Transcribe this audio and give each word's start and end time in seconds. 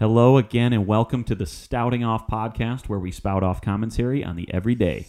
Hello 0.00 0.38
again, 0.38 0.72
and 0.72 0.86
welcome 0.86 1.24
to 1.24 1.34
the 1.34 1.44
Stouting 1.44 2.02
Off 2.02 2.26
podcast, 2.26 2.88
where 2.88 2.98
we 2.98 3.10
spout 3.10 3.42
off 3.42 3.60
commentary 3.60 4.24
on 4.24 4.34
the 4.34 4.50
everyday. 4.50 5.06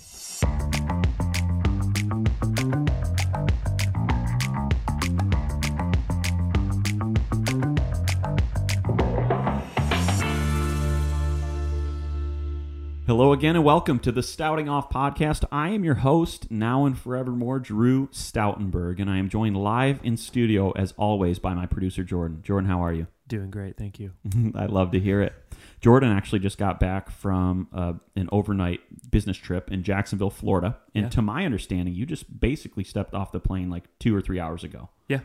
Hello 13.11 13.33
again, 13.33 13.57
and 13.57 13.65
welcome 13.65 13.99
to 13.99 14.11
the 14.13 14.23
Stouting 14.23 14.69
Off 14.69 14.89
podcast. 14.89 15.43
I 15.51 15.71
am 15.71 15.83
your 15.83 15.95
host, 15.95 16.49
now 16.49 16.85
and 16.85 16.97
forevermore, 16.97 17.59
Drew 17.59 18.07
Stoutenberg, 18.07 19.01
and 19.01 19.09
I 19.09 19.17
am 19.17 19.27
joined 19.27 19.57
live 19.57 19.99
in 20.01 20.15
studio, 20.15 20.71
as 20.77 20.93
always, 20.93 21.37
by 21.37 21.53
my 21.53 21.65
producer, 21.65 22.05
Jordan. 22.05 22.41
Jordan, 22.41 22.69
how 22.69 22.81
are 22.81 22.93
you? 22.93 23.07
Doing 23.27 23.51
great, 23.51 23.75
thank 23.75 23.99
you. 23.99 24.13
I 24.55 24.67
love 24.67 24.91
to 24.91 24.99
hear 25.01 25.21
it. 25.21 25.33
Jordan 25.81 26.09
actually 26.09 26.39
just 26.39 26.57
got 26.57 26.79
back 26.79 27.11
from 27.11 27.67
uh, 27.73 27.93
an 28.15 28.29
overnight 28.31 28.79
business 29.11 29.35
trip 29.35 29.69
in 29.69 29.83
Jacksonville, 29.83 30.29
Florida. 30.29 30.77
And 30.95 31.03
Yeah. 31.03 31.09
to 31.09 31.21
my 31.21 31.43
understanding, 31.43 31.93
you 31.93 32.05
just 32.05 32.39
basically 32.39 32.85
stepped 32.85 33.13
off 33.13 33.33
the 33.33 33.41
plane 33.41 33.69
like 33.69 33.89
two 33.99 34.15
or 34.15 34.21
three 34.21 34.39
hours 34.39 34.63
ago. 34.63 34.87
Yeah, 35.09 35.19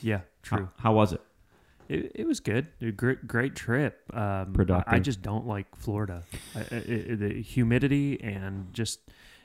yeah, 0.00 0.20
How- 0.44 0.56
true. 0.56 0.68
How, 0.78 0.94
was 0.94 1.12
it? 1.12 1.20
It, 1.88 2.12
it 2.14 2.26
was 2.26 2.40
good. 2.40 2.66
A 2.82 2.90
great, 2.90 3.26
great 3.26 3.54
trip. 3.56 4.02
Um, 4.12 4.52
Productive. 4.52 4.92
I, 4.92 4.98
just 5.00 5.22
don't 5.22 5.46
like 5.46 5.66
Florida. 5.76 6.22
I, 6.54 6.60
the 6.62 7.42
humidity 7.44 8.20
and 8.22 8.72
just 8.74 9.00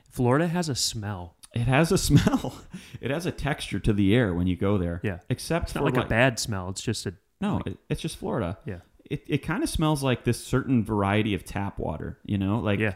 Florida 0.09 0.47
has 0.47 0.69
a 0.69 0.75
smell. 0.75 1.35
It 1.53 1.61
has 1.67 1.91
a 1.91 1.97
smell. 2.09 2.55
It 2.99 3.11
has 3.11 3.25
a 3.25 3.31
texture 3.31 3.79
to 3.79 3.93
the 3.93 4.13
air 4.15 4.33
when 4.33 4.47
you 4.47 4.55
go 4.57 4.77
there. 4.77 4.99
Yeah. 5.03 5.19
Except 5.29 5.63
It's 5.65 5.73
for 5.73 5.79
not 5.79 5.85
like, 5.85 5.95
like 5.97 6.05
a 6.05 6.09
bad 6.09 6.39
smell. 6.39 6.69
It's 6.69 6.81
just 6.81 7.05
a 7.05 7.13
No, 7.39 7.55
like- 7.57 7.67
it, 7.67 7.77
it's 7.89 8.01
just 8.01 8.17
Florida. 8.17 8.57
yeah, 8.65 8.79
It, 9.09 9.23
it 9.27 9.37
kind 9.39 9.63
of 9.63 9.69
smells 9.69 10.03
like 10.03 10.23
this 10.25 10.43
certain 10.43 10.83
variety 10.83 11.33
of 11.33 11.45
tap 11.45 11.79
water, 11.79 12.17
you 12.25 12.37
know? 12.37 12.59
Like 12.59 12.79
yeah. 12.79 12.93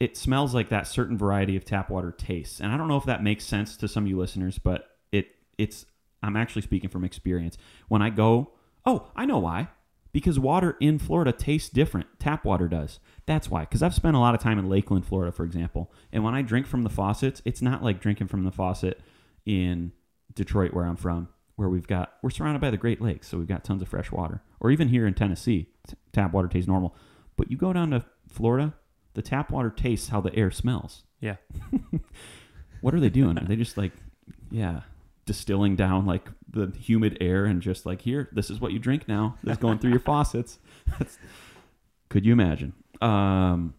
it 0.00 0.16
smells 0.16 0.54
like 0.54 0.68
that 0.70 0.86
certain 0.86 1.16
variety 1.16 1.56
of 1.56 1.64
tap 1.64 1.90
water 1.90 2.12
tastes. 2.12 2.60
And 2.60 2.72
I 2.72 2.76
don't 2.76 2.88
know 2.88 2.96
if 2.96 3.04
that 3.04 3.22
makes 3.22 3.44
sense 3.44 3.76
to 3.78 3.88
some 3.88 4.04
of 4.04 4.08
you 4.08 4.18
listeners, 4.18 4.58
but 4.58 4.88
it 5.12 5.28
it's 5.56 5.86
I'm 6.22 6.36
actually 6.36 6.62
speaking 6.62 6.90
from 6.90 7.04
experience. 7.04 7.56
When 7.88 8.02
I 8.02 8.10
go, 8.10 8.52
oh, 8.84 9.10
I 9.14 9.24
know 9.24 9.38
why. 9.38 9.68
Because 10.12 10.38
water 10.38 10.76
in 10.80 10.98
Florida 10.98 11.32
tastes 11.32 11.68
different. 11.68 12.06
Tap 12.18 12.44
water 12.44 12.66
does. 12.66 12.98
That's 13.26 13.50
why. 13.50 13.60
Because 13.60 13.82
I've 13.82 13.94
spent 13.94 14.16
a 14.16 14.18
lot 14.18 14.34
of 14.34 14.40
time 14.40 14.58
in 14.58 14.68
Lakeland, 14.68 15.06
Florida, 15.06 15.30
for 15.30 15.44
example. 15.44 15.92
And 16.12 16.24
when 16.24 16.34
I 16.34 16.42
drink 16.42 16.66
from 16.66 16.82
the 16.82 16.90
faucets, 16.90 17.42
it's 17.44 17.62
not 17.62 17.82
like 17.82 18.00
drinking 18.00 18.28
from 18.28 18.44
the 18.44 18.50
faucet 18.50 19.00
in 19.44 19.92
Detroit, 20.34 20.72
where 20.72 20.86
I'm 20.86 20.96
from, 20.96 21.28
where 21.56 21.68
we've 21.68 21.86
got 21.86 22.14
we're 22.22 22.30
surrounded 22.30 22.60
by 22.60 22.70
the 22.70 22.76
Great 22.78 23.02
Lakes, 23.02 23.28
so 23.28 23.36
we've 23.38 23.46
got 23.46 23.64
tons 23.64 23.82
of 23.82 23.88
fresh 23.88 24.10
water. 24.10 24.42
Or 24.60 24.70
even 24.70 24.88
here 24.88 25.06
in 25.06 25.14
Tennessee, 25.14 25.68
t- 25.86 25.94
tap 26.12 26.32
water 26.32 26.48
tastes 26.48 26.68
normal. 26.68 26.96
But 27.36 27.50
you 27.50 27.56
go 27.56 27.72
down 27.72 27.90
to 27.90 28.04
Florida, 28.28 28.74
the 29.14 29.22
tap 29.22 29.50
water 29.50 29.70
tastes 29.70 30.08
how 30.08 30.20
the 30.20 30.34
air 30.34 30.50
smells. 30.50 31.04
Yeah. 31.20 31.36
What 32.80 32.94
are 32.94 33.00
they 33.00 33.10
doing? 33.10 33.38
Are 33.38 33.44
they 33.44 33.56
just 33.56 33.76
like, 33.76 33.92
yeah, 34.50 34.82
distilling 35.28 35.76
down 35.76 36.06
like 36.06 36.26
the 36.50 36.72
humid 36.76 37.18
air 37.20 37.44
and 37.44 37.62
just 37.62 37.86
like, 37.86 38.00
here, 38.00 38.28
this 38.32 38.50
is 38.50 38.60
what 38.60 38.72
you 38.72 38.78
drink 38.80 39.06
now. 39.06 39.36
That's 39.44 39.58
going 39.58 39.78
through 39.78 39.90
your 39.90 40.00
faucets. 40.10 40.58
That's, 40.98 41.18
could 42.08 42.24
you 42.26 42.32
imagine? 42.32 42.72
Um, 43.00 43.74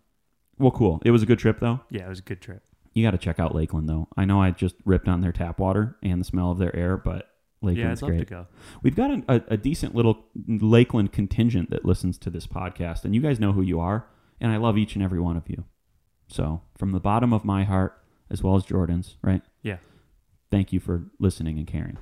well, 0.59 0.71
cool. 0.71 1.01
It 1.03 1.11
was 1.11 1.23
a 1.23 1.25
good 1.25 1.39
trip 1.39 1.59
though. 1.59 1.81
Yeah, 1.89 2.05
it 2.05 2.09
was 2.09 2.19
a 2.19 2.21
good 2.21 2.39
trip. 2.39 2.61
You 2.93 3.03
got 3.03 3.11
to 3.11 3.17
check 3.17 3.39
out 3.39 3.55
Lakeland 3.55 3.89
though. 3.89 4.07
I 4.15 4.25
know 4.25 4.41
I 4.41 4.51
just 4.51 4.75
ripped 4.85 5.07
on 5.07 5.21
their 5.21 5.31
tap 5.31 5.59
water 5.59 5.97
and 6.03 6.21
the 6.21 6.25
smell 6.25 6.51
of 6.51 6.59
their 6.59 6.75
air, 6.75 6.95
but 6.95 7.27
yeah, 7.61 7.69
I'd 7.69 7.75
Lakeland's 7.75 8.01
love 8.03 8.11
great. 8.11 8.19
to 8.19 8.25
go. 8.25 8.47
We've 8.83 8.95
got 8.95 9.11
a, 9.11 9.23
a, 9.27 9.41
a 9.49 9.57
decent 9.57 9.95
little 9.95 10.19
Lakeland 10.47 11.11
contingent 11.11 11.71
that 11.71 11.83
listens 11.83 12.19
to 12.19 12.29
this 12.29 12.45
podcast, 12.45 13.03
and 13.03 13.15
you 13.15 13.21
guys 13.21 13.39
know 13.39 13.51
who 13.51 13.61
you 13.63 13.79
are, 13.79 14.05
and 14.39 14.51
I 14.51 14.57
love 14.57 14.77
each 14.77 14.93
and 14.93 15.03
every 15.03 15.19
one 15.19 15.35
of 15.35 15.49
you. 15.49 15.65
So, 16.27 16.61
from 16.77 16.91
the 16.91 16.99
bottom 16.99 17.33
of 17.33 17.43
my 17.43 17.63
heart, 17.63 17.97
as 18.29 18.43
well 18.43 18.55
as 18.55 18.63
Jordan's, 18.63 19.17
right? 19.23 19.41
Yeah. 19.63 19.77
Thank 20.51 20.73
you 20.73 20.79
for 20.79 21.05
listening 21.19 21.57
and 21.57 21.67
caring. 21.67 21.97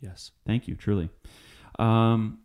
Yes. 0.00 0.32
Thank 0.46 0.68
you, 0.68 0.74
truly. 0.74 1.10
Um, 1.78 2.38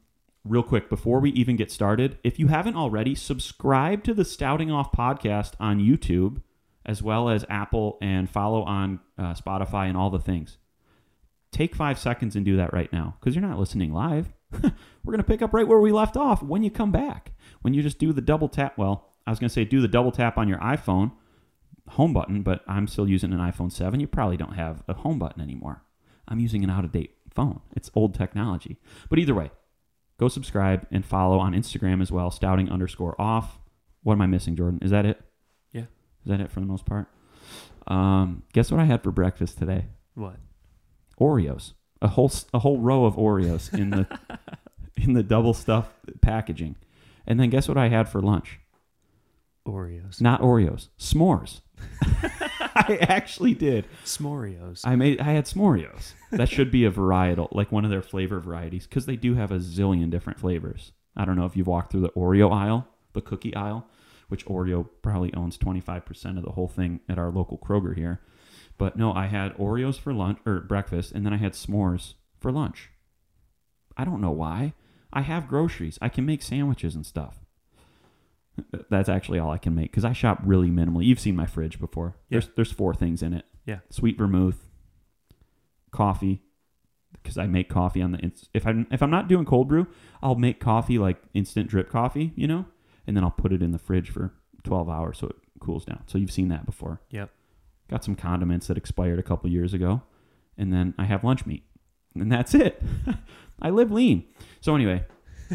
real 0.44 0.64
quick, 0.64 0.90
before 0.90 1.20
we 1.20 1.32
even 1.32 1.56
get 1.56 1.72
started, 1.72 2.18
if 2.24 2.40
you 2.40 2.48
haven't 2.48 2.76
already, 2.76 3.16
subscribe 3.16 4.04
to 4.06 4.14
the 4.14 4.26
Stouting 4.26 4.72
Off 4.72 4.92
podcast 4.92 5.54
on 5.60 5.80
YouTube, 5.80 6.42
as 6.86 7.04
well 7.04 7.30
as 7.30 7.46
Apple, 7.50 7.98
and 8.02 8.30
follow 8.30 8.64
on 8.64 9.00
uh, 9.18 9.34
Spotify 9.34 9.88
and 9.88 9.98
all 9.98 10.10
the 10.10 10.20
things. 10.20 10.58
Take 11.52 11.76
five 11.76 12.00
seconds 12.00 12.36
and 12.36 12.46
do 12.46 12.58
that 12.58 12.74
right 12.74 12.92
now 12.94 13.18
because 13.20 13.36
you're 13.36 13.46
not 13.46 13.60
listening 13.60 13.94
live. 13.94 14.30
We're 14.52 14.72
going 15.14 15.18
to 15.18 15.24
pick 15.24 15.42
up 15.42 15.54
right 15.54 15.68
where 15.68 15.80
we 15.80 15.92
left 15.92 16.18
off 16.18 16.42
when 16.42 16.64
you 16.64 16.72
come 16.72 16.92
back. 16.92 17.34
When 17.62 17.74
you 17.74 17.84
just 17.84 18.00
do 18.00 18.14
the 18.14 18.22
double 18.22 18.48
tap, 18.48 18.78
well, 18.78 19.10
I 19.28 19.30
was 19.30 19.40
going 19.40 19.50
to 19.50 19.54
say 19.54 19.66
do 19.66 19.82
the 19.82 19.88
double 19.88 20.12
tap 20.12 20.38
on 20.38 20.48
your 20.48 20.60
iPhone 20.60 21.12
home 21.92 22.14
button, 22.14 22.42
but 22.42 22.64
I'm 22.68 22.88
still 22.88 23.08
using 23.08 23.34
an 23.34 23.40
iPhone 23.40 23.72
7. 23.72 24.00
You 24.00 24.08
probably 24.08 24.38
don't 24.38 24.54
have 24.54 24.84
a 24.88 24.94
home 24.94 25.20
button 25.20 25.42
anymore. 25.42 25.84
I'm 26.28 26.40
using 26.40 26.64
an 26.64 26.70
out 26.70 26.86
of 26.86 26.92
date 26.92 27.16
phone. 27.34 27.62
It's 27.76 27.92
old 27.96 28.16
technology. 28.16 28.78
But 29.10 29.20
either 29.20 29.34
way, 29.34 29.52
go 30.18 30.28
subscribe 30.28 30.88
and 30.92 31.06
follow 31.06 31.40
on 31.40 31.54
Instagram 31.54 32.02
as 32.02 32.12
well, 32.12 32.32
stouting 32.32 32.70
underscore 32.70 33.20
off. 33.20 33.60
What 34.04 34.14
am 34.14 34.22
I 34.22 34.28
missing, 34.28 34.56
Jordan? 34.56 34.80
Is 34.82 34.92
that 34.92 35.06
it? 35.06 35.22
Yeah. 35.72 35.82
Is 35.82 36.28
that 36.28 36.40
it 36.42 36.52
for 36.52 36.60
the 36.60 36.66
most 36.66 36.86
part? 36.86 37.08
Um, 37.88 38.44
guess 38.54 38.72
what 38.72 38.80
I 38.80 38.86
had 38.86 39.04
for 39.04 39.12
breakfast 39.12 39.58
today? 39.58 39.88
What? 40.16 40.38
Oreos. 41.20 41.74
A 42.02 42.08
whole 42.08 42.32
a 42.54 42.60
whole 42.60 42.80
row 42.80 43.06
of 43.06 43.16
Oreos 43.16 43.72
in 43.78 43.92
the 43.92 44.08
in 44.96 45.14
the 45.14 45.22
double 45.24 45.54
stuff 45.54 45.94
packaging. 46.22 46.76
And 47.28 47.40
then 47.40 47.50
guess 47.50 47.68
what 47.68 47.78
I 47.78 47.90
had 47.90 48.10
for 48.10 48.22
lunch? 48.22 48.60
Oreos. 49.68 50.20
Not 50.20 50.42
Oreos, 50.42 50.88
s'mores. 50.98 51.62
I 52.76 52.98
actually 53.02 53.54
did. 53.54 53.86
S'moreos. 54.06 54.82
I 54.84 54.96
made 54.96 55.20
I 55.20 55.32
had 55.32 55.46
s'moreos. 55.46 56.14
That 56.32 56.50
should 56.50 56.72
be 56.72 56.86
a 56.86 56.92
varietal, 56.92 57.50
like 57.52 57.72
one 57.72 57.84
of 57.86 57.92
their 57.92 58.02
flavor 58.02 58.40
varieties, 58.40 58.88
because 58.88 59.06
they 59.06 59.16
do 59.16 59.36
have 59.36 59.52
a 59.52 59.60
zillion 59.60 60.10
different 60.10 60.40
flavors. 60.40 60.92
I 61.16 61.26
don't 61.26 61.36
know 61.36 61.46
if 61.46 61.58
you've 61.58 61.68
walked 61.68 61.92
through 61.92 62.02
the 62.02 62.10
Oreo 62.10 62.52
aisle, 62.52 62.88
the 63.14 63.22
cookie 63.22 63.56
aisle, 63.56 63.88
which 64.30 64.46
Oreo 64.46 64.88
probably 65.02 65.34
owns 65.34 65.58
twenty 65.58 65.82
five 65.82 66.06
percent 66.06 66.38
of 66.38 66.44
the 66.44 66.52
whole 66.52 66.68
thing 66.70 67.02
at 67.10 67.20
our 67.20 67.30
local 67.32 67.58
Kroger 67.58 67.96
here. 67.96 68.22
But 68.78 68.98
no, 68.98 69.14
I 69.14 69.28
had 69.28 69.56
Oreos 69.58 70.00
for 70.00 70.14
lunch 70.14 70.40
or 70.46 70.60
breakfast, 70.62 71.12
and 71.12 71.26
then 71.26 71.34
I 71.34 71.38
had 71.38 71.54
s'mores 71.54 72.14
for 72.40 72.52
lunch. 72.52 72.90
I 73.98 74.06
don't 74.06 74.22
know 74.22 74.32
why. 74.32 74.74
I 75.14 75.22
have 75.22 75.48
groceries. 75.50 76.00
I 76.02 76.10
can 76.10 76.26
make 76.26 76.42
sandwiches 76.42 76.96
and 76.96 77.06
stuff. 77.06 77.41
That's 78.90 79.10
actually 79.10 79.40
all 79.40 79.52
I 79.52 79.58
can 79.58 79.76
make 79.76 79.92
because 79.92 80.06
I 80.06 80.14
shop 80.14 80.40
really 80.44 80.70
minimally. 80.70 81.06
You've 81.06 81.20
seen 81.20 81.36
my 81.36 81.46
fridge 81.46 81.80
before. 81.80 82.16
Yeah. 82.30 82.40
There's 82.40 82.50
there's 82.56 82.72
four 82.72 82.94
things 82.94 83.22
in 83.22 83.34
it 83.34 83.46
yeah. 83.66 83.80
sweet 83.90 84.18
vermouth, 84.18 84.68
coffee, 85.92 86.42
because 87.14 87.38
I 87.38 87.48
make 87.48 87.70
coffee 87.70 88.02
on 88.02 88.12
the 88.12 88.32
if 88.54 88.66
I'm 88.66 88.88
if 88.92 89.02
I'm 89.02 89.12
not 89.12 89.28
doing 89.28 89.46
cold 89.46 89.68
brew, 89.68 89.88
I'll 90.22 90.36
make 90.36 90.60
coffee 90.60 90.98
like 90.98 91.22
instant 91.34 91.70
drip 91.70 91.90
coffee, 91.90 92.34
you 92.36 92.48
know, 92.48 92.66
and 93.08 93.16
then 93.16 93.24
I'll 93.24 93.32
put 93.32 93.54
it 93.54 93.62
in 93.62 93.72
the 93.72 93.80
fridge 93.80 94.10
for 94.10 94.34
12 94.64 94.90
hours 94.90 95.20
so 95.20 95.28
it 95.28 95.36
cools 95.60 95.86
down. 95.86 96.04
So 96.08 96.18
you've 96.18 96.32
seen 96.32 96.50
that 96.50 96.66
before. 96.66 97.02
Yep. 97.12 97.30
Got 97.90 98.04
some 98.04 98.16
condiments 98.16 98.68
that 98.68 98.78
expired 98.78 99.20
a 99.20 99.24
couple 99.24 99.50
years 99.50 99.74
ago, 99.74 100.02
and 100.58 100.72
then 100.72 100.94
I 100.98 101.06
have 101.06 101.24
lunch 101.24 101.46
meat, 101.46 101.64
and 102.16 102.32
that's 102.32 102.54
it. 102.54 102.82
I 103.62 103.70
live 103.70 103.92
lean. 103.92 104.26
So 104.62 104.76
anyway, 104.76 105.04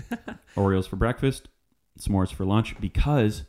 Oreos 0.57 0.87
for 0.87 0.97
breakfast, 0.97 1.49
s'mores 1.99 2.33
for 2.33 2.45
lunch 2.45 2.79
because 2.81 3.45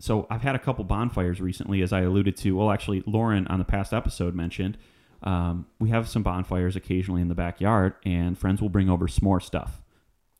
so 0.00 0.26
I've 0.30 0.42
had 0.42 0.54
a 0.54 0.60
couple 0.60 0.84
bonfires 0.84 1.40
recently, 1.40 1.82
as 1.82 1.92
I 1.92 2.02
alluded 2.02 2.36
to. 2.38 2.56
Well, 2.56 2.70
actually, 2.70 3.02
Lauren 3.06 3.46
on 3.48 3.58
the 3.58 3.64
past 3.64 3.92
episode 3.92 4.34
mentioned 4.34 4.78
um, 5.22 5.66
we 5.80 5.90
have 5.90 6.08
some 6.08 6.22
bonfires 6.22 6.76
occasionally 6.76 7.20
in 7.20 7.28
the 7.28 7.34
backyard, 7.34 7.94
and 8.04 8.38
friends 8.38 8.62
will 8.62 8.68
bring 8.68 8.88
over 8.88 9.08
s'more 9.08 9.42
stuff. 9.42 9.82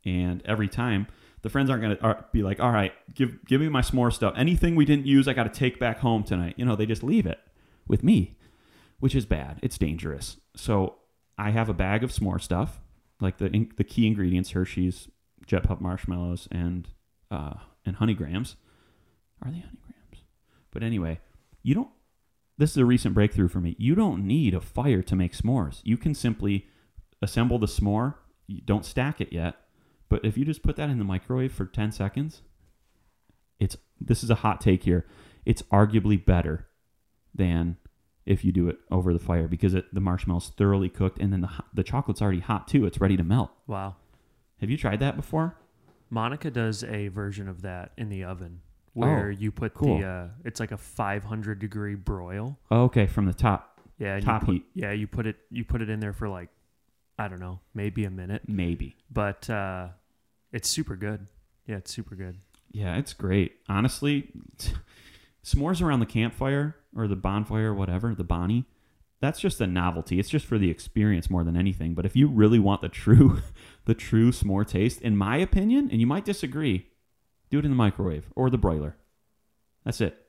And 0.04 0.42
every 0.44 0.68
time, 0.68 1.08
the 1.42 1.48
friends 1.48 1.70
aren't 1.70 1.82
going 1.82 1.96
to 1.96 2.24
be 2.32 2.42
like, 2.42 2.60
"All 2.60 2.70
right, 2.70 2.92
give 3.14 3.44
give 3.46 3.60
me 3.60 3.68
my 3.68 3.80
s'more 3.80 4.12
stuff. 4.12 4.34
Anything 4.36 4.76
we 4.76 4.84
didn't 4.84 5.06
use, 5.06 5.26
I 5.26 5.32
got 5.32 5.52
to 5.52 5.58
take 5.58 5.80
back 5.80 5.98
home 5.98 6.22
tonight." 6.22 6.54
You 6.56 6.64
know, 6.64 6.76
they 6.76 6.86
just 6.86 7.02
leave 7.02 7.26
it 7.26 7.38
with 7.88 8.04
me, 8.04 8.38
which 9.00 9.14
is 9.14 9.26
bad. 9.26 9.58
It's 9.62 9.78
dangerous. 9.78 10.36
So 10.54 10.96
I 11.36 11.50
have 11.50 11.68
a 11.68 11.74
bag 11.74 12.04
of 12.04 12.10
s'more 12.12 12.40
stuff, 12.40 12.80
like 13.20 13.38
the 13.38 13.68
the 13.76 13.84
key 13.84 14.06
ingredients: 14.06 14.52
Hershey's, 14.52 15.08
Jet 15.46 15.64
Puff 15.64 15.80
marshmallows, 15.80 16.46
and 16.52 16.88
uh, 17.30 17.54
and 17.84 17.96
honeygrams. 17.96 18.56
Are 19.42 19.50
they 19.50 19.58
honeygrams? 19.58 20.22
But 20.72 20.82
anyway, 20.82 21.20
you 21.62 21.74
don't. 21.74 21.90
This 22.56 22.70
is 22.70 22.76
a 22.76 22.84
recent 22.84 23.14
breakthrough 23.14 23.48
for 23.48 23.60
me. 23.60 23.76
You 23.78 23.94
don't 23.94 24.26
need 24.26 24.54
a 24.54 24.60
fire 24.60 25.02
to 25.02 25.16
make 25.16 25.32
s'mores. 25.32 25.80
You 25.84 25.96
can 25.96 26.14
simply 26.14 26.66
assemble 27.22 27.58
the 27.58 27.66
s'more. 27.66 28.14
You 28.46 28.60
don't 28.62 28.84
stack 28.84 29.20
it 29.20 29.32
yet, 29.32 29.56
but 30.08 30.24
if 30.24 30.36
you 30.36 30.44
just 30.44 30.62
put 30.62 30.76
that 30.76 30.90
in 30.90 30.98
the 30.98 31.04
microwave 31.04 31.52
for 31.52 31.66
ten 31.66 31.92
seconds, 31.92 32.42
it's. 33.58 33.76
This 34.00 34.22
is 34.22 34.30
a 34.30 34.36
hot 34.36 34.60
take 34.60 34.84
here. 34.84 35.06
It's 35.44 35.62
arguably 35.72 36.24
better 36.24 36.68
than 37.34 37.78
if 38.24 38.44
you 38.44 38.52
do 38.52 38.68
it 38.68 38.78
over 38.90 39.12
the 39.12 39.18
fire 39.18 39.48
because 39.48 39.74
it, 39.74 39.92
the 39.92 40.00
marshmallow's 40.00 40.50
thoroughly 40.50 40.88
cooked 40.88 41.18
and 41.18 41.32
then 41.32 41.40
the, 41.40 41.50
the 41.74 41.82
chocolate's 41.82 42.22
already 42.22 42.40
hot 42.40 42.68
too. 42.68 42.86
It's 42.86 43.00
ready 43.00 43.16
to 43.16 43.24
melt. 43.24 43.50
Wow. 43.66 43.96
Have 44.60 44.70
you 44.70 44.76
tried 44.76 45.00
that 45.00 45.16
before? 45.16 45.56
Monica 46.10 46.50
does 46.50 46.84
a 46.84 47.08
version 47.08 47.48
of 47.48 47.62
that 47.62 47.92
in 47.96 48.08
the 48.08 48.24
oven 48.24 48.60
where 48.94 49.30
you 49.30 49.52
put 49.52 49.74
cool. 49.74 49.98
the 49.98 50.06
uh, 50.06 50.28
it's 50.44 50.58
like 50.60 50.72
a 50.72 50.76
500 50.76 51.58
degree 51.58 51.94
broil. 51.94 52.58
Oh, 52.70 52.84
okay, 52.84 53.06
from 53.06 53.26
the 53.26 53.34
top, 53.34 53.80
Yeah, 53.98 54.18
top 54.20 54.44
put, 54.44 54.54
heat, 54.54 54.64
Yeah, 54.74 54.92
you 54.92 55.06
put 55.06 55.26
it 55.26 55.36
you 55.50 55.64
put 55.64 55.82
it 55.82 55.88
in 55.88 56.00
there 56.00 56.12
for 56.12 56.28
like 56.28 56.48
I 57.18 57.28
don't 57.28 57.40
know, 57.40 57.60
maybe 57.74 58.04
a 58.04 58.10
minute, 58.10 58.42
maybe. 58.46 58.96
but 59.10 59.48
uh, 59.50 59.88
it's 60.52 60.68
super 60.68 60.96
good. 60.96 61.26
Yeah, 61.66 61.76
it's 61.76 61.92
super 61.92 62.14
good. 62.14 62.38
Yeah, 62.70 62.96
it's 62.96 63.12
great. 63.12 63.56
Honestly, 63.68 64.30
s'mores 65.44 65.82
around 65.82 66.00
the 66.00 66.06
campfire 66.06 66.76
or 66.96 67.06
the 67.08 67.16
bonfire, 67.16 67.70
or 67.70 67.74
whatever, 67.74 68.14
the 68.14 68.24
Bonnie, 68.24 68.64
that's 69.20 69.40
just 69.40 69.60
a 69.60 69.66
novelty. 69.66 70.18
It's 70.18 70.28
just 70.28 70.46
for 70.46 70.58
the 70.58 70.70
experience 70.70 71.28
more 71.28 71.44
than 71.44 71.56
anything. 71.56 71.94
But 71.94 72.06
if 72.06 72.14
you 72.16 72.28
really 72.28 72.58
want 72.58 72.80
the 72.82 72.88
true, 72.88 73.42
the 73.88 73.94
true 73.94 74.30
s'more 74.30 74.66
taste, 74.68 75.00
in 75.00 75.16
my 75.16 75.38
opinion, 75.38 75.88
and 75.90 75.98
you 75.98 76.06
might 76.06 76.26
disagree, 76.26 76.88
do 77.48 77.58
it 77.58 77.64
in 77.64 77.70
the 77.70 77.76
microwave 77.76 78.26
or 78.36 78.50
the 78.50 78.58
broiler. 78.58 78.96
That's 79.82 80.02
it. 80.02 80.26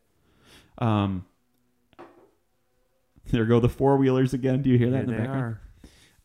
Um, 0.78 1.26
there 3.32 3.44
go 3.44 3.60
the 3.60 3.68
four 3.68 3.98
wheelers 3.98 4.34
again. 4.34 4.62
Do 4.62 4.70
you 4.70 4.78
hear 4.78 4.90
that 4.92 4.96
Here 4.96 5.04
in 5.04 5.08
the 5.08 5.12
they 5.12 5.18
background? 5.18 5.44
are. 5.44 5.62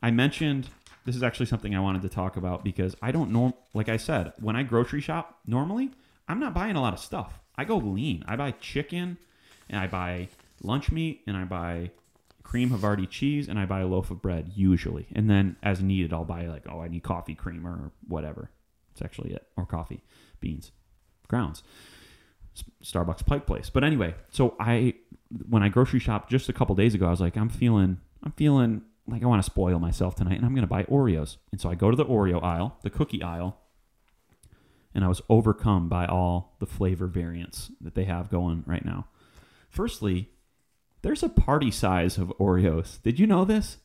I 0.00 0.12
mentioned 0.12 0.68
this 1.04 1.16
is 1.16 1.24
actually 1.24 1.46
something 1.46 1.74
I 1.74 1.80
wanted 1.80 2.02
to 2.02 2.08
talk 2.08 2.36
about 2.36 2.62
because 2.62 2.94
I 3.02 3.10
don't 3.10 3.32
know. 3.32 3.56
Like 3.74 3.88
I 3.88 3.96
said, 3.96 4.32
when 4.38 4.54
I 4.54 4.62
grocery 4.62 5.00
shop, 5.00 5.40
normally 5.44 5.90
I'm 6.28 6.38
not 6.38 6.54
buying 6.54 6.76
a 6.76 6.80
lot 6.80 6.94
of 6.94 7.00
stuff. 7.00 7.40
I 7.56 7.64
go 7.64 7.78
lean. 7.78 8.24
I 8.28 8.36
buy 8.36 8.52
chicken, 8.52 9.18
and 9.68 9.80
I 9.80 9.88
buy 9.88 10.28
lunch 10.62 10.92
meat, 10.92 11.22
and 11.26 11.36
I 11.36 11.42
buy 11.42 11.90
cream 12.44 12.70
Havarti 12.70 13.08
cheese, 13.08 13.48
and 13.48 13.58
I 13.58 13.66
buy 13.66 13.80
a 13.80 13.86
loaf 13.86 14.10
of 14.10 14.22
bread 14.22 14.52
usually. 14.54 15.08
And 15.12 15.28
then 15.28 15.56
as 15.62 15.82
needed, 15.82 16.12
I'll 16.12 16.24
buy 16.24 16.46
like 16.46 16.66
oh 16.70 16.80
I 16.80 16.88
need 16.88 17.02
coffee 17.02 17.34
creamer 17.34 17.70
or 17.70 17.92
whatever. 18.06 18.50
It's 18.92 19.02
actually 19.02 19.32
it, 19.32 19.44
or 19.56 19.66
coffee, 19.66 20.04
beans, 20.40 20.70
grounds. 21.26 21.64
Starbucks 22.84 23.26
Pike 23.26 23.46
Place. 23.46 23.68
But 23.68 23.82
anyway, 23.82 24.14
so 24.30 24.54
I 24.60 24.94
when 25.48 25.62
I 25.62 25.68
grocery 25.68 25.98
shop 25.98 26.30
just 26.30 26.48
a 26.48 26.52
couple 26.52 26.74
days 26.76 26.94
ago, 26.94 27.06
I 27.06 27.10
was 27.10 27.20
like, 27.20 27.36
I'm 27.36 27.48
feeling, 27.48 27.98
I'm 28.22 28.32
feeling 28.32 28.82
like 29.06 29.22
I 29.22 29.26
want 29.26 29.42
to 29.42 29.50
spoil 29.50 29.78
myself 29.78 30.14
tonight, 30.14 30.36
and 30.36 30.44
I'm 30.44 30.54
going 30.54 30.62
to 30.62 30.68
buy 30.68 30.84
Oreos. 30.84 31.36
And 31.52 31.60
so 31.60 31.68
I 31.68 31.74
go 31.74 31.90
to 31.90 31.96
the 31.96 32.04
Oreo 32.04 32.42
aisle, 32.42 32.78
the 32.82 32.90
cookie 32.90 33.22
aisle, 33.22 33.58
and 34.94 35.04
I 35.04 35.08
was 35.08 35.20
overcome 35.28 35.88
by 35.88 36.06
all 36.06 36.56
the 36.60 36.66
flavor 36.66 37.06
variants 37.06 37.70
that 37.80 37.94
they 37.94 38.04
have 38.04 38.30
going 38.30 38.62
right 38.66 38.84
now. 38.84 39.08
Firstly, 39.68 40.30
there's 41.04 41.22
a 41.22 41.28
party 41.28 41.70
size 41.70 42.16
of 42.16 42.32
Oreos. 42.40 43.00
Did 43.02 43.18
you 43.18 43.26
know 43.26 43.44
this? 43.44 43.76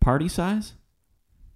Party 0.00 0.28
size? 0.28 0.72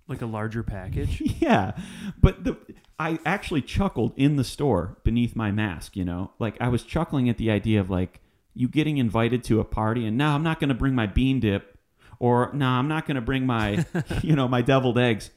Like 0.06 0.20
a 0.20 0.26
larger 0.26 0.62
package. 0.62 1.22
yeah, 1.40 1.72
but 2.20 2.44
the 2.44 2.58
I 2.98 3.18
actually 3.24 3.62
chuckled 3.62 4.12
in 4.16 4.36
the 4.36 4.44
store 4.44 4.98
beneath 5.02 5.34
my 5.34 5.50
mask. 5.50 5.96
You 5.96 6.04
know, 6.04 6.32
like 6.38 6.60
I 6.60 6.68
was 6.68 6.82
chuckling 6.82 7.30
at 7.30 7.38
the 7.38 7.50
idea 7.50 7.80
of 7.80 7.88
like 7.88 8.20
you 8.52 8.68
getting 8.68 8.98
invited 8.98 9.44
to 9.44 9.60
a 9.60 9.64
party, 9.64 10.06
and 10.06 10.18
now 10.18 10.34
I'm 10.34 10.42
not 10.42 10.60
going 10.60 10.68
to 10.68 10.74
bring 10.74 10.94
my 10.94 11.06
bean 11.06 11.40
dip, 11.40 11.78
or 12.18 12.50
no, 12.52 12.68
I'm 12.68 12.86
not 12.86 13.06
going 13.06 13.14
to 13.14 13.22
bring 13.22 13.46
my, 13.46 13.86
you 14.22 14.36
know, 14.36 14.46
my 14.46 14.60
deviled 14.60 14.98
eggs. 14.98 15.30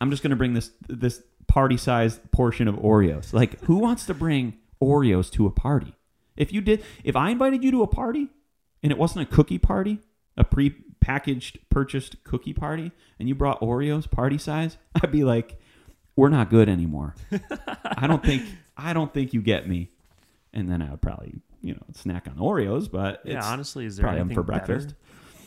I'm 0.00 0.10
just 0.10 0.22
going 0.22 0.30
to 0.30 0.36
bring 0.36 0.54
this 0.54 0.70
this 0.88 1.22
party 1.48 1.76
sized 1.76 2.30
portion 2.30 2.66
of 2.66 2.76
Oreos. 2.76 3.34
Like, 3.34 3.60
who 3.64 3.76
wants 3.76 4.06
to 4.06 4.14
bring 4.14 4.54
Oreos 4.82 5.30
to 5.32 5.46
a 5.46 5.50
party? 5.50 5.94
If 6.34 6.50
you 6.50 6.62
did, 6.62 6.82
if 7.04 7.14
I 7.14 7.28
invited 7.28 7.62
you 7.62 7.70
to 7.72 7.82
a 7.82 7.86
party, 7.86 8.30
and 8.84 8.92
it 8.92 8.98
wasn't 8.98 9.26
a 9.26 9.34
cookie 9.34 9.58
party, 9.58 9.98
a 10.36 10.44
pre-packaged 10.44 11.58
purchased 11.70 12.22
cookie 12.22 12.52
party, 12.52 12.92
and 13.18 13.28
you 13.28 13.34
brought 13.34 13.60
Oreos 13.60 14.08
party 14.08 14.36
size, 14.36 14.76
I'd 15.02 15.10
be 15.10 15.24
like, 15.24 15.58
we're 16.16 16.28
not 16.28 16.50
good 16.50 16.68
anymore. 16.68 17.14
I 17.84 18.06
don't 18.06 18.22
think 18.22 18.44
I 18.76 18.92
don't 18.92 19.12
think 19.12 19.32
you 19.32 19.40
get 19.40 19.68
me. 19.68 19.90
And 20.52 20.70
then 20.70 20.82
I 20.82 20.90
would 20.90 21.02
probably, 21.02 21.34
you 21.62 21.72
know, 21.74 21.82
snack 21.94 22.28
on 22.28 22.36
Oreos, 22.36 22.88
but 22.88 23.22
yeah, 23.24 23.38
it's 23.38 23.46
honestly, 23.46 23.86
is 23.86 23.96
there 23.96 24.04
probably 24.04 24.20
anything 24.20 24.34
for 24.36 24.42
better? 24.44 24.66
breakfast. 24.66 24.94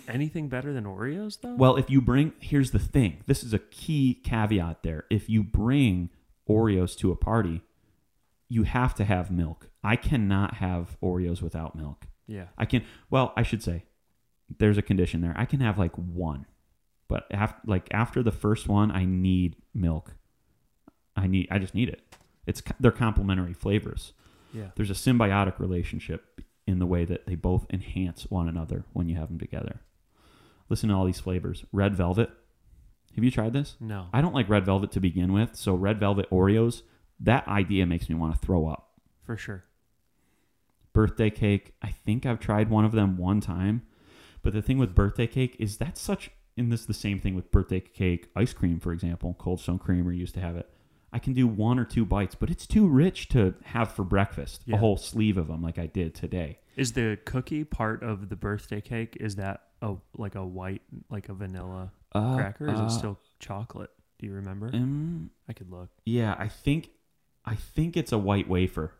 Anything 0.09 0.49
better 0.49 0.73
than 0.73 0.85
Oreos 0.85 1.39
though? 1.39 1.55
Well, 1.55 1.77
if 1.77 1.89
you 1.89 2.01
bring, 2.01 2.33
here's 2.39 2.71
the 2.71 2.79
thing. 2.79 3.23
This 3.27 3.43
is 3.43 3.53
a 3.53 3.59
key 3.59 4.19
caveat 4.23 4.81
there. 4.81 5.05
If 5.09 5.29
you 5.29 5.43
bring 5.43 6.09
Oreos 6.49 6.97
to 6.97 7.11
a 7.11 7.15
party, 7.15 7.61
you 8.49 8.63
have 8.63 8.95
to 8.95 9.05
have 9.05 9.29
milk. 9.29 9.69
I 9.83 9.95
cannot 9.95 10.55
have 10.55 10.97
Oreos 11.03 11.41
without 11.41 11.75
milk. 11.75 12.07
Yeah. 12.27 12.47
I 12.57 12.65
can. 12.65 12.83
Well, 13.09 13.33
I 13.35 13.43
should 13.43 13.63
say, 13.63 13.85
there's 14.59 14.77
a 14.77 14.81
condition 14.81 15.21
there. 15.21 15.33
I 15.37 15.45
can 15.45 15.59
have 15.61 15.77
like 15.77 15.95
one, 15.95 16.45
but 17.07 17.25
after 17.31 17.59
like 17.65 17.87
after 17.91 18.21
the 18.23 18.31
first 18.31 18.67
one, 18.67 18.91
I 18.91 19.05
need 19.05 19.55
milk. 19.73 20.15
I 21.15 21.27
need. 21.27 21.47
I 21.49 21.59
just 21.59 21.73
need 21.73 21.89
it. 21.89 22.01
It's 22.45 22.61
they're 22.79 22.91
complementary 22.91 23.53
flavors. 23.53 24.13
Yeah. 24.53 24.69
There's 24.75 24.89
a 24.89 24.93
symbiotic 24.93 25.59
relationship 25.59 26.41
in 26.65 26.79
the 26.79 26.85
way 26.85 27.05
that 27.05 27.25
they 27.25 27.35
both 27.35 27.65
enhance 27.71 28.29
one 28.29 28.47
another 28.47 28.85
when 28.93 29.07
you 29.09 29.15
have 29.15 29.29
them 29.29 29.39
together. 29.39 29.81
Listen 30.69 30.89
to 30.89 30.95
all 30.95 31.05
these 31.05 31.19
flavors. 31.19 31.65
Red 31.71 31.95
velvet. 31.95 32.29
Have 33.15 33.23
you 33.23 33.31
tried 33.31 33.53
this? 33.53 33.77
No. 33.79 34.07
I 34.13 34.21
don't 34.21 34.35
like 34.35 34.49
red 34.49 34.65
velvet 34.65 34.91
to 34.91 34.99
begin 34.99 35.33
with, 35.33 35.55
so 35.55 35.73
red 35.73 35.99
velvet 35.99 36.29
Oreos. 36.29 36.83
That 37.19 37.47
idea 37.47 37.85
makes 37.87 38.09
me 38.09 38.15
want 38.15 38.33
to 38.33 38.39
throw 38.45 38.67
up 38.67 38.91
For 39.23 39.35
sure. 39.37 39.63
Birthday 40.97 41.29
cake. 41.29 41.75
I 41.83 41.89
think 41.89 42.25
I've 42.25 42.39
tried 42.39 42.71
one 42.71 42.83
of 42.83 42.91
them 42.91 43.17
one 43.17 43.39
time. 43.39 43.83
But 44.41 44.53
the 44.53 44.63
thing 44.63 44.79
with 44.79 44.95
birthday 44.95 45.27
cake 45.27 45.55
is 45.59 45.77
that's 45.77 46.01
such 46.01 46.31
and 46.57 46.71
this 46.71 46.81
is 46.81 46.85
the 46.87 46.93
same 46.95 47.19
thing 47.19 47.35
with 47.35 47.51
birthday 47.51 47.79
cake 47.79 48.29
ice 48.35 48.51
cream, 48.51 48.79
for 48.79 48.91
example. 48.91 49.35
Cold 49.37 49.59
Stone 49.61 49.77
Creamery 49.77 50.17
used 50.17 50.33
to 50.33 50.39
have 50.41 50.55
it. 50.55 50.67
I 51.13 51.19
can 51.19 51.33
do 51.33 51.47
one 51.47 51.77
or 51.77 51.85
two 51.85 52.03
bites, 52.03 52.33
but 52.33 52.49
it's 52.49 52.65
too 52.65 52.87
rich 52.87 53.29
to 53.29 53.53
have 53.63 53.91
for 53.91 54.03
breakfast. 54.03 54.63
Yeah. 54.65 54.75
A 54.75 54.79
whole 54.79 54.97
sleeve 54.97 55.37
of 55.37 55.47
them 55.49 55.61
like 55.61 55.77
I 55.77 55.85
did 55.85 56.15
today. 56.15 56.57
Is 56.75 56.93
the 56.93 57.19
cookie 57.25 57.63
part 57.63 58.01
of 58.01 58.29
the 58.29 58.35
birthday 58.35 58.81
cake 58.81 59.17
is 59.19 59.35
that 59.35 59.61
a 59.83 59.95
like 60.17 60.33
a 60.33 60.43
white 60.45 60.81
like 61.11 61.29
a 61.29 61.33
vanilla 61.35 61.91
Uh, 62.15 62.37
cracker? 62.37 62.69
Is 62.73 62.79
uh, 62.79 62.85
it 62.85 62.89
still 62.89 63.19
chocolate? 63.39 63.91
Do 64.17 64.25
you 64.25 64.33
remember? 64.33 64.71
um, 64.73 65.29
I 65.47 65.53
could 65.53 65.69
look. 65.69 65.89
yeah, 66.05 66.33
I 66.39 66.47
think 66.47 66.89
I 67.45 67.53
think 67.53 67.95
it's 67.95 68.11
a 68.11 68.17
white 68.17 68.49
wafer. 68.49 68.93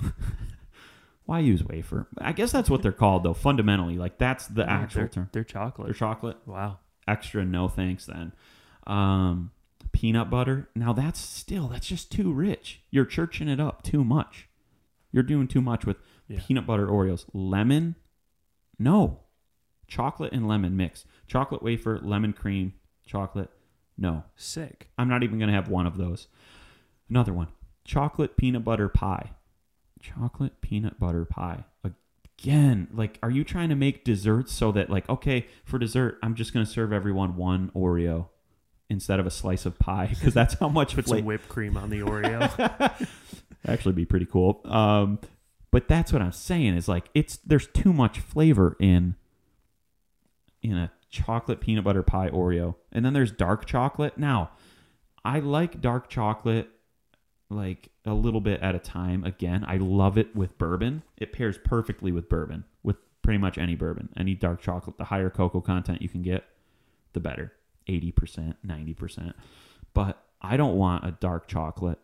Why 1.24 1.38
use 1.38 1.62
wafer? 1.64 2.08
I 2.18 2.32
guess 2.32 2.50
that's 2.52 2.68
what 2.68 2.82
they're 2.82 2.92
called 2.92 3.22
though. 3.22 3.34
Fundamentally, 3.34 3.96
like 3.96 4.18
that's 4.18 4.46
the 4.48 4.62
Yeah, 4.62 4.70
actual 4.72 5.00
they're, 5.02 5.08
term. 5.08 5.28
They're 5.32 5.44
chocolate. 5.44 5.86
They're 5.86 5.94
chocolate. 5.94 6.36
wow. 6.46 6.78
extra 7.08 7.44
no 7.44 7.68
thanks 7.68 8.06
then 8.06 8.32
um 8.86 9.50
peanut 9.92 10.30
butter 10.30 10.68
now 10.74 10.92
that's 10.92 11.18
still 11.20 11.68
that's 11.68 11.86
just 11.86 12.10
too 12.12 12.32
rich 12.32 12.80
you're 12.90 13.04
churching 13.04 13.48
it 13.48 13.58
up 13.60 13.82
too 13.82 14.02
much 14.04 14.48
you're 15.12 15.22
doing 15.22 15.46
too 15.48 15.60
much 15.60 15.84
with 15.84 15.96
Yeah. 16.28 16.40
peanut 16.46 16.66
butter 16.66 16.86
oreos 16.86 17.24
lemon 17.32 17.94
no 18.78 19.20
chocolate 19.88 20.32
and 20.32 20.46
lemon 20.48 20.76
mix 20.76 21.04
chocolate 21.28 21.62
wafer 21.62 21.98
lemon 22.02 22.32
cream 22.32 22.72
chocolate 23.06 23.50
no 23.98 24.24
Sick. 24.36 24.88
i'm 24.98 25.08
not 25.08 25.22
even 25.24 25.38
gonna 25.38 25.52
have 25.52 25.68
one 25.68 25.86
of 25.86 25.96
those 25.96 26.26
another 27.10 27.32
one 27.32 27.48
chocolate 27.84 28.36
peanut 28.36 28.64
butter 28.64 28.88
pie 28.88 29.30
chocolate 30.02 30.60
peanut 30.60 30.98
butter 30.98 31.24
pie. 31.24 31.64
Again 32.42 32.88
like 32.92 33.20
are 33.22 33.30
you 33.30 33.44
trying 33.44 33.68
to 33.68 33.76
make 33.76 34.04
desserts 34.04 34.52
so 34.52 34.72
that 34.72 34.90
like 34.90 35.08
okay 35.08 35.46
for 35.64 35.78
dessert 35.78 36.18
i'm 36.24 36.34
just 36.34 36.52
going 36.52 36.66
to 36.66 36.72
serve 36.72 36.92
everyone 36.92 37.36
one 37.36 37.70
oreo 37.76 38.26
instead 38.92 39.18
of 39.18 39.26
a 39.26 39.30
slice 39.30 39.66
of 39.66 39.78
pie 39.78 40.06
because 40.06 40.34
that's 40.34 40.54
how 40.54 40.68
much 40.68 40.94
Put 40.94 41.08
some 41.08 41.24
whipped 41.24 41.48
cream 41.48 41.76
on 41.76 41.90
the 41.90 42.00
Oreo. 42.00 43.08
actually 43.66 43.92
be 43.92 44.04
pretty 44.04 44.26
cool. 44.26 44.60
Um 44.64 45.18
but 45.70 45.88
that's 45.88 46.12
what 46.12 46.20
i'm 46.20 46.32
saying 46.32 46.76
is 46.76 46.88
like 46.88 47.08
it's 47.14 47.38
there's 47.38 47.66
too 47.68 47.92
much 47.92 48.20
flavor 48.20 48.76
in 48.78 49.16
in 50.62 50.76
a 50.76 50.92
chocolate 51.10 51.60
peanut 51.60 51.84
butter 51.84 52.02
pie 52.02 52.28
oreo. 52.28 52.76
And 52.92 53.04
then 53.04 53.12
there's 53.12 53.32
dark 53.32 53.64
chocolate. 53.64 54.18
Now 54.18 54.50
i 55.24 55.38
like 55.38 55.80
dark 55.80 56.08
chocolate 56.08 56.68
like 57.48 57.88
a 58.04 58.14
little 58.14 58.40
bit 58.40 58.60
at 58.60 58.74
a 58.74 58.78
time. 58.78 59.24
Again 59.24 59.64
i 59.66 59.76
love 59.76 60.18
it 60.18 60.34
with 60.34 60.58
bourbon. 60.58 61.02
It 61.16 61.32
pairs 61.32 61.58
perfectly 61.58 62.12
with 62.12 62.28
bourbon 62.28 62.64
with 62.82 62.96
pretty 63.22 63.38
much 63.38 63.58
any 63.58 63.74
bourbon. 63.74 64.08
Any 64.16 64.34
dark 64.34 64.60
chocolate 64.60 64.98
the 64.98 65.04
higher 65.04 65.30
cocoa 65.30 65.60
content 65.60 66.02
you 66.02 66.08
can 66.08 66.22
get 66.22 66.44
the 67.12 67.20
better. 67.20 67.52
80% 67.88 68.54
90% 68.64 69.34
but 69.92 70.24
i 70.40 70.56
don't 70.56 70.76
want 70.76 71.04
a 71.04 71.10
dark 71.10 71.48
chocolate 71.48 71.98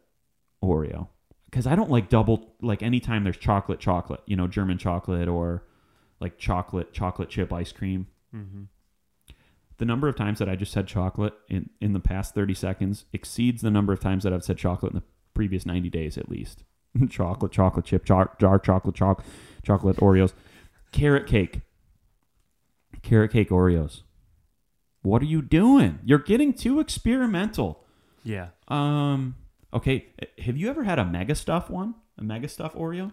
oreo 0.61 1.07
because 1.45 1.69
i 1.69 1.77
don't 1.77 1.89
like 1.89 2.09
double 2.09 2.53
like 2.61 2.83
anytime 2.83 3.23
there's 3.23 3.37
chocolate 3.37 3.79
chocolate 3.79 4.21
you 4.27 4.35
know 4.35 4.49
german 4.49 4.77
chocolate 4.77 5.29
or 5.29 5.63
like 6.19 6.37
chocolate 6.37 6.93
chocolate 6.93 7.31
chip 7.31 7.53
ice 7.53 7.71
cream. 7.71 8.09
Hmm 8.33 8.65
the 9.79 9.85
number 9.85 10.09
of 10.09 10.17
times 10.17 10.41
that 10.41 10.49
I 10.49 10.57
just 10.57 10.73
said 10.73 10.87
chocolate 10.87 11.35
in, 11.49 11.71
in 11.81 11.93
the 11.93 12.01
past 12.01 12.35
30 12.35 12.55
seconds 12.55 13.05
exceeds 13.13 13.63
the 13.63 13.71
number 13.71 13.93
of 13.93 14.01
times 14.01 14.25
that 14.25 14.33
I've 14.33 14.45
said 14.45 14.59
chocolate 14.59 14.93
in 14.93 14.97
the 14.99 15.05
previous 15.39 15.65
90 15.65 15.89
days 15.89 16.19
at 16.19 16.29
least. 16.29 16.65
chocolate, 17.11 17.53
chocolate 17.53 17.85
chip, 17.85 18.05
jar, 18.05 18.35
jar 18.41 18.59
chocolate, 18.59 18.97
choc, 18.97 19.25
chocolate 19.65 19.97
Oreos, 19.99 20.33
carrot 20.91 21.29
cake, 21.29 21.61
carrot 23.03 23.31
cake 23.31 23.51
Oreos. 23.51 24.03
What 25.03 25.23
are 25.23 25.27
you 25.27 25.41
doing? 25.41 26.01
You're 26.05 26.19
getting 26.19 26.53
too 26.53 26.81
experimental. 26.81 27.85
Yeah. 28.25 28.49
Um. 28.67 29.37
Okay. 29.73 30.07
Have 30.45 30.57
you 30.57 30.69
ever 30.69 30.83
had 30.83 30.99
a 30.99 31.05
mega 31.05 31.37
stuff 31.37 31.71
one? 31.71 31.95
A 32.19 32.25
mega 32.25 32.49
stuff 32.49 32.75
Oreo? 32.75 33.13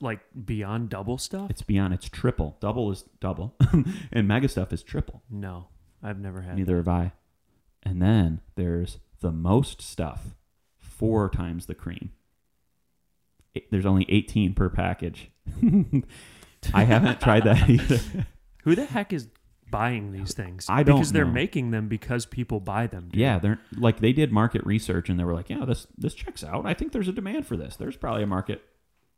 Like 0.00 0.18
beyond 0.44 0.90
double 0.90 1.16
stuff? 1.16 1.48
It's 1.48 1.62
beyond. 1.62 1.94
It's 1.94 2.08
triple. 2.08 2.56
Double 2.58 2.90
is 2.90 3.04
double, 3.20 3.54
and 4.12 4.26
mega 4.26 4.48
stuff 4.48 4.72
is 4.72 4.82
triple. 4.82 5.22
No, 5.30 5.68
I've 6.02 6.18
never 6.18 6.40
had. 6.40 6.56
Neither 6.56 6.78
have 6.78 6.88
I. 6.88 7.12
And 7.84 8.02
then 8.02 8.40
there's 8.56 8.98
the 9.20 9.30
most 9.30 9.80
stuff, 9.80 10.34
four 10.98 11.28
times 11.30 11.66
the 11.66 11.74
cream. 11.74 12.10
It- 13.54 13.70
there's 13.70 13.86
only 13.86 14.06
18 14.08 14.54
per 14.54 14.68
package. 14.68 15.30
I 16.72 16.84
haven't 16.84 17.20
tried 17.20 17.44
that 17.44 17.68
either. 17.68 18.26
Who 18.64 18.74
the 18.74 18.86
heck 18.86 19.12
is 19.12 19.28
buying 19.70 20.12
these 20.12 20.32
things? 20.34 20.66
I 20.68 20.82
don't 20.82 20.96
because 20.96 21.12
they're 21.12 21.24
know. 21.26 21.32
making 21.32 21.70
them 21.70 21.88
because 21.88 22.24
people 22.26 22.60
buy 22.60 22.86
them. 22.86 23.08
dude. 23.10 23.20
Yeah, 23.20 23.38
they're 23.38 23.60
like 23.76 24.00
they 24.00 24.12
did 24.12 24.32
market 24.32 24.64
research 24.64 25.08
and 25.08 25.20
they 25.20 25.24
were 25.24 25.34
like, 25.34 25.50
yeah, 25.50 25.64
this 25.64 25.86
this 25.98 26.14
checks 26.14 26.42
out. 26.42 26.64
I 26.66 26.74
think 26.74 26.92
there's 26.92 27.08
a 27.08 27.12
demand 27.12 27.46
for 27.46 27.56
this. 27.56 27.76
There's 27.76 27.96
probably 27.96 28.22
a 28.22 28.26
market 28.26 28.62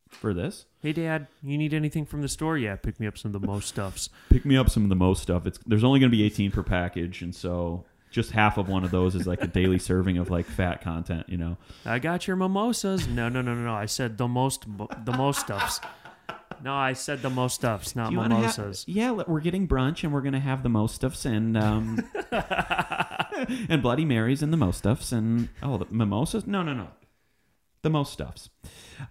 for 0.09 0.35
this. 0.35 0.67
Hey, 0.81 0.93
Dad, 0.93 1.29
you 1.43 1.57
need 1.57 1.73
anything 1.75 2.05
from 2.07 2.23
the 2.23 2.29
store? 2.29 2.59
Yeah, 2.59 2.77
pick 2.77 2.99
me 3.01 3.07
up 3.07 3.17
some 3.19 3.33
of 3.35 3.41
the 3.41 3.47
most 3.47 3.69
stuffs. 3.69 4.09
Pick 4.31 4.45
me 4.45 4.57
up 4.57 4.69
some 4.71 4.83
of 4.83 4.89
the 4.89 4.97
most 4.97 5.23
stuff. 5.23 5.47
It's 5.47 5.59
there's 5.67 5.85
only 5.85 6.01
going 6.01 6.11
to 6.11 6.17
be 6.17 6.25
18 6.25 6.51
per 6.51 6.63
package, 6.65 7.23
and 7.23 7.35
so 7.35 7.85
just 8.17 8.31
half 8.31 8.57
of 8.57 8.67
one 8.67 8.83
of 8.83 8.91
those 8.91 9.15
is 9.15 9.27
like 9.27 9.43
a 9.43 9.47
daily 9.47 9.79
serving 9.79 10.17
of 10.17 10.31
like 10.31 10.47
fat 10.47 10.81
content. 10.81 11.29
You 11.29 11.37
know, 11.37 11.59
I 11.85 11.99
got 11.99 12.27
your 12.27 12.35
mimosas. 12.35 13.07
No, 13.07 13.29
no, 13.29 13.43
no, 13.43 13.55
no, 13.55 13.61
no. 13.63 13.75
I 13.75 13.85
said 13.85 14.17
the 14.17 14.27
most, 14.27 14.65
the 15.05 15.13
most 15.13 15.41
stuffs. 15.41 15.81
No, 16.65 16.73
I 16.75 16.95
said 16.95 17.21
the 17.21 17.29
most 17.29 17.57
stuffs, 17.57 17.95
not 17.95 18.09
Do 18.09 18.15
you 18.15 18.23
ha- 18.23 18.29
mimosas. 18.29 18.87
yeah, 18.89 19.11
we're 19.11 19.41
getting 19.41 19.69
brunch 19.69 20.03
and 20.03 20.15
we're 20.15 20.23
gonna 20.23 20.41
have 20.41 20.63
the 20.63 20.71
most 20.71 20.95
stuffs 20.95 21.27
and 21.27 21.59
um 21.59 22.03
and 22.33 23.83
Bloody 23.83 24.07
Marys 24.07 24.43
and 24.43 24.51
the 24.51 24.57
most 24.57 24.79
stuffs 24.79 25.13
and 25.13 25.51
oh 25.63 25.77
the 25.77 25.87
mimosas. 25.91 26.47
No, 26.47 26.63
no, 26.63 26.73
no, 26.73 26.89
the 27.83 27.91
most 27.91 28.15
stuffs. 28.15 28.49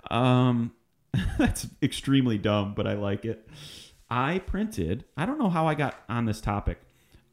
Um, 0.10 0.72
that's 1.38 1.68
extremely 1.84 2.40
dumb, 2.40 2.74
but 2.76 2.88
I 2.88 2.94
like 2.94 3.24
it. 3.24 3.48
I 4.10 4.40
printed. 4.40 5.06
I 5.16 5.28
don't 5.28 5.38
know 5.38 5.50
how 5.52 5.68
I 5.68 5.76
got 5.76 5.96
on 6.10 6.26
this 6.26 6.42
topic. 6.42 6.80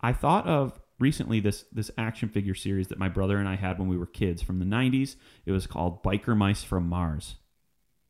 I 0.02 0.12
thought 0.12 0.46
of 0.46 0.78
recently 0.98 1.40
this 1.40 1.64
this 1.72 1.90
action 1.98 2.28
figure 2.28 2.54
series 2.54 2.88
that 2.88 2.98
my 2.98 3.08
brother 3.08 3.38
and 3.38 3.48
I 3.48 3.56
had 3.56 3.78
when 3.78 3.88
we 3.88 3.96
were 3.96 4.06
kids 4.06 4.42
from 4.42 4.58
the 4.58 4.64
'90s. 4.64 5.16
It 5.46 5.52
was 5.52 5.66
called 5.66 6.02
Biker 6.02 6.36
Mice 6.36 6.62
from 6.62 6.88
Mars. 6.88 7.36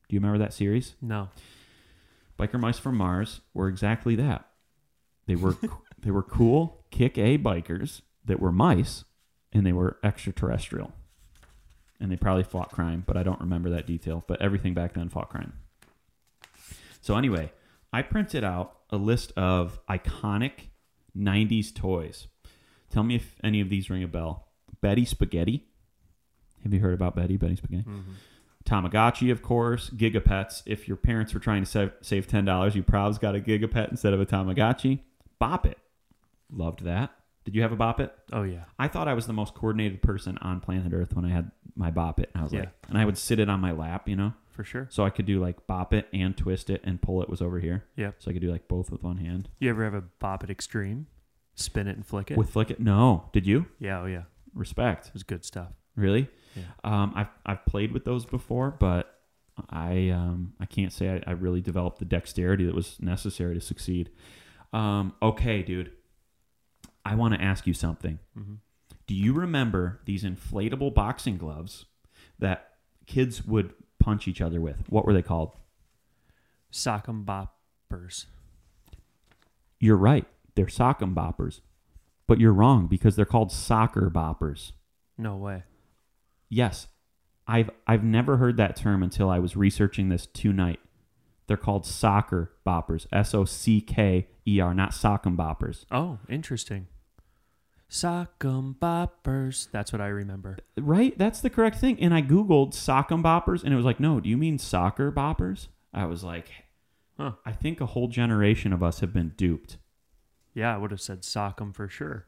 Do 0.09 0.15
you 0.15 0.21
remember 0.21 0.39
that 0.39 0.53
series? 0.53 0.95
No. 1.01 1.31
Biker 2.39 2.61
Mice 2.61 2.79
from 2.79 2.97
Mars 2.97 3.41
were 3.55 3.69
exactly 3.69 4.17
that. 4.17 4.49
They 5.27 5.37
were 5.37 5.57
they 5.99 6.11
were 6.11 6.23
cool, 6.23 6.85
kick 6.91 7.19
A 7.19 7.39
bikers 7.39 8.03
that 8.25 8.41
were 8.41 8.53
mice, 8.53 9.05
and 9.53 9.67
they 9.67 9.73
were 9.73 9.99
extraterrestrial. 10.03 10.93
And 12.01 12.11
they 12.11 12.17
probably 12.17 12.43
fought 12.43 12.73
crime, 12.73 13.05
but 13.07 13.17
I 13.17 13.23
don't 13.23 13.41
remember 13.41 13.71
that 13.71 13.87
detail. 13.87 14.25
But 14.27 14.43
everything 14.43 14.75
back 14.75 14.95
then 14.95 15.09
fought 15.09 15.31
crime. 15.31 15.53
So 17.01 17.17
anyway, 17.17 17.53
I 17.93 18.03
printed 18.03 18.43
out 18.43 18.77
a 18.91 18.97
list 18.97 19.33
of 19.37 19.81
iconic 19.89 20.71
'90s 21.17 21.75
toys. 21.75 22.27
Tell 22.93 23.03
me 23.03 23.17
if 23.17 23.35
any 23.43 23.61
of 23.61 23.69
these 23.71 23.91
ring 23.91 24.03
a 24.05 24.09
bell. 24.09 24.49
Betty 24.81 25.05
Spaghetti. 25.05 25.67
Have 26.63 26.73
you 26.73 26.81
heard 26.81 26.95
about 26.95 27.17
Betty? 27.17 27.37
Betty 27.37 27.57
Spaghetti. 27.57 27.85
Mhm. 27.89 28.03
Tamagotchi, 28.65 29.33
of 29.33 29.43
course, 29.43 29.91
Gigapets. 29.91 30.63
If 30.67 30.87
your 30.87 30.97
parents 30.97 31.35
were 31.35 31.41
trying 31.41 31.63
to 31.63 31.67
save, 31.69 31.93
save 32.01 32.29
ten 32.29 32.45
dollars, 32.45 32.77
you 32.77 32.83
probably 32.85 33.19
got 33.19 33.35
a 33.35 33.41
Gigapet 33.41 33.91
instead 33.91 34.13
of 34.13 34.21
a 34.21 34.27
Tamagotchi. 34.27 35.01
Bop 35.41 35.67
It, 35.67 35.79
loved 36.51 36.85
that. 36.85 37.11
Did 37.45 37.57
you 37.57 37.63
have 37.63 37.73
a 37.73 37.77
Bop 37.77 37.99
It? 37.99 38.15
Oh 38.33 38.45
yeah. 38.45 38.67
I 38.79 38.87
thought 38.87 39.09
I 39.09 39.15
was 39.15 39.27
the 39.27 39.33
most 39.33 39.55
coordinated 39.55 40.01
person 40.01 40.39
on 40.39 40.61
planet 40.61 40.93
Earth 40.93 41.17
when 41.17 41.25
I 41.25 41.31
had 41.31 41.51
my 41.75 41.91
Bop 41.91 42.21
It. 42.21 42.31
I 42.37 42.43
was 42.45 42.53
Yeah. 42.53 42.61
like, 42.61 42.73
and 42.89 42.97
I 42.99 43.05
would 43.05 43.19
sit 43.19 43.41
it 43.41 43.49
on 43.49 43.59
my 43.59 43.73
lap, 43.73 44.09
you 44.09 44.15
know, 44.15 44.35
For 44.51 44.63
sure. 44.63 44.87
so 44.91 45.05
I 45.05 45.11
could 45.11 45.27
do 45.27 45.41
like 45.41 45.67
Bop 45.67 45.93
It 45.93 46.07
and 46.13 46.37
twist 46.37 46.71
it 46.71 46.83
and 46.85 47.03
pull 47.03 47.21
it 47.21 47.29
was 47.29 47.43
over 47.43 47.59
here. 47.59 47.85
Yep. 47.97 48.17
So 48.23 48.31
I 48.31 48.35
could 48.35 48.43
do 48.43 48.51
like 48.53 48.69
both 48.69 48.93
with 48.93 49.03
one 49.03 49.17
hand. 49.17 49.49
You 49.59 49.71
ever 49.71 49.83
have 49.83 49.95
a 49.95 50.03
Bop 50.03 50.45
It 50.45 50.51
Extreme? 50.51 51.09
Spin 51.55 51.87
it 51.87 51.97
and 51.97 52.07
flick 52.07 52.31
it? 52.31 52.37
With 52.37 52.51
flick 52.51 52.71
it, 52.71 52.81
no. 52.81 53.29
Did 53.33 53.47
you? 53.47 53.67
yeah, 53.79 54.01
oh 54.01 54.07
yeah. 54.07 54.23
Respect. 54.55 55.09
It 55.09 55.15
was 55.15 55.23
good 55.23 55.45
stuff. 55.45 55.73
Really? 55.97 56.29
Yeah. 56.55 56.63
Um, 56.85 57.13
I've 57.15 57.29
I've 57.47 57.65
played 57.67 57.93
with 57.93 58.05
those 58.05 58.25
before, 58.27 58.71
but 58.71 59.19
I 59.71 60.09
um 60.11 60.55
I 60.61 60.67
can't 60.67 60.93
say 60.93 61.11
I, 61.27 61.31
I 61.31 61.33
really 61.33 61.61
developed 61.61 61.99
the 61.99 62.05
dexterity 62.05 62.65
that 62.65 62.75
was 62.75 62.99
necessary 63.01 63.55
to 63.55 63.61
succeed. 63.61 64.11
Um, 64.73 65.15
okay, 65.23 65.63
dude. 65.63 65.93
I 67.05 67.15
want 67.17 67.35
to 67.35 67.43
ask 67.43 67.67
you 67.67 67.75
something. 67.75 68.19
hmm 68.35 68.55
Do 69.07 69.15
you 69.15 69.33
remember 69.35 70.01
these 70.07 70.25
inflatable 70.25 70.95
boxing 70.95 71.37
gloves 71.37 71.87
that 72.39 72.69
kids 73.07 73.45
would 73.45 73.75
punch 73.99 74.27
each 74.29 74.41
other 74.41 74.61
with? 74.61 74.85
What 74.89 75.05
were 75.05 75.13
they 75.13 75.23
called? 75.23 75.53
Sock'em 76.73 77.25
boppers. 77.25 78.27
You're 79.79 79.97
right. 79.97 80.27
They're 80.55 80.67
sock'em 80.67 81.15
boppers. 81.15 81.61
But 82.27 82.41
you're 82.41 82.53
wrong 82.53 82.87
because 82.87 83.17
they're 83.17 83.25
called 83.25 83.51
socker 83.51 84.11
boppers. 84.11 84.73
No 85.19 85.37
way. 85.37 85.65
Yes, 86.49 86.89
I've 87.47 87.71
I've 87.87 88.05
never 88.05 88.37
heard 88.37 88.57
that 88.57 88.77
term 88.77 89.03
until 89.03 89.29
I 89.31 89.39
was 89.39 89.57
researching 89.57 90.09
this 90.09 90.27
tonight. 90.27 90.81
They're 91.47 91.57
called 91.57 91.85
socker 91.85 92.49
boppers, 92.67 93.07
S 93.13 93.35
O 93.35 93.45
C 93.45 93.81
K 93.81 94.29
E 94.47 94.61
R, 94.61 94.73
not 94.73 94.93
sock'em 94.93 95.37
boppers. 95.37 95.85
Oh, 95.91 96.19
interesting. 96.29 96.87
Sock'em 97.91 98.77
boppers. 98.79 99.69
That's 99.71 99.93
what 99.93 100.01
I 100.01 100.07
remember. 100.07 100.57
Right? 100.79 101.17
That's 101.19 101.41
the 101.41 101.51
correct 101.51 101.77
thing. 101.79 102.01
And 102.01 102.15
I 102.15 102.23
googled 102.23 102.73
sock'em 102.73 103.23
boppers, 103.23 103.63
and 103.63 103.73
it 103.73 103.77
was 103.77 103.85
like, 103.85 104.01
no, 104.01 104.19
do 104.19 104.31
you 104.31 104.39
mean 104.39 104.57
socker 104.57 105.13
boppers? 105.13 105.69
I 105.93 106.07
was 106.07 106.25
like, 106.25 106.51
Huh. 107.19 107.33
I 107.45 107.53
think 107.53 107.81
a 107.81 107.87
whole 107.87 108.09
generation 108.09 108.73
of 108.73 108.83
us 108.83 109.01
have 109.01 109.13
been 109.13 109.33
duped. 109.37 109.77
Yeah, 110.55 110.75
I 110.75 110.79
would 110.79 110.91
have 110.91 111.01
said 111.01 111.23
sock'em 111.23 111.75
for 111.75 111.89
sure. 111.89 112.27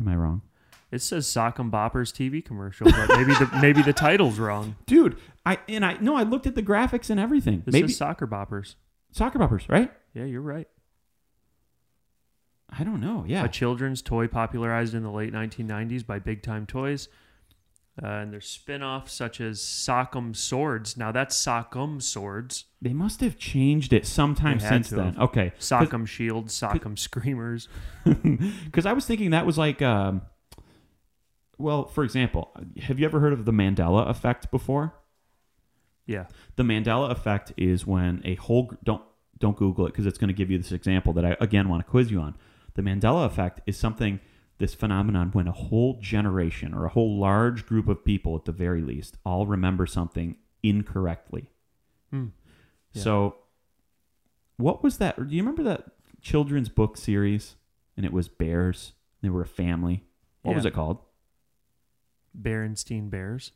Am 0.00 0.08
I 0.08 0.14
wrong, 0.16 0.42
It 0.90 1.00
says 1.02 1.26
Sock'em 1.26 1.70
Boppers 1.70 2.12
TV 2.12 2.44
commercial, 2.44 2.90
but 2.90 3.08
maybe 3.16 3.32
the 3.34 3.48
maybe 3.62 3.82
the 3.82 3.92
title's 3.92 4.38
wrong. 4.38 4.76
dude? 4.86 5.16
I 5.44 5.58
and 5.68 5.84
I 5.84 5.96
no, 6.00 6.16
I 6.16 6.22
looked 6.22 6.46
at 6.46 6.54
the 6.54 6.62
graphics 6.62 7.08
and 7.10 7.18
everything. 7.20 7.62
This 7.64 7.72
Maybe 7.72 7.88
says 7.88 7.98
Socker 8.08 8.28
Boppers. 8.28 8.74
socker 9.14 9.36
boppers, 9.36 9.68
right? 9.68 9.90
Yeah, 10.14 10.24
you're 10.24 10.40
right. 10.42 10.68
I 12.68 12.82
don't 12.84 13.00
know. 13.00 13.24
Yeah, 13.26 13.44
A 13.44 13.48
children's 13.48 14.02
toy 14.02 14.26
popularized 14.26 14.92
in 14.94 15.02
the 15.02 15.10
late 15.10 15.32
1990s 15.32 16.04
by 16.04 16.18
Big 16.18 16.42
Time 16.42 16.66
Toys. 16.66 17.08
Uh, 18.02 18.06
and 18.08 18.32
there's 18.32 18.46
spin-offs 18.46 19.12
such 19.14 19.40
as 19.40 19.58
Sock'em 19.58 20.36
Swords. 20.36 20.98
Now 20.98 21.12
that's 21.12 21.34
Sock'em 21.42 22.02
Swords. 22.02 22.66
they 22.82 22.92
must 22.92 23.20
have 23.20 23.38
changed 23.38 23.92
it 23.94 24.04
sometime 24.06 24.58
They 24.58 24.64
had 24.64 24.72
since 24.74 24.88
to 24.90 24.96
then. 24.96 25.04
have. 25.14 25.18
Okay, 25.30 25.52
Sock'em 25.58 26.06
Shields, 26.06 26.58
Sock'em 26.58 26.98
Screamers. 26.98 27.68
Because 28.64 28.84
I 28.86 28.92
was 28.92 29.06
thinking 29.06 29.30
that 29.30 29.46
was 29.46 29.56
like, 29.58 29.80
um, 29.82 30.22
well, 31.58 31.86
for 31.86 32.04
example, 32.04 32.50
have 32.82 32.98
you 33.00 33.06
ever 33.06 33.18
heard 33.18 33.32
of 33.32 33.44
the 33.46 33.52
Mandela 33.52 34.08
effect 34.08 34.50
before? 34.50 34.94
Yeah. 36.06 36.26
The 36.56 36.62
Mandela 36.62 37.10
effect 37.10 37.52
is 37.56 37.86
when 37.86 38.20
a 38.24 38.34
whole 38.36 38.64
gr- 38.64 38.74
don't 38.84 39.02
don't 39.38 39.56
Google 39.56 39.86
it 39.86 39.90
because 39.90 40.06
it's 40.06 40.18
going 40.18 40.28
to 40.28 40.34
give 40.34 40.50
you 40.50 40.58
this 40.58 40.70
example 40.72 41.12
that 41.14 41.24
I 41.24 41.36
again 41.40 41.68
want 41.68 41.84
to 41.84 41.90
quiz 41.90 42.10
you 42.10 42.20
on. 42.20 42.36
The 42.74 42.82
Mandela 42.82 43.26
effect 43.26 43.60
is 43.66 43.76
something 43.78 44.20
this 44.58 44.74
phenomenon 44.74 45.30
when 45.32 45.46
a 45.46 45.52
whole 45.52 45.98
generation 46.00 46.72
or 46.72 46.86
a 46.86 46.88
whole 46.90 47.18
large 47.18 47.66
group 47.66 47.88
of 47.88 48.04
people 48.04 48.34
at 48.36 48.44
the 48.44 48.52
very 48.52 48.80
least 48.80 49.18
all 49.24 49.46
remember 49.46 49.86
something 49.86 50.36
incorrectly. 50.62 51.50
Hmm. 52.10 52.28
Yeah. 52.92 53.02
So 53.02 53.36
what 54.56 54.82
was 54.82 54.98
that? 54.98 55.16
Do 55.16 55.34
you 55.34 55.42
remember 55.42 55.62
that 55.64 55.84
children's 56.22 56.68
book 56.68 56.96
series 56.96 57.56
and 57.96 58.06
it 58.06 58.12
was 58.12 58.28
bears? 58.28 58.92
They 59.22 59.28
were 59.28 59.42
a 59.42 59.46
family. 59.46 60.04
What 60.42 60.54
was 60.54 60.64
it 60.64 60.72
called? 60.72 60.98
Berenstein 62.40 63.10
Bears. 63.10 63.52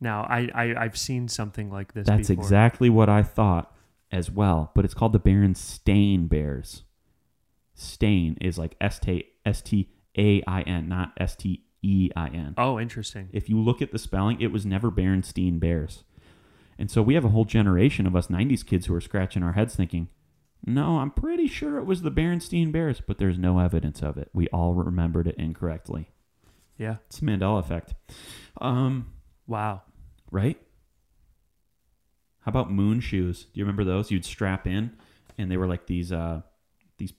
Now, 0.00 0.22
I, 0.28 0.50
I, 0.54 0.74
I've 0.74 0.98
seen 0.98 1.28
something 1.28 1.70
like 1.70 1.94
this 1.94 2.06
That's 2.06 2.28
before. 2.28 2.44
exactly 2.44 2.90
what 2.90 3.08
I 3.08 3.22
thought 3.22 3.74
as 4.12 4.30
well, 4.30 4.70
but 4.74 4.84
it's 4.84 4.92
called 4.92 5.12
the 5.12 5.20
Berenstain 5.20 6.28
Bears. 6.28 6.82
Stain 7.74 8.36
is 8.40 8.58
like 8.58 8.76
S 8.80 8.98
T 8.98 9.24
S 9.44 9.62
T 9.62 9.88
A 10.18 10.42
I 10.46 10.62
N, 10.62 10.88
not 10.88 11.12
S 11.18 11.36
T 11.36 11.64
E 11.82 12.10
I 12.16 12.28
N. 12.28 12.54
Oh, 12.58 12.78
interesting. 12.80 13.28
If 13.32 13.48
you 13.48 13.58
look 13.60 13.82
at 13.82 13.92
the 13.92 13.98
spelling, 13.98 14.40
it 14.40 14.52
was 14.52 14.64
never 14.66 14.90
Berenstein 14.90 15.58
Bears. 15.60 16.04
And 16.78 16.90
so 16.90 17.02
we 17.02 17.14
have 17.14 17.24
a 17.24 17.28
whole 17.28 17.44
generation 17.44 18.06
of 18.06 18.16
us 18.16 18.26
90s 18.26 18.66
kids 18.66 18.86
who 18.86 18.94
are 18.94 19.00
scratching 19.00 19.42
our 19.44 19.52
heads 19.52 19.76
thinking, 19.76 20.08
no, 20.66 20.98
I'm 20.98 21.10
pretty 21.10 21.46
sure 21.46 21.78
it 21.78 21.84
was 21.86 22.02
the 22.02 22.10
Berenstein 22.10 22.72
Bears, 22.72 23.00
but 23.06 23.18
there's 23.18 23.38
no 23.38 23.58
evidence 23.60 24.02
of 24.02 24.16
it. 24.16 24.30
We 24.32 24.48
all 24.48 24.74
remembered 24.74 25.28
it 25.28 25.36
incorrectly. 25.36 26.08
Yeah. 26.78 26.96
It's 27.06 27.20
the 27.20 27.26
Mandela 27.26 27.60
effect. 27.60 27.94
Um, 28.60 29.12
Wow. 29.46 29.82
right? 30.32 30.58
How 32.40 32.50
about 32.50 32.72
moon 32.72 33.00
shoes? 33.00 33.44
Do 33.44 33.58
you 33.60 33.64
remember 33.64 33.84
those? 33.84 34.10
You'd 34.10 34.24
strap 34.24 34.66
in, 34.66 34.90
and 35.38 35.50
they 35.50 35.56
were 35.56 35.66
like 35.68 35.86
these 35.86 36.12
uh, 36.12 36.42
these 36.98 37.12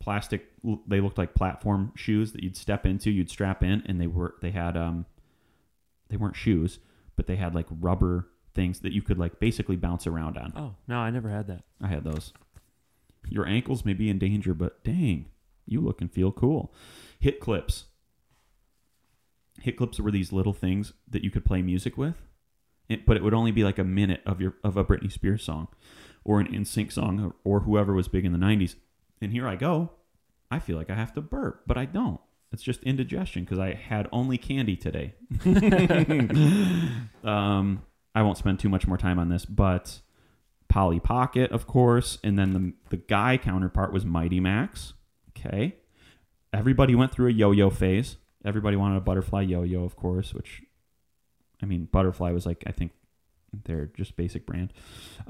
plastic. 0.00 0.46
They 0.86 1.00
looked 1.00 1.18
like 1.18 1.34
platform 1.34 1.92
shoes 1.96 2.32
that 2.32 2.42
you'd 2.42 2.56
step 2.56 2.86
into. 2.86 3.10
You'd 3.10 3.30
strap 3.30 3.62
in, 3.62 3.82
and 3.86 4.00
they 4.00 4.06
were 4.06 4.34
they 4.40 4.50
had 4.50 4.76
um, 4.76 5.06
they 6.08 6.16
weren't 6.16 6.36
shoes, 6.36 6.78
but 7.16 7.26
they 7.26 7.36
had 7.36 7.54
like 7.54 7.66
rubber 7.70 8.28
things 8.54 8.80
that 8.80 8.92
you 8.92 9.02
could 9.02 9.18
like 9.18 9.38
basically 9.38 9.76
bounce 9.76 10.06
around 10.06 10.36
on. 10.36 10.52
Oh 10.56 10.74
no, 10.86 10.98
I 10.98 11.10
never 11.10 11.28
had 11.28 11.46
that. 11.48 11.64
I 11.80 11.88
had 11.88 12.04
those. 12.04 12.32
Your 13.28 13.46
ankles 13.46 13.84
may 13.84 13.92
be 13.92 14.08
in 14.08 14.18
danger, 14.18 14.54
but 14.54 14.82
dang, 14.84 15.26
you 15.66 15.80
look 15.80 16.00
and 16.00 16.10
feel 16.10 16.32
cool. 16.32 16.72
Hit 17.20 17.40
clips. 17.40 17.84
Hit 19.60 19.76
clips 19.76 20.00
were 20.00 20.10
these 20.10 20.32
little 20.32 20.52
things 20.52 20.92
that 21.08 21.24
you 21.24 21.30
could 21.30 21.44
play 21.44 21.62
music 21.62 21.98
with, 21.98 22.22
it, 22.88 23.04
but 23.04 23.16
it 23.16 23.22
would 23.22 23.34
only 23.34 23.50
be 23.50 23.64
like 23.64 23.78
a 23.78 23.84
minute 23.84 24.22
of 24.24 24.40
your 24.40 24.54
of 24.64 24.76
a 24.76 24.84
Britney 24.84 25.10
Spears 25.10 25.42
song, 25.42 25.68
or 26.24 26.40
an 26.40 26.46
NSYNC 26.46 26.92
song, 26.92 27.20
or, 27.20 27.34
or 27.44 27.60
whoever 27.60 27.92
was 27.92 28.08
big 28.08 28.24
in 28.24 28.32
the 28.32 28.38
'90s. 28.38 28.76
And 29.20 29.32
here 29.32 29.46
I 29.48 29.56
go. 29.56 29.90
I 30.50 30.58
feel 30.58 30.76
like 30.76 30.90
I 30.90 30.94
have 30.94 31.12
to 31.14 31.20
burp, 31.20 31.62
but 31.66 31.76
I 31.76 31.84
don't. 31.84 32.20
It's 32.52 32.62
just 32.62 32.82
indigestion 32.82 33.44
because 33.44 33.58
I 33.58 33.74
had 33.74 34.08
only 34.12 34.38
candy 34.38 34.76
today. 34.76 35.14
um, 37.24 37.82
I 38.14 38.22
won't 38.22 38.38
spend 38.38 38.58
too 38.58 38.68
much 38.68 38.86
more 38.86 38.96
time 38.96 39.18
on 39.18 39.28
this, 39.28 39.44
but 39.44 40.00
Polly 40.68 41.00
Pocket, 41.00 41.52
of 41.52 41.66
course, 41.66 42.18
and 42.24 42.38
then 42.38 42.52
the 42.52 42.72
the 42.90 42.96
guy 43.02 43.36
counterpart 43.36 43.92
was 43.92 44.04
Mighty 44.04 44.40
Max. 44.40 44.94
Okay, 45.36 45.76
everybody 46.52 46.94
went 46.94 47.12
through 47.12 47.28
a 47.28 47.32
yo-yo 47.32 47.70
phase. 47.70 48.16
Everybody 48.44 48.76
wanted 48.76 48.96
a 48.96 49.00
butterfly 49.00 49.42
yo-yo, 49.42 49.84
of 49.84 49.96
course, 49.96 50.32
which 50.32 50.62
I 51.62 51.66
mean, 51.66 51.88
butterfly 51.90 52.30
was 52.32 52.46
like 52.46 52.64
I 52.66 52.72
think 52.72 52.92
they're 53.64 53.86
just 53.96 54.16
basic 54.16 54.46
brand. 54.46 54.72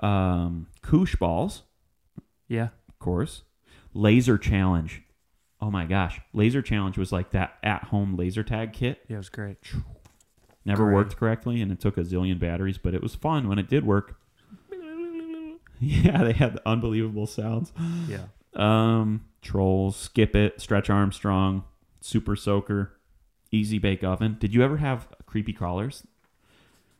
Um, 0.02 0.68
Koosh 0.83 1.16
balls, 1.18 1.62
Yeah. 2.49 2.68
of 2.88 2.99
course. 2.99 3.42
Laser 3.95 4.38
challenge. 4.38 5.02
Oh 5.61 5.71
my 5.71 5.87
gosh, 5.87 6.21
laser 6.33 6.62
challenge 6.62 6.97
was 6.99 7.11
like 7.11 7.30
that 7.30 7.54
at-home 7.62 8.16
laser 8.16 8.45
tag 8.45 8.73
kit. 8.73 9.00
Yeah, 9.09 9.16
it 9.16 9.18
was 9.18 9.28
great. 9.28 9.57
Never 10.64 10.85
Great. 10.85 10.95
worked 10.95 11.16
correctly, 11.16 11.62
and 11.62 11.73
it 11.73 11.80
took 11.80 11.97
a 11.97 12.02
zillion 12.02 12.38
batteries, 12.38 12.78
but 12.78 12.95
it 12.95 13.02
was 13.02 13.14
fun 13.14 13.49
when 13.49 13.59
it 13.59 13.68
did 13.68 13.85
work. 13.85 14.16
Yeah, 15.80 16.25
they 16.25 16.33
had 16.33 16.54
the 16.54 16.68
unbelievable 16.68 17.28
sounds. 17.28 17.73
Yeah. 18.09 18.25
Um, 18.54 19.26
Trolls, 19.42 19.95
Skip 19.95 20.35
It, 20.35 20.61
Stretch 20.61 20.90
Armstrong, 20.90 21.62
Super 22.00 22.35
Soaker, 22.35 22.99
Easy 23.52 23.78
Bake 23.78 24.02
Oven. 24.02 24.37
Did 24.40 24.52
you 24.52 24.64
ever 24.64 24.78
have 24.78 25.07
creepy 25.26 25.52
crawlers? 25.52 26.02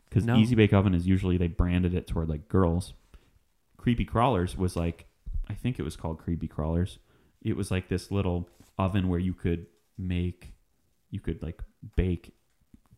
Because 0.09 0.25
No. 0.25 0.37
Easy 0.37 0.55
Bake 0.55 0.73
Oven 0.73 0.95
is 0.95 1.09
usually 1.09 1.37
they 1.37 1.49
branded 1.49 1.93
it 1.93 2.07
toward 2.07 2.29
like 2.29 2.47
girls. 2.49 2.93
Creepy 3.79 4.05
crawlers 4.05 4.57
was 4.57 4.77
like, 4.77 5.07
I 5.49 5.55
think 5.55 5.79
it 5.79 5.83
was 5.83 5.97
called 5.97 6.19
creepy 6.19 6.49
crawlers. 6.49 6.99
It 7.43 7.57
was 7.57 7.71
like 7.71 7.89
this 7.89 8.11
little 8.11 8.49
oven 8.79 9.09
where 9.09 9.21
you 9.21 9.35
could 9.35 9.67
make, 9.97 10.53
you 11.11 11.21
could 11.21 11.43
like 11.43 11.63
bake 11.97 12.35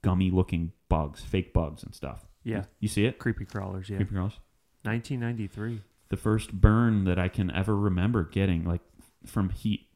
gummy 0.02 0.30
looking 0.30 0.72
bugs, 0.88 1.22
fake 1.22 1.52
bugs 1.52 1.82
and 1.82 1.94
stuff. 1.94 2.26
Yeah. 2.42 2.64
You 2.80 2.88
see 2.88 3.04
it? 3.04 3.18
Creepy 3.18 3.44
crawlers. 3.44 3.88
Yeah. 3.90 3.96
Creepy 3.96 4.14
crawlers. 4.14 4.38
1993. 4.82 5.82
the 6.10 6.16
first 6.16 6.52
burn 6.52 7.04
that 7.04 7.18
I 7.18 7.28
can 7.28 7.50
ever 7.52 7.76
remember 7.76 8.24
getting, 8.24 8.64
like 8.64 8.80
from 9.24 9.48
heat, 9.50 9.86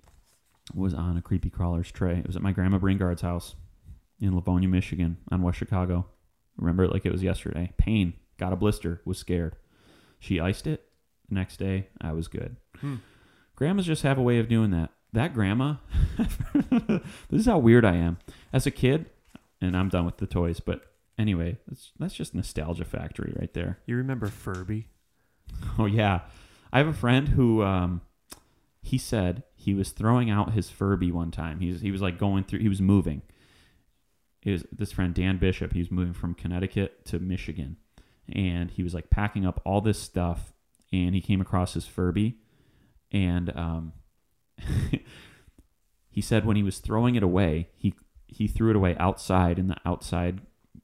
was 0.74 0.94
on 0.94 1.16
a 1.16 1.22
creepy 1.22 1.50
crawlers 1.50 1.90
tray. 1.92 2.18
It 2.18 2.26
was 2.26 2.36
at 2.36 2.42
my 2.42 2.52
grandma 2.52 2.78
Bringard's 2.78 3.22
house 3.22 3.54
in 4.20 4.34
Livonia, 4.34 4.68
Michigan, 4.68 5.18
on 5.30 5.42
West 5.42 5.58
Chicago. 5.58 6.06
Remember 6.56 6.84
it 6.84 6.92
like 6.92 7.04
it 7.04 7.12
was 7.12 7.22
yesterday. 7.22 7.72
Pain, 7.76 8.14
got 8.38 8.52
a 8.52 8.56
blister, 8.56 9.02
was 9.04 9.18
scared. 9.18 9.56
She 10.20 10.40
iced 10.40 10.66
it. 10.66 10.84
The 11.28 11.34
next 11.34 11.58
day, 11.58 11.88
I 12.00 12.12
was 12.12 12.28
good. 12.28 12.56
Hmm. 12.80 12.96
Grandmas 13.56 13.86
just 13.86 14.02
have 14.02 14.18
a 14.18 14.22
way 14.22 14.38
of 14.38 14.48
doing 14.48 14.70
that. 14.70 14.90
That 15.12 15.32
grandma, 15.32 15.76
this 16.18 17.02
is 17.30 17.46
how 17.46 17.58
weird 17.58 17.84
I 17.84 17.94
am. 17.94 18.18
As 18.52 18.66
a 18.66 18.72
kid, 18.72 19.06
and 19.60 19.76
I'm 19.76 19.88
done 19.88 20.04
with 20.04 20.16
the 20.16 20.26
toys, 20.26 20.58
but 20.58 20.82
anyway, 21.16 21.58
that's, 21.68 21.92
that's 21.98 22.14
just 22.14 22.34
nostalgia 22.34 22.84
factory 22.84 23.32
right 23.38 23.52
there. 23.54 23.78
You 23.86 23.96
remember 23.96 24.26
Furby? 24.26 24.88
Oh 25.78 25.86
yeah, 25.86 26.22
I 26.72 26.78
have 26.78 26.88
a 26.88 26.92
friend 26.92 27.28
who 27.28 27.62
um, 27.62 28.00
he 28.82 28.98
said 28.98 29.44
he 29.54 29.74
was 29.74 29.90
throwing 29.90 30.30
out 30.30 30.52
his 30.52 30.70
Furby 30.70 31.12
one 31.12 31.30
time. 31.30 31.60
He 31.60 31.70
was 31.70 31.80
he 31.80 31.90
was 31.90 32.02
like 32.02 32.18
going 32.18 32.44
through. 32.44 32.60
He 32.60 32.68
was 32.68 32.80
moving. 32.80 33.22
It 34.42 34.50
was 34.52 34.64
this 34.72 34.92
friend 34.92 35.14
Dan 35.14 35.38
Bishop. 35.38 35.72
He 35.72 35.78
was 35.78 35.90
moving 35.90 36.12
from 36.12 36.34
Connecticut 36.34 37.04
to 37.06 37.18
Michigan, 37.18 37.76
and 38.28 38.70
he 38.70 38.82
was 38.82 38.94
like 38.94 39.10
packing 39.10 39.46
up 39.46 39.60
all 39.64 39.80
this 39.80 40.00
stuff. 40.00 40.52
And 40.94 41.12
he 41.12 41.20
came 41.20 41.40
across 41.40 41.74
his 41.74 41.86
Furby, 41.86 42.36
and 43.10 43.50
um, 43.56 43.94
he 46.08 46.20
said 46.20 46.46
when 46.46 46.54
he 46.54 46.62
was 46.62 46.78
throwing 46.78 47.16
it 47.16 47.22
away, 47.24 47.70
he 47.74 47.94
he 48.28 48.46
threw 48.46 48.70
it 48.70 48.76
away 48.76 48.96
outside 48.98 49.58
in 49.58 49.66
the 49.66 49.76
outside 49.84 50.40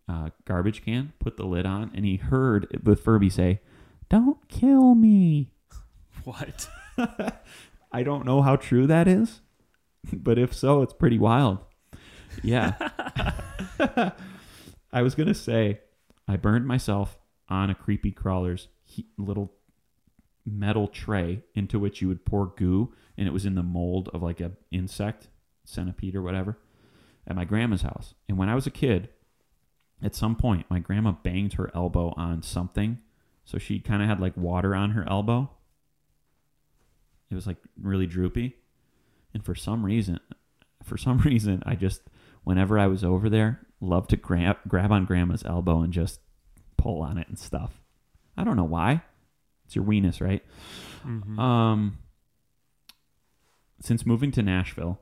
uh, 0.08 0.30
garbage 0.44 0.84
can, 0.84 1.12
put 1.20 1.36
the 1.36 1.44
lid 1.44 1.64
on, 1.64 1.92
and 1.94 2.04
he 2.04 2.16
heard 2.16 2.66
the 2.82 2.96
Furby 2.96 3.30
say, 3.30 3.60
"Don't 4.08 4.48
kill 4.48 4.94
me." 4.96 5.52
What? 6.24 6.68
I 7.92 8.02
don't 8.02 8.26
know 8.26 8.42
how 8.42 8.56
true 8.56 8.86
that 8.86 9.08
is, 9.08 9.40
but 10.12 10.38
if 10.38 10.52
so, 10.52 10.82
it's 10.82 10.92
pretty 10.92 11.18
wild. 11.18 11.60
Yeah. 12.42 12.74
I 14.92 15.00
was 15.00 15.14
going 15.14 15.28
to 15.28 15.34
say 15.34 15.80
I 16.28 16.36
burned 16.36 16.66
myself 16.66 17.18
on 17.48 17.70
a 17.70 17.74
creepy 17.74 18.12
crawler's 18.12 18.68
he- 18.84 19.08
little 19.16 19.54
metal 20.50 20.88
tray 20.88 21.42
into 21.54 21.78
which 21.78 22.00
you 22.00 22.08
would 22.08 22.24
pour 22.24 22.46
goo 22.56 22.92
and 23.16 23.26
it 23.26 23.32
was 23.32 23.46
in 23.46 23.54
the 23.54 23.62
mold 23.62 24.08
of 24.12 24.22
like 24.22 24.40
a 24.40 24.52
insect, 24.70 25.28
centipede 25.64 26.16
or 26.16 26.22
whatever 26.22 26.58
at 27.26 27.36
my 27.36 27.44
grandma's 27.44 27.82
house. 27.82 28.14
And 28.28 28.38
when 28.38 28.48
I 28.48 28.54
was 28.54 28.66
a 28.66 28.70
kid, 28.70 29.10
at 30.02 30.14
some 30.14 30.36
point 30.36 30.66
my 30.70 30.78
grandma 30.78 31.12
banged 31.12 31.54
her 31.54 31.70
elbow 31.74 32.14
on 32.16 32.42
something 32.42 32.98
so 33.50 33.58
she 33.58 33.80
kind 33.80 34.00
of 34.00 34.08
had 34.08 34.20
like 34.20 34.36
water 34.36 34.76
on 34.76 34.92
her 34.92 35.04
elbow. 35.08 35.50
It 37.30 37.34
was 37.34 37.48
like 37.48 37.56
really 37.80 38.06
droopy. 38.06 38.54
And 39.34 39.44
for 39.44 39.56
some 39.56 39.84
reason, 39.84 40.20
for 40.84 40.96
some 40.96 41.18
reason, 41.24 41.60
I 41.66 41.74
just, 41.74 42.02
whenever 42.44 42.78
I 42.78 42.86
was 42.86 43.02
over 43.02 43.28
there, 43.28 43.66
loved 43.80 44.10
to 44.10 44.16
grab, 44.16 44.58
grab 44.68 44.92
on 44.92 45.04
grandma's 45.04 45.44
elbow 45.44 45.82
and 45.82 45.92
just 45.92 46.20
pull 46.76 47.02
on 47.02 47.18
it 47.18 47.26
and 47.26 47.36
stuff. 47.36 47.80
I 48.36 48.44
don't 48.44 48.56
know 48.56 48.62
why. 48.62 49.02
It's 49.70 49.76
your 49.76 49.84
weenus, 49.84 50.20
right? 50.20 50.44
Mhm. 51.04 51.38
Um, 51.38 51.98
since 53.78 54.04
moving 54.04 54.32
to 54.32 54.42
Nashville, 54.42 55.00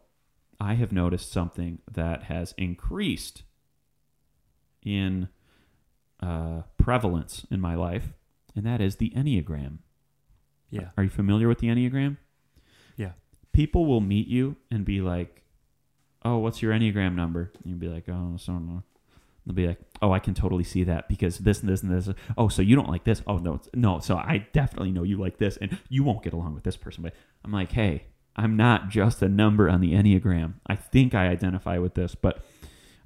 I 0.60 0.74
have 0.74 0.92
noticed 0.92 1.32
something 1.32 1.78
that 1.90 2.24
has 2.24 2.52
increased 2.58 3.44
in 4.82 5.28
uh, 6.20 6.64
prevalence 6.76 7.46
in 7.50 7.62
my 7.62 7.76
life, 7.76 8.12
and 8.54 8.66
that 8.66 8.82
is 8.82 8.96
the 8.96 9.08
Enneagram. 9.16 9.78
yeah. 10.68 10.90
Are 10.98 11.04
you 11.04 11.08
familiar 11.08 11.48
with 11.48 11.60
the 11.60 11.68
Enneagram? 11.68 12.18
Yeah. 12.96 13.12
People 13.52 13.86
will 13.86 14.02
meet 14.02 14.28
you 14.28 14.56
and 14.70 14.84
be 14.84 15.00
like, 15.00 15.44
"Oh, 16.26 16.36
what's 16.38 16.60
your 16.60 16.74
Enneagram 16.74 17.14
number?" 17.14 17.52
And 17.54 17.70
you'll 17.70 17.78
be 17.78 17.88
like, 17.88 18.06
"Oh, 18.06 18.36
so 18.36 18.58
no." 18.58 18.82
They'll 19.48 19.54
be 19.54 19.66
like, 19.66 19.80
"Oh, 20.02 20.12
I 20.12 20.18
can 20.18 20.34
totally 20.34 20.62
see 20.62 20.84
that 20.84 21.08
because 21.08 21.38
this 21.38 21.60
and 21.60 21.70
this 21.70 21.82
and 21.82 21.90
this. 21.90 22.14
Oh, 22.36 22.48
so 22.48 22.60
you 22.60 22.76
don't 22.76 22.88
like 22.90 23.04
this? 23.04 23.22
Oh, 23.26 23.38
no, 23.38 23.60
no. 23.74 23.98
So 24.00 24.16
I 24.16 24.46
definitely 24.52 24.92
know 24.92 25.04
you 25.04 25.16
like 25.16 25.38
this, 25.38 25.56
and 25.56 25.78
you 25.88 26.04
won't 26.04 26.22
get 26.22 26.34
along 26.34 26.54
with 26.54 26.64
this 26.64 26.76
person." 26.76 27.02
But 27.02 27.14
I'm 27.42 27.50
like, 27.50 27.72
"Hey, 27.72 28.04
I'm 28.36 28.56
not 28.56 28.90
just 28.90 29.22
a 29.22 29.28
number 29.28 29.70
on 29.70 29.80
the 29.80 29.92
Enneagram. 29.94 30.54
I 30.66 30.76
think 30.76 31.14
I 31.14 31.28
identify 31.28 31.78
with 31.78 31.94
this, 31.94 32.14
but 32.14 32.44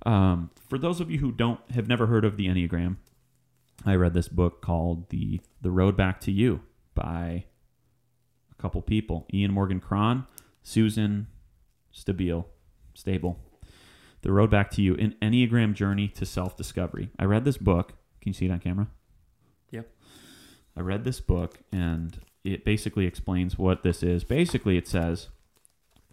um, 0.05 0.51
for 0.69 0.79
those 0.79 1.01
of 1.01 1.13
you 1.13 1.19
who 1.19 1.31
don't 1.31 1.61
have 1.71 1.87
never 1.87 2.07
heard 2.07 2.25
of 2.25 2.37
the 2.37 2.49
Enneagram, 2.49 2.97
I 3.87 3.95
read 3.95 4.15
this 4.15 4.29
book 4.29 4.63
called 4.63 5.11
the 5.11 5.41
The 5.61 5.71
Road 5.71 5.97
Back 5.97 6.21
to 6.23 6.33
You 6.33 6.63
by 6.95 7.45
a 8.51 8.61
couple 8.61 8.83
people: 8.83 9.29
Ian 9.33 9.53
Morgan 9.53 9.79
Cron, 9.79 10.27
Susan 10.65 11.29
Stabile, 11.95 12.47
Stable. 12.95 13.39
The 14.23 14.33
Road 14.33 14.51
Back 14.51 14.71
to 14.73 14.83
You: 14.83 14.95
An 14.97 15.17
Enneagram 15.21 15.75
Journey 15.75 16.09
to 16.09 16.25
Self 16.25 16.57
Discovery. 16.57 17.11
I 17.19 17.25
read 17.25 17.45
this 17.45 17.59
book. 17.59 17.95
Can 18.21 18.31
you 18.31 18.35
see 18.35 18.47
it 18.47 18.53
on 18.53 18.61
camera? 18.61 18.89
Yep. 19.71 19.89
I 20.77 20.81
read 20.81 21.05
this 21.05 21.21
book, 21.21 21.59
and 21.73 22.19
it 22.45 22.65
basically 22.65 23.07
explains 23.07 23.59
what 23.59 23.83
this 23.83 24.03
is. 24.03 24.25
Basically, 24.25 24.77
it 24.77 24.89
says 24.89 25.29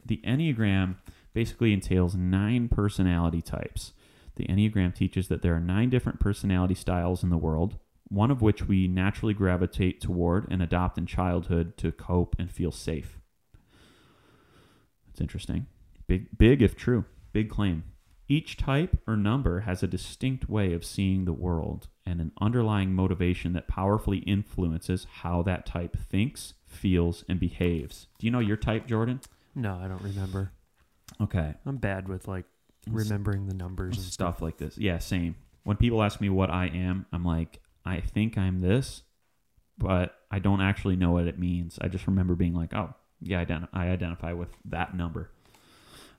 the 0.05 0.21
Enneagram 0.25 0.95
basically 1.33 1.71
entails 1.71 2.15
nine 2.15 2.67
personality 2.67 3.41
types. 3.41 3.93
The 4.35 4.45
Enneagram 4.45 4.95
teaches 4.95 5.27
that 5.27 5.41
there 5.41 5.55
are 5.55 5.59
nine 5.59 5.89
different 5.89 6.19
personality 6.19 6.75
styles 6.75 7.23
in 7.23 7.29
the 7.29 7.37
world, 7.37 7.77
one 8.07 8.31
of 8.31 8.41
which 8.41 8.67
we 8.67 8.87
naturally 8.87 9.33
gravitate 9.33 10.01
toward 10.01 10.47
and 10.49 10.61
adopt 10.63 10.97
in 10.97 11.05
childhood 11.05 11.77
to 11.77 11.91
cope 11.91 12.35
and 12.39 12.49
feel 12.49 12.71
safe. 12.71 13.19
That's 15.07 15.21
interesting. 15.21 15.67
Big, 16.07 16.37
big 16.37 16.61
if 16.61 16.75
true. 16.75 17.05
Big 17.33 17.49
claim. 17.49 17.83
Each 18.31 18.55
type 18.55 18.95
or 19.07 19.17
number 19.17 19.61
has 19.61 19.81
a 19.81 19.87
distinct 19.87 20.47
way 20.47 20.71
of 20.73 20.85
seeing 20.85 21.25
the 21.25 21.33
world 21.33 21.87
and 22.05 22.21
an 22.21 22.31
underlying 22.39 22.93
motivation 22.93 23.53
that 23.53 23.67
powerfully 23.67 24.19
influences 24.19 25.07
how 25.21 25.41
that 25.43 25.65
type 25.65 25.97
thinks, 25.97 26.53
feels, 26.67 27.25
and 27.27 27.39
behaves. 27.39 28.05
Do 28.19 28.27
you 28.27 28.31
know 28.31 28.39
your 28.39 28.55
type, 28.55 28.85
Jordan? 28.85 29.21
No, 29.55 29.79
I 29.83 29.87
don't 29.87 30.03
remember. 30.03 30.51
Okay. 31.19 31.55
I'm 31.65 31.77
bad 31.77 32.07
with 32.07 32.27
like 32.27 32.45
remembering 32.87 33.47
the 33.47 33.55
numbers 33.55 33.97
and 33.97 34.05
stuff. 34.05 34.35
stuff 34.35 34.41
like 34.43 34.57
this. 34.57 34.77
Yeah, 34.77 34.99
same. 34.99 35.35
When 35.63 35.77
people 35.77 36.03
ask 36.03 36.21
me 36.21 36.29
what 36.29 36.51
I 36.51 36.67
am, 36.67 37.07
I'm 37.11 37.25
like, 37.25 37.59
I 37.83 37.99
think 37.99 38.37
I'm 38.37 38.61
this, 38.61 39.01
but 39.79 40.15
I 40.29 40.37
don't 40.37 40.61
actually 40.61 40.97
know 40.97 41.11
what 41.11 41.25
it 41.25 41.39
means. 41.39 41.79
I 41.81 41.87
just 41.87 42.05
remember 42.05 42.35
being 42.35 42.53
like, 42.53 42.75
oh, 42.75 42.93
yeah, 43.21 43.43
ident- 43.43 43.69
I 43.73 43.87
identify 43.87 44.33
with 44.33 44.49
that 44.65 44.95
number. 44.95 45.31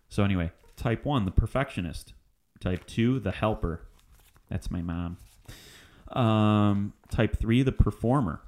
So 0.09 0.25
anyway, 0.25 0.51
type 0.81 1.05
one, 1.05 1.25
the 1.25 1.31
perfectionist. 1.31 2.15
Type 2.59 2.87
two, 2.87 3.21
the 3.21 3.31
helper. 3.31 3.83
That's 4.49 4.71
my 4.71 4.83
mom. 4.83 5.19
Um, 6.11 6.95
type 7.11 7.39
three, 7.39 7.63
the 7.63 7.73
performer. 7.73 8.43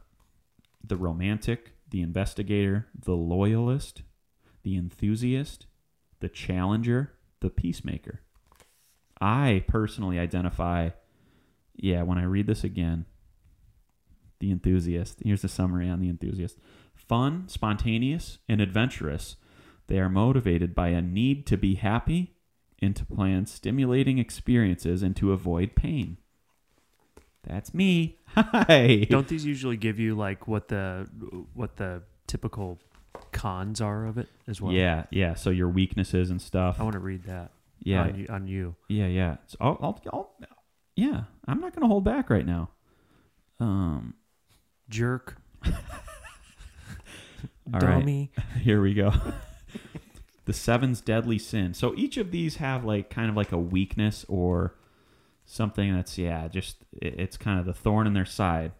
The 0.85 0.97
romantic, 0.97 1.73
the 1.91 2.03
investigator, 2.03 2.89
the 2.99 3.13
loyalist, 3.13 4.03
the 4.63 4.77
enthusiast, 4.77 5.67
the 6.21 6.29
challenger, 6.29 7.13
the 7.41 7.51
peacemaker. 7.51 8.23
I 9.21 9.65
personally 9.69 10.19
identify, 10.19 10.91
yeah, 11.77 12.03
when 12.03 12.19
I 12.19 12.25
read 12.25 12.47
this 12.47 12.65
again, 12.65 13.07
the 14.41 14.51
enthusiast. 14.51 15.21
Here's 15.25 15.43
the 15.43 15.49
summary 15.49 15.89
on 15.89 16.01
the 16.01 16.09
enthusiast 16.09 16.59
fun, 16.95 17.45
spontaneous, 17.47 18.39
and 18.49 18.61
adventurous. 18.61 19.37
They 19.89 19.99
are 19.99 20.09
motivated 20.09 20.75
by 20.75 20.89
a 20.89 21.03
need 21.03 21.47
to 21.47 21.57
be 21.57 21.75
happy 21.75 22.35
and 22.81 22.97
to 22.97 23.05
plan 23.05 23.47
stimulating 23.47 24.19
experiences 24.19 25.03
and 25.03 25.15
to 25.17 25.33
avoid 25.33 25.75
pain. 25.75 26.19
That's 27.47 27.75
me. 27.75 28.19
Hi. 28.27 29.07
Don't 29.11 29.29
these 29.29 29.45
usually 29.45 29.77
give 29.77 29.99
you 29.99 30.15
like 30.15 30.47
what 30.47 30.69
the 30.69 31.09
what 31.55 31.77
the 31.77 32.03
typical 32.27 32.79
cons 33.33 33.81
are 33.81 34.07
of 34.07 34.19
it 34.19 34.29
as 34.47 34.61
well? 34.61 34.73
Yeah, 34.73 35.05
yeah. 35.11 35.35
So 35.35 35.51
your 35.51 35.69
weaknesses 35.69 36.31
and 36.31 36.41
stuff. 36.41 36.77
I 36.79 36.85
want 36.85 36.95
to 36.95 37.01
read 37.01 37.25
that. 37.25 37.51
Yeah, 37.81 38.03
on 38.03 38.15
you, 38.15 38.27
on 38.29 38.47
you. 38.47 38.77
Yeah, 38.89 39.07
yeah. 39.09 39.37
So 39.49 39.57
I'll, 39.61 39.79
I'll, 39.83 40.01
I'll 40.13 40.33
yeah. 40.95 41.23
I'm 41.47 41.61
not 41.61 41.75
gonna 41.75 41.89
hold 41.89 42.05
back 42.05 42.31
right 42.31 42.47
now. 42.47 42.71
Um, 43.59 44.15
jerk. 44.89 45.37
All 45.67 45.73
right. 47.73 47.81
Dummy. 47.81 48.31
here 48.61 48.81
we 48.81 48.95
go. 48.95 49.13
The 50.45 50.53
seven's 50.53 51.01
deadly 51.01 51.39
sin. 51.39 51.75
So 51.75 51.95
each 51.97 52.17
of 52.17 52.31
these 52.31 52.57
have 52.57 52.85
like 52.85 53.11
kind 53.11 53.31
of 53.31 53.37
like 53.37 53.53
a 53.53 53.59
weakness 53.59 54.25
or 54.29 54.75
something 55.45 55.95
that's 55.95 56.19
yeah, 56.19 56.49
just 56.49 56.85
it, 56.93 57.19
it's 57.19 57.37
kind 57.37 57.61
of 57.61 57.67
the 57.67 57.75
thorn 57.75 58.07
in 58.07 58.15
their 58.15 58.25
side. 58.25 58.73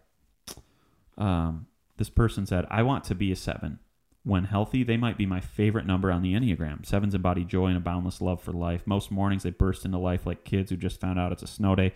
Um, 1.17 1.67
this 1.97 2.09
person 2.09 2.45
said, 2.45 2.65
"I 2.69 2.83
want 2.83 3.03
to 3.05 3.15
be 3.15 3.31
a 3.31 3.35
seven. 3.35 3.79
When 4.25 4.45
healthy, 4.45 4.83
they 4.83 4.95
might 4.95 5.17
be 5.17 5.25
my 5.25 5.41
favorite 5.41 5.85
number 5.85 6.09
on 6.09 6.21
the 6.21 6.33
Enneagram. 6.33 6.85
Sevens 6.85 7.13
embody 7.13 7.43
joy 7.43 7.67
and 7.67 7.77
a 7.77 7.81
boundless 7.81 8.21
love 8.21 8.41
for 8.41 8.53
life. 8.53 8.83
Most 8.85 9.11
mornings 9.11 9.43
they 9.43 9.49
burst 9.49 9.83
into 9.83 9.97
life 9.97 10.25
like 10.25 10.45
kids 10.45 10.69
who 10.71 10.77
just 10.77 11.01
found 11.01 11.19
out 11.19 11.33
it's 11.33 11.43
a 11.43 11.47
snow 11.47 11.75
day. 11.75 11.93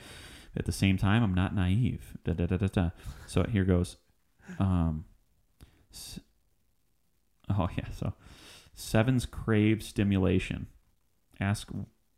At 0.55 0.65
the 0.65 0.71
same 0.71 0.97
time, 0.97 1.23
I'm 1.23 1.33
not 1.33 1.55
naive. 1.55 2.17
Da, 2.25 2.33
da, 2.33 2.47
da, 2.47 2.57
da, 2.57 2.67
da. 2.67 2.89
So 3.27 3.43
here 3.43 3.63
goes. 3.63 3.97
Um, 4.59 5.05
oh 7.49 7.69
yeah. 7.77 7.85
So 7.95 8.13
sevens 8.77 9.25
crave 9.25 9.83
stimulation. 9.83 10.67
Ask 11.39 11.69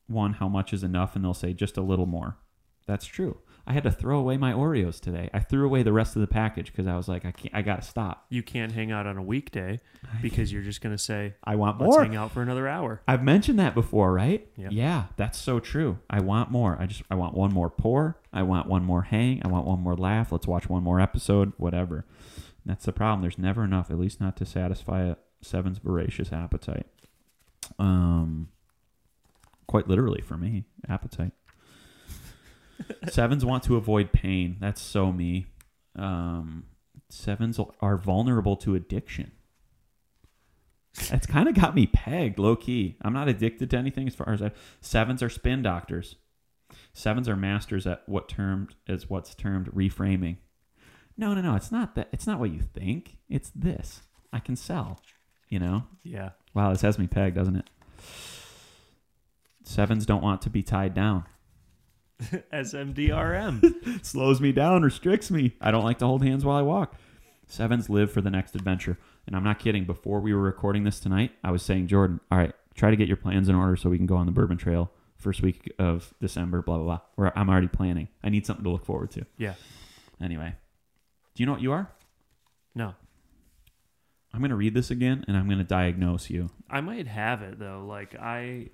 one 0.07 0.33
how 0.33 0.47
much 0.49 0.73
is 0.73 0.83
enough, 0.83 1.15
and 1.15 1.23
they'll 1.23 1.33
say 1.33 1.53
just 1.53 1.77
a 1.77 1.81
little 1.81 2.05
more. 2.05 2.37
That's 2.85 3.05
true. 3.05 3.39
I 3.67 3.73
had 3.73 3.83
to 3.83 3.91
throw 3.91 4.17
away 4.17 4.35
my 4.37 4.51
Oreos 4.51 4.99
today. 4.99 5.29
I 5.31 5.39
threw 5.39 5.63
away 5.63 5.83
the 5.83 5.93
rest 5.93 6.15
of 6.15 6.21
the 6.21 6.27
package 6.27 6.71
because 6.71 6.87
I 6.87 6.97
was 6.97 7.07
like, 7.07 7.23
I 7.23 7.31
can't. 7.31 7.53
I 7.53 7.61
gotta 7.61 7.83
stop. 7.83 8.25
You 8.29 8.41
can't 8.41 8.71
hang 8.71 8.91
out 8.91 9.05
on 9.05 9.15
a 9.17 9.21
weekday 9.21 9.79
because 10.23 10.51
you're 10.51 10.63
just 10.63 10.81
gonna 10.81 10.97
say, 10.97 11.35
I 11.43 11.55
want 11.55 11.79
"Let's 11.79 11.91
more. 11.91 12.03
hang 12.03 12.15
out 12.15 12.31
for 12.31 12.41
another 12.41 12.67
hour." 12.67 13.01
I've 13.07 13.23
mentioned 13.23 13.59
that 13.59 13.75
before, 13.75 14.11
right? 14.11 14.47
Yeah. 14.55 14.69
Yeah, 14.71 15.03
that's 15.17 15.37
so 15.37 15.59
true. 15.59 15.99
I 16.09 16.19
want 16.21 16.49
more. 16.49 16.77
I 16.79 16.87
just 16.87 17.03
I 17.11 17.15
want 17.15 17.35
one 17.35 17.53
more 17.53 17.69
pour. 17.69 18.19
I 18.33 18.41
want 18.41 18.67
one 18.67 18.83
more 18.83 19.03
hang. 19.03 19.41
I 19.45 19.49
want 19.49 19.67
one 19.67 19.81
more 19.81 19.95
laugh. 19.95 20.31
Let's 20.31 20.47
watch 20.47 20.67
one 20.67 20.81
more 20.83 20.99
episode. 20.99 21.53
Whatever. 21.57 22.05
That's 22.65 22.85
the 22.85 22.91
problem. 22.93 23.21
There's 23.21 23.37
never 23.37 23.63
enough, 23.63 23.91
at 23.91 23.99
least 23.99 24.19
not 24.19 24.35
to 24.37 24.45
satisfy 24.45 25.03
a 25.03 25.15
seven's 25.41 25.77
voracious 25.79 26.31
appetite. 26.31 26.87
Um, 27.77 28.49
quite 29.67 29.87
literally 29.87 30.21
for 30.21 30.37
me, 30.37 30.65
appetite. 30.87 31.31
sevens 33.09 33.45
want 33.45 33.63
to 33.63 33.75
avoid 33.75 34.11
pain. 34.11 34.57
That's 34.59 34.81
so 34.81 35.11
me. 35.11 35.47
Um, 35.95 36.65
sevens 37.09 37.59
are 37.81 37.97
vulnerable 37.97 38.55
to 38.57 38.75
addiction. 38.75 39.31
That's 41.09 41.27
kind 41.27 41.47
of 41.47 41.55
got 41.55 41.75
me 41.75 41.87
pegged, 41.87 42.39
low 42.39 42.55
key. 42.55 42.97
I'm 43.01 43.13
not 43.13 43.29
addicted 43.29 43.69
to 43.69 43.77
anything 43.77 44.07
as 44.07 44.15
far 44.15 44.31
as 44.31 44.41
I. 44.41 44.51
Sevens 44.81 45.23
are 45.23 45.29
spin 45.29 45.61
doctors. 45.61 46.15
Sevens 46.93 47.29
are 47.29 47.35
masters 47.35 47.87
at 47.87 48.03
what 48.07 48.27
termed 48.27 48.75
is 48.87 49.09
what's 49.09 49.35
termed 49.35 49.71
reframing. 49.71 50.37
No, 51.17 51.33
no, 51.33 51.41
no. 51.41 51.55
It's 51.55 51.71
not 51.71 51.95
that. 51.95 52.09
It's 52.11 52.27
not 52.27 52.39
what 52.39 52.51
you 52.51 52.61
think. 52.61 53.17
It's 53.29 53.51
this. 53.55 54.01
I 54.33 54.39
can 54.39 54.55
sell. 54.55 54.99
You 55.49 55.59
know. 55.59 55.83
Yeah. 56.03 56.31
Wow, 56.53 56.71
this 56.71 56.81
has 56.81 56.97
me 56.99 57.07
pegged, 57.07 57.35
doesn't 57.35 57.55
it? 57.55 57.69
Sevens 59.63 60.05
don't 60.05 60.23
want 60.23 60.41
to 60.43 60.49
be 60.49 60.63
tied 60.63 60.93
down. 60.93 61.25
SMDRM. 62.53 64.05
Slows 64.05 64.41
me 64.41 64.51
down, 64.51 64.81
restricts 64.83 65.29
me. 65.31 65.55
I 65.61 65.71
don't 65.71 65.83
like 65.83 65.99
to 65.99 66.05
hold 66.07 66.23
hands 66.23 66.43
while 66.43 66.57
I 66.57 66.61
walk. 66.61 66.95
Sevens 67.47 67.89
live 67.89 68.11
for 68.11 68.21
the 68.21 68.29
next 68.31 68.55
adventure. 68.55 68.97
And 69.27 69.35
I'm 69.35 69.43
not 69.43 69.59
kidding. 69.59 69.85
Before 69.85 70.19
we 70.19 70.33
were 70.33 70.41
recording 70.41 70.83
this 70.83 70.99
tonight, 70.99 71.31
I 71.43 71.51
was 71.51 71.61
saying, 71.63 71.87
Jordan, 71.87 72.19
all 72.31 72.37
right, 72.37 72.53
try 72.75 72.89
to 72.89 72.95
get 72.95 73.07
your 73.07 73.17
plans 73.17 73.47
in 73.49 73.55
order 73.55 73.75
so 73.75 73.89
we 73.89 73.97
can 73.97 74.05
go 74.07 74.15
on 74.15 74.25
the 74.25 74.31
Bourbon 74.31 74.57
Trail 74.57 74.91
first 75.17 75.41
week 75.41 75.71
of 75.77 76.13
December, 76.21 76.61
blah, 76.61 76.77
blah, 76.77 76.85
blah. 76.85 76.99
Where 77.15 77.37
I'm 77.37 77.49
already 77.49 77.67
planning. 77.67 78.07
I 78.23 78.29
need 78.29 78.45
something 78.45 78.63
to 78.63 78.69
look 78.71 78.85
forward 78.85 79.11
to. 79.11 79.25
yeah. 79.37 79.53
Anyway, 80.21 80.53
do 81.35 81.41
you 81.41 81.45
know 81.45 81.53
what 81.53 81.61
you 81.61 81.71
are? 81.71 81.89
No. 82.75 82.93
I'm 84.33 84.39
going 84.39 84.49
to 84.49 84.55
read 84.55 84.73
this 84.73 84.91
again 84.91 85.25
and 85.27 85.35
I'm 85.35 85.47
going 85.47 85.57
to 85.59 85.63
diagnose 85.63 86.29
you. 86.29 86.49
I 86.69 86.81
might 86.81 87.07
have 87.07 87.41
it 87.41 87.59
though. 87.59 87.85
Like 87.87 88.15
I, 88.15 88.69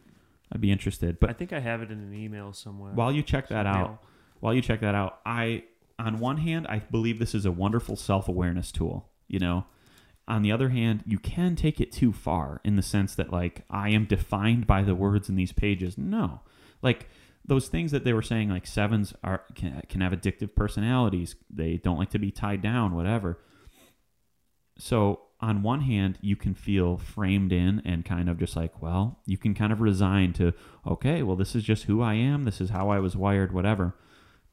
I'd 0.52 0.62
be 0.62 0.72
interested. 0.72 1.20
But 1.20 1.30
I 1.30 1.34
think 1.34 1.54
I 1.54 1.60
have 1.60 1.82
it 1.82 1.92
in 1.92 2.00
an 2.00 2.14
email 2.14 2.54
somewhere. 2.54 2.92
while 2.94 3.12
you 3.12 3.24
check 3.24 3.48
that 3.50 3.66
out, 3.66 4.04
while 4.40 4.54
you 4.54 4.62
check 4.62 4.82
that 4.82 4.96
out, 4.96 5.20
I 5.26 5.64
on 5.98 6.20
one 6.20 6.38
hand, 6.38 6.68
I 6.68 6.80
believe 6.80 7.20
this 7.20 7.34
is 7.34 7.46
a 7.46 7.52
wonderful 7.52 7.96
self-awareness 7.96 8.72
tool, 8.72 9.10
you 9.28 9.40
know. 9.40 9.66
On 10.28 10.42
the 10.42 10.52
other 10.52 10.70
hand, 10.70 11.04
you 11.06 11.20
can 11.20 11.56
take 11.56 11.80
it 11.80 11.92
too 11.92 12.12
far 12.12 12.60
in 12.64 12.76
the 12.76 12.82
sense 12.82 13.16
that 13.16 13.32
like 13.32 13.64
I 13.70 13.90
am 13.90 14.06
defined 14.06 14.68
by 14.68 14.82
the 14.82 14.96
words 14.96 15.30
in 15.30 15.36
these 15.36 15.52
pages. 15.52 15.98
No. 15.98 16.42
Like 16.82 17.08
those 17.46 17.68
things 17.68 17.92
that 17.92 18.04
they 18.04 18.14
were 18.14 18.24
saying 18.24 18.50
like 18.50 18.66
sevens 18.66 19.14
are 19.24 19.44
can, 19.54 19.82
can 19.88 20.02
have 20.02 20.12
addictive 20.12 20.56
personalities. 20.56 21.36
They 21.50 21.78
don't 21.78 22.00
like 22.00 22.10
to 22.10 22.20
be 22.20 22.32
tied 22.32 22.62
down, 22.62 22.96
whatever. 22.96 23.40
So, 24.78 25.22
on 25.42 25.62
one 25.62 25.82
hand, 25.82 26.18
you 26.22 26.36
can 26.36 26.56
feel 26.56 26.98
framed 26.98 27.52
in 27.52 27.82
and 27.86 28.06
kind 28.06 28.30
of 28.30 28.40
just 28.40 28.56
like, 28.56 28.82
well, 28.82 29.20
you 29.26 29.38
can 29.38 29.54
kind 29.54 29.72
of 29.74 29.82
resign 29.82 30.34
to, 30.34 30.54
okay, 30.88 31.24
well, 31.24 31.36
this 31.36 31.56
is 31.56 31.64
just 31.64 31.84
who 31.84 32.02
I 32.02 32.14
am. 32.14 32.46
This 32.46 32.62
is 32.62 32.70
how 32.70 32.90
I 32.90 33.00
was 33.00 33.16
wired, 33.16 33.52
whatever. 33.54 33.96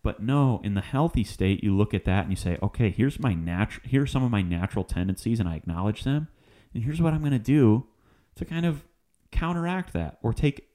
But 0.02 0.20
no, 0.20 0.60
in 0.64 0.74
the 0.74 0.80
healthy 0.80 1.22
state, 1.22 1.62
you 1.62 1.76
look 1.76 1.94
at 1.94 2.04
that 2.04 2.22
and 2.22 2.30
you 2.30 2.36
say, 2.36 2.58
okay, 2.62 2.90
here's 2.90 3.20
my 3.20 3.34
natural, 3.34 3.86
here's 3.88 4.10
some 4.10 4.24
of 4.24 4.30
my 4.30 4.42
natural 4.42 4.84
tendencies, 4.84 5.38
and 5.38 5.48
I 5.48 5.54
acknowledge 5.54 6.02
them, 6.02 6.28
and 6.74 6.82
here's 6.82 7.00
what 7.00 7.14
I'm 7.14 7.20
going 7.20 7.32
to 7.32 7.38
do 7.38 7.86
to 8.34 8.44
kind 8.44 8.66
of 8.66 8.84
counteract 9.30 9.92
that 9.92 10.18
or 10.22 10.32
take 10.32 10.68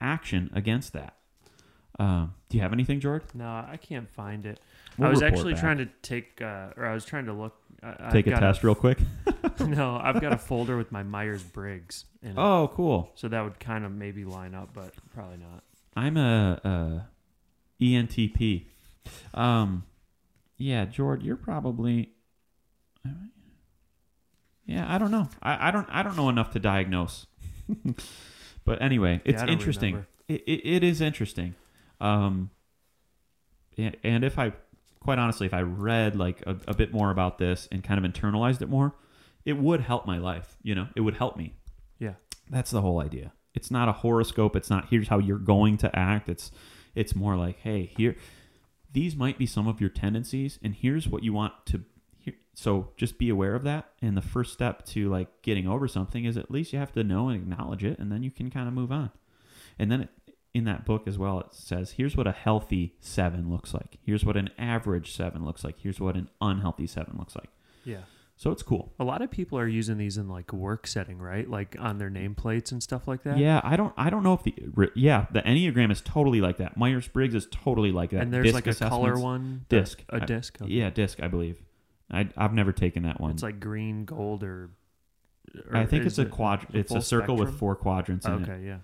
action 0.00 0.50
against 0.54 0.92
that. 0.92 1.17
Um, 1.98 2.34
do 2.48 2.56
you 2.56 2.62
have 2.62 2.72
anything, 2.72 3.00
George? 3.00 3.22
No, 3.34 3.46
I 3.46 3.76
can't 3.80 4.08
find 4.08 4.46
it. 4.46 4.60
We'll 4.96 5.08
I 5.08 5.10
was 5.10 5.22
actually 5.22 5.54
back. 5.54 5.62
trying 5.62 5.78
to 5.78 5.88
take, 6.02 6.40
uh, 6.40 6.68
or 6.76 6.86
I 6.86 6.94
was 6.94 7.04
trying 7.04 7.26
to 7.26 7.32
look. 7.32 7.56
I, 7.82 8.10
Take 8.10 8.26
I've 8.28 8.34
a 8.34 8.40
test 8.40 8.64
real 8.64 8.74
quick. 8.74 8.98
no, 9.60 10.00
I've 10.02 10.20
got 10.20 10.32
a 10.32 10.38
folder 10.38 10.76
with 10.76 10.90
my 10.90 11.02
Myers 11.02 11.42
Briggs 11.42 12.04
in 12.22 12.30
it. 12.30 12.38
Oh, 12.38 12.70
cool. 12.72 13.10
So 13.14 13.28
that 13.28 13.42
would 13.42 13.60
kind 13.60 13.84
of 13.84 13.92
maybe 13.92 14.24
line 14.24 14.54
up, 14.54 14.70
but 14.72 14.94
probably 15.14 15.36
not. 15.38 15.62
I'm 15.96 16.16
a, 16.16 16.60
a 16.64 17.82
ENTP. 17.82 18.66
Um, 19.34 19.84
yeah, 20.56 20.84
George, 20.84 21.22
you're 21.22 21.36
probably. 21.36 22.12
Yeah, 24.66 24.92
I 24.92 24.98
don't 24.98 25.10
know. 25.10 25.28
I, 25.42 25.68
I 25.68 25.70
don't. 25.70 25.88
I 25.90 26.02
don't 26.02 26.16
know 26.16 26.28
enough 26.28 26.50
to 26.52 26.58
diagnose. 26.58 27.26
but 28.64 28.82
anyway, 28.82 29.20
it's 29.24 29.42
Yeah, 29.42 29.48
interesting. 29.48 30.04
It, 30.28 30.42
it, 30.46 30.60
it 30.64 30.84
is 30.84 31.00
interesting. 31.00 31.54
Um, 32.00 32.50
and, 33.76 33.96
and 34.02 34.24
if 34.24 34.38
I, 34.38 34.52
quite 35.00 35.18
honestly, 35.18 35.46
if 35.46 35.54
I 35.54 35.62
read 35.62 36.16
like 36.16 36.42
a, 36.46 36.56
a 36.66 36.74
bit 36.74 36.92
more 36.92 37.10
about 37.10 37.38
this 37.38 37.68
and 37.70 37.82
kind 37.82 38.04
of 38.04 38.10
internalized 38.10 38.62
it 38.62 38.68
more, 38.68 38.94
it 39.44 39.56
would 39.56 39.80
help 39.80 40.06
my 40.06 40.18
life. 40.18 40.56
You 40.62 40.74
know, 40.74 40.88
it 40.96 41.00
would 41.00 41.16
help 41.16 41.36
me. 41.36 41.54
Yeah. 41.98 42.14
That's 42.50 42.70
the 42.70 42.80
whole 42.80 43.00
idea. 43.00 43.32
It's 43.54 43.70
not 43.70 43.88
a 43.88 43.92
horoscope. 43.92 44.56
It's 44.56 44.70
not 44.70 44.88
here's 44.90 45.08
how 45.08 45.18
you're 45.18 45.38
going 45.38 45.78
to 45.78 45.98
act. 45.98 46.28
It's 46.28 46.50
it's 46.94 47.14
more 47.14 47.36
like, 47.36 47.58
hey, 47.60 47.90
here 47.96 48.16
these 48.90 49.14
might 49.14 49.38
be 49.38 49.46
some 49.46 49.68
of 49.68 49.80
your 49.80 49.90
tendencies 49.90 50.58
and 50.62 50.74
here's 50.74 51.06
what 51.06 51.22
you 51.22 51.32
want 51.32 51.52
to 51.66 51.84
so 52.58 52.88
just 52.96 53.18
be 53.18 53.28
aware 53.28 53.54
of 53.54 53.62
that. 53.62 53.92
And 54.02 54.16
the 54.16 54.22
first 54.22 54.52
step 54.52 54.84
to 54.86 55.08
like 55.08 55.28
getting 55.42 55.68
over 55.68 55.86
something 55.86 56.24
is 56.24 56.36
at 56.36 56.50
least 56.50 56.72
you 56.72 56.80
have 56.80 56.90
to 56.94 57.04
know 57.04 57.28
and 57.28 57.40
acknowledge 57.40 57.84
it, 57.84 58.00
and 58.00 58.10
then 58.10 58.24
you 58.24 58.32
can 58.32 58.50
kind 58.50 58.66
of 58.66 58.74
move 58.74 58.90
on. 58.90 59.12
And 59.78 59.92
then 59.92 60.00
it, 60.00 60.08
in 60.58 60.64
that 60.64 60.84
book 60.84 61.08
as 61.08 61.16
well, 61.16 61.40
it 61.40 61.46
says 61.52 61.92
here's 61.92 62.16
what 62.16 62.26
a 62.26 62.32
healthy 62.32 62.94
seven 63.00 63.50
looks 63.50 63.72
like. 63.72 63.96
Here's 64.04 64.24
what 64.24 64.36
an 64.36 64.50
average 64.58 65.14
seven 65.14 65.44
looks 65.44 65.64
like. 65.64 65.76
Here's 65.78 65.98
what 66.00 66.16
an 66.16 66.28
unhealthy 66.40 66.86
seven 66.86 67.16
looks 67.18 67.34
like. 67.34 67.48
Yeah. 67.84 68.02
So 68.38 68.52
it's 68.52 68.62
cool. 68.62 68.92
A 69.00 69.04
lot 69.04 69.20
of 69.20 69.32
people 69.32 69.58
are 69.58 69.66
using 69.66 69.98
these 69.98 70.16
in 70.16 70.28
like 70.28 70.52
work 70.52 70.86
setting, 70.86 71.18
right? 71.18 71.50
Like 71.50 71.74
on 71.76 71.98
their 71.98 72.08
nameplates 72.08 72.70
and 72.70 72.80
stuff 72.80 73.08
like 73.08 73.24
that. 73.24 73.36
Yeah, 73.36 73.60
I 73.64 73.74
don't. 73.74 73.92
I 73.96 74.10
don't 74.10 74.22
know 74.22 74.34
if 74.34 74.44
the 74.44 74.54
yeah 74.94 75.26
the 75.32 75.42
Enneagram 75.42 75.90
is 75.90 76.00
totally 76.00 76.40
like 76.40 76.58
that. 76.58 76.76
Myers 76.76 77.08
Briggs 77.08 77.34
is 77.34 77.48
totally 77.50 77.90
like 77.90 78.10
that. 78.10 78.22
And 78.22 78.32
there's 78.32 78.44
Disc 78.44 78.54
like 78.54 78.66
a 78.68 78.74
color 78.74 79.18
one. 79.18 79.64
Disc. 79.68 80.04
A 80.10 80.20
disc. 80.20 80.56
okay. 80.62 80.70
Yeah, 80.70 80.90
disc. 80.90 81.20
I 81.20 81.26
believe. 81.26 81.60
I 82.12 82.28
I've 82.36 82.54
never 82.54 82.72
taken 82.72 83.02
that 83.02 83.20
one. 83.20 83.32
It's 83.32 83.42
like 83.42 83.58
green, 83.58 84.04
gold, 84.04 84.44
or. 84.44 84.70
or 85.68 85.76
I 85.76 85.86
think 85.86 86.06
it's 86.06 86.18
a 86.18 86.22
it 86.22 86.30
quad. 86.30 86.64
It's 86.72 86.94
a 86.94 87.02
circle 87.02 87.36
with 87.36 87.58
four 87.58 87.74
quadrants 87.74 88.24
in 88.24 88.44
it. 88.44 88.48
Okay, 88.48 88.64
yeah. 88.64 88.78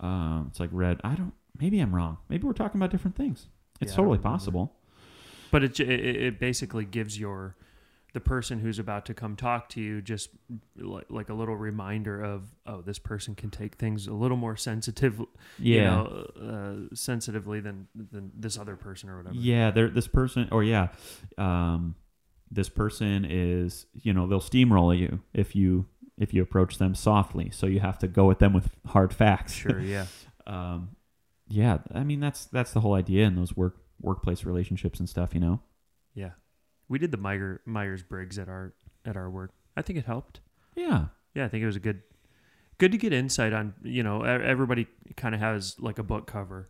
Um, 0.00 0.46
it's 0.50 0.60
like 0.60 0.70
red. 0.72 1.00
I 1.04 1.14
don't. 1.14 1.32
Maybe 1.58 1.78
I'm 1.80 1.94
wrong. 1.94 2.18
Maybe 2.28 2.46
we're 2.46 2.52
talking 2.54 2.80
about 2.80 2.90
different 2.90 3.16
things. 3.16 3.46
It's 3.80 3.92
Yeah, 3.92 3.96
totally 3.96 4.18
possible. 4.18 4.72
But 5.50 5.64
it, 5.64 5.80
it 5.80 6.16
it 6.16 6.40
basically 6.40 6.84
gives 6.84 7.18
your 7.18 7.56
the 8.12 8.20
person 8.20 8.58
who's 8.58 8.78
about 8.80 9.06
to 9.06 9.14
come 9.14 9.36
talk 9.36 9.68
to 9.68 9.80
you 9.80 10.02
just 10.02 10.30
like, 10.76 11.06
like 11.10 11.28
a 11.28 11.34
little 11.34 11.56
reminder 11.56 12.20
of 12.20 12.52
oh 12.66 12.80
this 12.80 12.98
person 12.98 13.36
can 13.36 13.50
take 13.50 13.76
things 13.76 14.08
a 14.08 14.12
little 14.12 14.36
more 14.36 14.56
sensitive 14.56 15.20
Yeah. 15.60 15.76
you 15.76 15.80
know 15.82 16.88
uh, 16.90 16.94
sensitively 16.94 17.60
than 17.60 17.86
than 17.94 18.32
this 18.36 18.58
other 18.58 18.74
person 18.74 19.10
or 19.10 19.18
whatever 19.18 19.36
Yeah, 19.36 19.70
they're 19.70 19.88
this 19.88 20.08
person, 20.08 20.48
or 20.50 20.64
yeah, 20.64 20.88
um, 21.38 21.94
this 22.50 22.68
person 22.68 23.24
is, 23.28 23.86
you 23.94 24.12
know, 24.12 24.26
they'll 24.26 24.40
steamroll 24.40 24.96
you 24.98 25.20
if 25.32 25.54
you 25.54 25.86
if 26.20 26.32
you 26.32 26.40
approach 26.42 26.78
them 26.78 26.94
softly. 26.94 27.50
So 27.50 27.66
you 27.66 27.80
have 27.80 27.98
to 27.98 28.06
go 28.06 28.30
at 28.30 28.38
them 28.38 28.52
with 28.52 28.68
hard 28.86 29.12
facts. 29.12 29.54
sure 29.54 29.80
yeah 29.80 30.06
um, 30.46 30.90
yeah, 31.48 31.78
I 31.92 32.04
mean 32.04 32.20
that's 32.20 32.44
that's 32.46 32.72
the 32.72 32.80
whole 32.80 32.94
idea 32.94 33.26
in 33.26 33.34
those 33.34 33.56
work 33.56 33.76
workplace 34.00 34.44
relationships 34.44 35.00
and 35.00 35.08
stuff. 35.08 35.34
You 35.34 35.40
know. 35.40 35.60
yeah 36.14 36.30
we 36.88 36.98
did 36.98 37.10
the 37.12 37.16
Meyer, 37.18 37.60
myers-briggs 37.66 38.38
at 38.38 38.48
our 38.48 38.74
at 39.04 39.16
our 39.16 39.30
work 39.30 39.52
i 39.76 39.82
think 39.82 39.98
it 39.98 40.04
helped 40.06 40.40
Yeah. 40.76 41.06
yeah 41.34 41.44
i 41.44 41.48
think 41.48 41.62
it 41.62 41.66
was 41.66 41.76
a 41.76 41.80
good 41.80 42.02
good 42.78 42.90
to 42.92 42.98
get 42.98 43.12
insight 43.12 43.52
on 43.52 43.74
you 43.82 44.02
know 44.02 44.22
everybody 44.22 44.86
kind 45.16 45.34
of 45.34 45.40
has 45.40 45.76
like 45.78 45.98
a 45.98 46.02
book 46.02 46.26
cover 46.26 46.68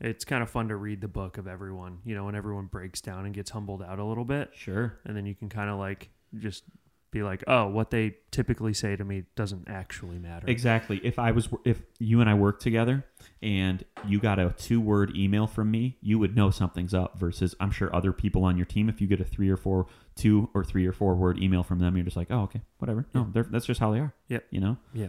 it's 0.00 0.24
kind 0.24 0.42
of 0.42 0.48
fun 0.50 0.68
to 0.68 0.76
read 0.76 1.00
the 1.02 1.08
book 1.08 1.36
of 1.38 1.46
everyone 1.46 1.98
you 2.04 2.14
know 2.14 2.24
when 2.24 2.34
everyone 2.34 2.66
breaks 2.66 3.00
down 3.02 3.26
and 3.26 3.34
gets 3.34 3.50
humbled 3.50 3.82
out 3.82 3.98
a 3.98 4.04
little 4.04 4.24
bit 4.24 4.50
Sure. 4.54 4.98
and 5.04 5.14
then 5.16 5.26
you 5.26 5.34
can 5.34 5.48
kind 5.50 5.68
of 5.70 5.78
like 5.78 6.08
just 6.38 6.64
be 7.10 7.22
like, 7.22 7.42
oh, 7.46 7.66
what 7.68 7.90
they 7.90 8.16
typically 8.30 8.74
say 8.74 8.94
to 8.96 9.02
me 9.04 9.24
doesn't 9.34 9.68
actually 9.68 10.18
matter. 10.18 10.46
Exactly. 10.46 11.00
If 11.02 11.18
I 11.18 11.30
was, 11.30 11.48
if 11.64 11.80
you 11.98 12.20
and 12.20 12.28
I 12.28 12.34
worked 12.34 12.62
together, 12.62 13.04
and 13.40 13.84
you 14.06 14.18
got 14.18 14.38
a 14.38 14.54
two-word 14.58 15.16
email 15.16 15.46
from 15.46 15.70
me, 15.70 15.96
you 16.02 16.18
would 16.18 16.36
know 16.36 16.50
something's 16.50 16.92
up. 16.92 17.18
Versus, 17.18 17.54
I'm 17.60 17.70
sure 17.70 17.94
other 17.94 18.12
people 18.12 18.44
on 18.44 18.56
your 18.56 18.66
team, 18.66 18.88
if 18.88 19.00
you 19.00 19.06
get 19.06 19.20
a 19.20 19.24
three 19.24 19.48
or 19.48 19.56
four, 19.56 19.86
two 20.16 20.50
or 20.54 20.64
three 20.64 20.86
or 20.86 20.92
four-word 20.92 21.38
email 21.42 21.62
from 21.62 21.78
them, 21.78 21.96
you're 21.96 22.04
just 22.04 22.16
like, 22.16 22.28
oh, 22.30 22.40
okay, 22.42 22.60
whatever. 22.78 23.06
No, 23.14 23.20
Yeah. 23.22 23.26
they're, 23.32 23.42
that's 23.50 23.64
just 23.66 23.80
how 23.80 23.92
they 23.92 24.00
are. 24.00 24.12
Yep. 24.28 24.44
You 24.50 24.60
know. 24.60 24.76
Yeah. 24.92 25.08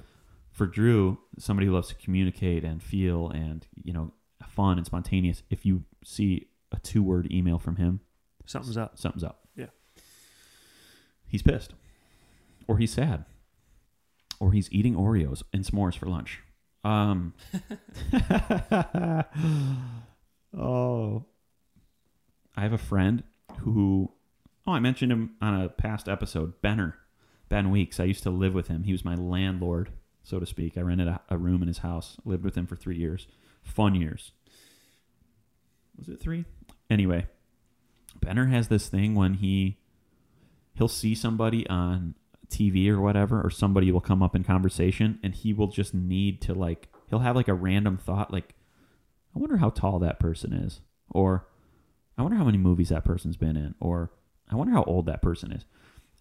For 0.52 0.66
Drew, 0.68 1.18
somebody 1.38 1.68
who 1.68 1.74
loves 1.74 1.90
to 1.90 1.96
communicate 1.96 2.64
and 2.64 2.82
feel 2.82 3.30
and 3.30 3.66
you 3.84 3.94
know 3.94 4.12
fun 4.48 4.78
and 4.78 4.86
spontaneous. 4.86 5.44
If 5.50 5.66
you 5.66 5.84
see 6.04 6.48
a 6.72 6.80
two-word 6.80 7.32
email 7.32 7.60
from 7.60 7.76
him, 7.78 8.00
Something's 8.46 8.78
up. 8.78 8.98
something's 8.98 9.24
up. 9.24 9.42
Yeah. 9.56 9.68
He's 11.28 11.42
pissed. 11.44 11.74
Or 12.70 12.78
he's 12.78 12.94
sad. 12.94 13.26
Or 14.40 14.52
he's 14.52 14.72
eating 14.72 14.94
Oreos 14.94 15.42
and 15.52 15.66
s'mores 15.66 15.98
for 15.98 16.06
lunch. 16.06 16.44
Um 16.84 17.34
Oh. 20.56 21.26
I 22.56 22.62
have 22.62 22.74
a 22.74 22.78
friend 22.78 23.24
who 23.62 24.12
oh, 24.68 24.72
I 24.72 24.80
mentioned 24.80 25.12
him 25.12 25.32
on 25.42 25.60
a 25.60 25.70
past 25.70 26.08
episode, 26.08 26.62
Benner. 26.62 26.96
Ben 27.50 27.72
Weeks. 27.72 28.00
I 28.00 28.04
used 28.04 28.22
to 28.22 28.30
live 28.30 28.54
with 28.54 28.68
him. 28.68 28.84
He 28.84 28.92
was 28.92 29.04
my 29.04 29.16
landlord, 29.16 29.90
so 30.22 30.40
to 30.40 30.46
speak. 30.46 30.78
I 30.78 30.82
rented 30.82 31.08
a, 31.08 31.22
a 31.28 31.40
room 31.40 31.64
in 31.64 31.68
his 31.68 31.80
house. 31.80 32.18
Lived 32.24 32.44
with 32.44 32.54
him 32.54 32.68
for 32.68 32.76
three 32.76 32.98
years. 32.98 33.26
Fun 33.64 33.96
years. 33.96 34.32
Was 35.98 36.08
it 36.08 36.20
three? 36.20 36.46
Anyway, 36.88 37.26
Benner 38.22 38.46
has 38.46 38.68
this 38.68 38.90
thing 38.90 39.16
when 39.16 39.36
he 39.36 39.80
he'll 40.76 40.88
see 40.88 41.16
somebody 41.16 41.68
on 41.68 42.14
TV 42.50 42.90
or 42.90 43.00
whatever, 43.00 43.42
or 43.42 43.50
somebody 43.50 43.92
will 43.92 44.02
come 44.02 44.24
up 44.24 44.36
in 44.36 44.44
conversation, 44.44 45.20
and 45.24 45.34
he 45.34 45.54
will 45.54 45.68
just 45.68 45.94
need 45.94 46.42
to 46.42 46.54
like 46.54 46.90
he'll 47.10 47.20
have 47.20 47.36
like 47.36 47.48
a 47.48 47.54
random 47.54 47.98
thought, 47.98 48.32
like, 48.32 48.56
I 49.36 49.40
wonder 49.40 49.58
how 49.58 49.70
tall 49.70 50.00
that 50.00 50.20
person 50.20 50.54
is, 50.54 50.82
or 51.10 51.48
I 52.18 52.22
wonder 52.22 52.38
how 52.38 52.44
many 52.44 52.58
movies 52.58 52.90
that 52.90 53.06
person's 53.06 53.38
been 53.38 53.58
in, 53.58 53.76
or 53.80 54.12
I 54.50 54.56
wonder 54.56 54.74
how 54.74 54.84
old 54.84 55.06
that 55.06 55.22
person 55.22 55.52
is, 55.52 55.66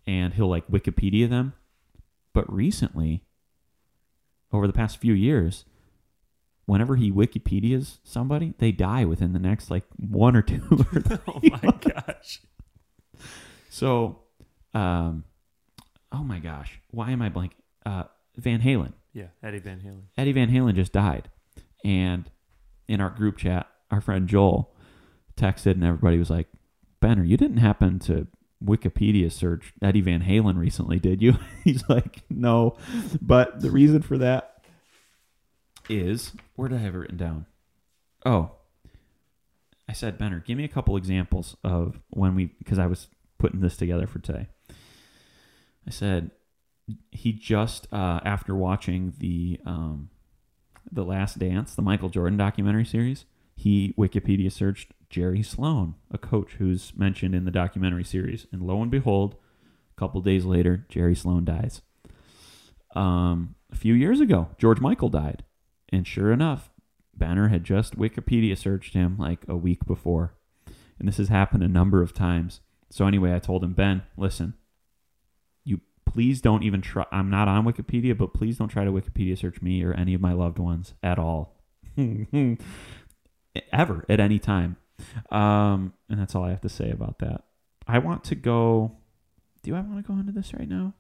and 0.07 0.35
he'll 0.35 0.49
like 0.49 0.69
Wikipedia 0.69 1.29
them. 1.29 1.55
But 2.33 2.53
recently, 2.53 3.25
over 4.53 4.67
the 4.67 4.73
past 4.73 4.99
few 4.99 5.13
years, 5.13 5.65
whenever 6.67 6.97
he 6.97 7.11
Wikipedias 7.11 7.99
somebody, 8.05 8.55
they 8.59 8.73
die 8.73 9.05
within 9.05 9.33
the 9.33 9.39
next 9.39 9.71
like 9.71 9.85
one 9.97 10.37
or 10.37 10.43
two 10.43 10.63
or 10.95 11.21
oh 11.27 11.41
my 11.43 11.73
gosh. 11.81 12.41
So, 13.71 14.21
um, 14.75 15.25
oh 16.13 16.25
my 16.25 16.39
gosh, 16.39 16.81
why 16.91 17.11
am 17.11 17.23
I 17.23 17.29
blank? 17.29 17.53
Uh, 17.85 18.05
Van 18.37 18.61
Halen. 18.61 18.93
Yeah, 19.13 19.29
Eddie 19.43 19.59
Van 19.59 19.81
Halen. 19.81 20.03
Eddie 20.17 20.33
Van 20.33 20.51
Halen 20.51 20.75
just 20.75 20.93
died, 20.93 21.29
and 21.85 22.31
in 22.87 23.01
our 23.01 23.11
group 23.11 23.39
chat, 23.39 23.67
our 23.91 24.01
friend 24.01 24.29
Joel 24.29 24.75
texted, 25.37 25.73
and 25.73 25.85
everybody 25.85 26.19
was 26.19 26.31
like, 26.31 26.49
"Benner, 27.01 27.25
you 27.25 27.37
didn't 27.37 27.59
happen 27.59 27.99
to 28.01 28.27
Wikipedia 28.65 29.31
search 29.33 29.73
Eddie 29.83 30.01
Van 30.01 30.23
Halen 30.23 30.59
recently, 30.59 30.99
did 30.99 31.23
you?" 31.23 31.37
He's 31.65 31.89
like, 31.89 32.23
"No," 32.31 32.77
but 33.21 33.61
the 33.61 33.71
reason 33.71 34.03
for 34.03 34.19
that 34.19 34.63
is 35.89 36.33
where 36.55 36.69
did 36.69 36.79
I 36.79 36.83
have 36.83 36.95
it 36.95 36.99
written 36.99 37.17
down? 37.17 37.47
Oh, 38.27 38.53
I 39.89 39.93
said, 39.93 40.19
Benner, 40.19 40.45
give 40.47 40.59
me 40.59 40.65
a 40.65 40.69
couple 40.69 40.97
examples 40.97 41.57
of 41.65 41.99
when 42.11 42.35
we 42.35 42.47
because 42.59 42.79
I 42.79 42.87
was 42.87 43.09
putting 43.39 43.61
this 43.61 43.77
together 43.77 44.07
for 44.07 44.19
today. 44.19 44.49
I 45.87 45.91
said 45.91 46.31
he 47.11 47.33
just 47.33 47.87
uh, 47.93 48.21
after 48.25 48.55
watching 48.55 49.15
the 49.19 49.61
um, 49.65 50.11
the 50.91 51.05
Last 51.05 51.39
Dance, 51.39 51.75
the 51.75 51.83
Michael 51.83 52.09
Jordan 52.09 52.39
documentary 52.39 52.85
series, 52.85 53.25
he 53.55 53.95
Wikipedia 53.99 54.51
searched 54.51 54.93
Jerry 55.11 55.43
Sloan, 55.43 55.95
a 56.11 56.19
coach 56.19 56.55
who's 56.59 56.93
mentioned 56.97 57.35
in 57.35 57.45
the 57.45 57.51
documentary 57.51 58.05
series, 58.05 58.47
and 58.53 58.63
lo 58.63 58.81
and 58.83 58.91
behold, 58.91 59.37
a 59.97 60.01
couple 60.01 60.21
days 60.21 60.45
later, 60.45 60.87
Jerry 60.89 61.15
Sloan 61.15 61.45
dies. 61.45 61.83
Um, 62.95 63.55
a 63.73 63.77
few 63.77 63.95
years 63.95 64.21
ago, 64.21 64.49
George 64.59 64.81
Michael 64.81 65.09
died, 65.09 65.45
and 65.91 66.07
sure 66.07 66.33
enough, 66.33 66.71
Benner 67.17 67.49
had 67.49 67.65
just 67.65 67.99
Wikipedia 67.99 68.57
searched 68.57 68.95
him 68.95 69.17
like 69.19 69.41
a 69.49 69.57
week 69.57 69.85
before, 69.87 70.35
and 70.99 71.09
this 71.09 71.17
has 71.19 71.29
happened 71.29 71.63
a 71.63 71.69
number 71.69 72.03
of 72.03 72.15
times. 72.15 72.61
So 72.91 73.07
anyway, 73.07 73.35
I 73.35 73.39
told 73.39 73.63
him, 73.63 73.75
Ben, 73.75 74.03
listen, 74.17 74.55
please 76.09 76.41
don't 76.41 76.63
even 76.63 76.81
try. 76.81 77.05
I'm 77.13 77.31
not 77.31 77.49
on 77.49 77.65
Wikipedia, 77.65 78.17
but 78.17 78.33
please 78.33 78.59
don't 78.59 78.69
try 78.69 78.85
to 78.85 78.91
Wikipedia 78.91 79.39
search 79.39 79.61
me 79.63 79.83
or 79.85 79.93
any 79.93 80.15
of 80.15 80.21
my 80.21 80.33
loved 80.33 80.59
ones 80.59 80.95
at 81.03 81.19
all, 81.19 81.57
ever 83.73 84.05
at 84.09 84.21
any 84.21 84.39
time. 84.39 84.77
Um, 85.31 85.93
and 86.09 86.19
that's 86.19 86.35
all 86.35 86.45
I 86.45 86.51
have 86.51 86.63
to 86.63 86.69
say 86.69 86.91
about 86.91 87.19
that. 87.21 87.45
I 87.87 87.99
want 87.99 88.25
to 88.25 88.35
go. 88.35 88.97
Do 89.63 89.75
I 89.75 89.81
want 89.81 90.05
to 90.05 90.13
go 90.13 90.19
into 90.19 90.33
this 90.33 90.55
right 90.55 90.69
now? 90.69 90.95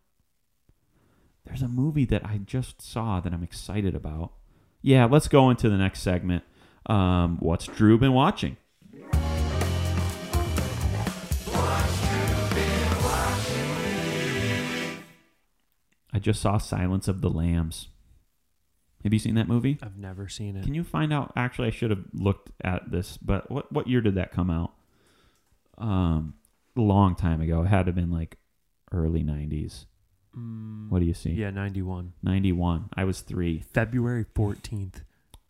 There's 1.44 1.62
a 1.62 1.68
movie 1.68 2.04
that 2.06 2.24
I 2.26 2.38
just 2.38 2.82
saw 2.82 3.20
that 3.20 3.32
I'm 3.32 3.42
excited 3.42 3.94
about. 3.94 4.32
Yeah, 4.82 5.06
let's 5.06 5.28
go 5.28 5.48
into 5.48 5.70
the 5.70 5.76
next 5.78 6.02
segment. 6.02 6.44
Um, 6.86 7.38
what's 7.40 7.66
Drew 7.66 7.98
been 7.98 8.12
watching? 8.12 8.56
I 16.18 16.20
just 16.20 16.42
saw 16.42 16.58
Silence 16.58 17.06
of 17.06 17.20
the 17.20 17.30
Lambs. 17.30 17.90
Have 19.04 19.12
you 19.12 19.20
seen 19.20 19.36
that 19.36 19.46
movie? 19.46 19.78
I've 19.80 19.96
never 19.96 20.26
seen 20.26 20.56
it. 20.56 20.64
Can 20.64 20.74
you 20.74 20.82
find 20.82 21.12
out? 21.12 21.32
Actually, 21.36 21.68
I 21.68 21.70
should 21.70 21.90
have 21.90 22.02
looked 22.12 22.50
at 22.64 22.90
this, 22.90 23.16
but 23.18 23.48
what 23.52 23.70
what 23.70 23.86
year 23.86 24.00
did 24.00 24.16
that 24.16 24.32
come 24.32 24.50
out? 24.50 24.72
Um, 25.78 26.34
a 26.76 26.80
long 26.80 27.14
time 27.14 27.40
ago. 27.40 27.62
It 27.62 27.68
had 27.68 27.84
to 27.84 27.90
have 27.90 27.94
been 27.94 28.10
like 28.10 28.36
early 28.90 29.22
'90s. 29.22 29.84
Mm, 30.36 30.88
What 30.90 30.98
do 30.98 31.04
you 31.04 31.14
see? 31.14 31.30
Yeah, 31.30 31.50
91. 31.50 32.14
'91. 32.24 32.88
I 32.94 33.04
was 33.04 33.20
three. 33.20 33.60
February 33.72 34.24
14th. 34.34 35.02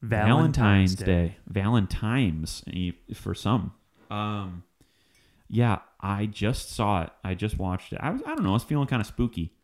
Valentine's, 0.02 0.96
Day. 0.96 1.38
Valentine's 1.46 2.62
eh, 2.70 2.90
for 3.14 3.34
some. 3.34 3.72
Um, 4.10 4.64
yeah, 5.48 5.78
I 5.98 6.26
just 6.26 6.72
saw 6.72 7.04
it. 7.04 7.10
I 7.24 7.32
just 7.32 7.56
watched 7.56 7.94
it. 7.94 8.00
I 8.02 8.10
was 8.10 8.20
I 8.26 8.34
don't 8.34 8.42
know. 8.42 8.50
I 8.50 8.52
was 8.52 8.64
feeling 8.64 8.86
kind 8.86 9.00
of 9.00 9.06
spooky, 9.06 9.54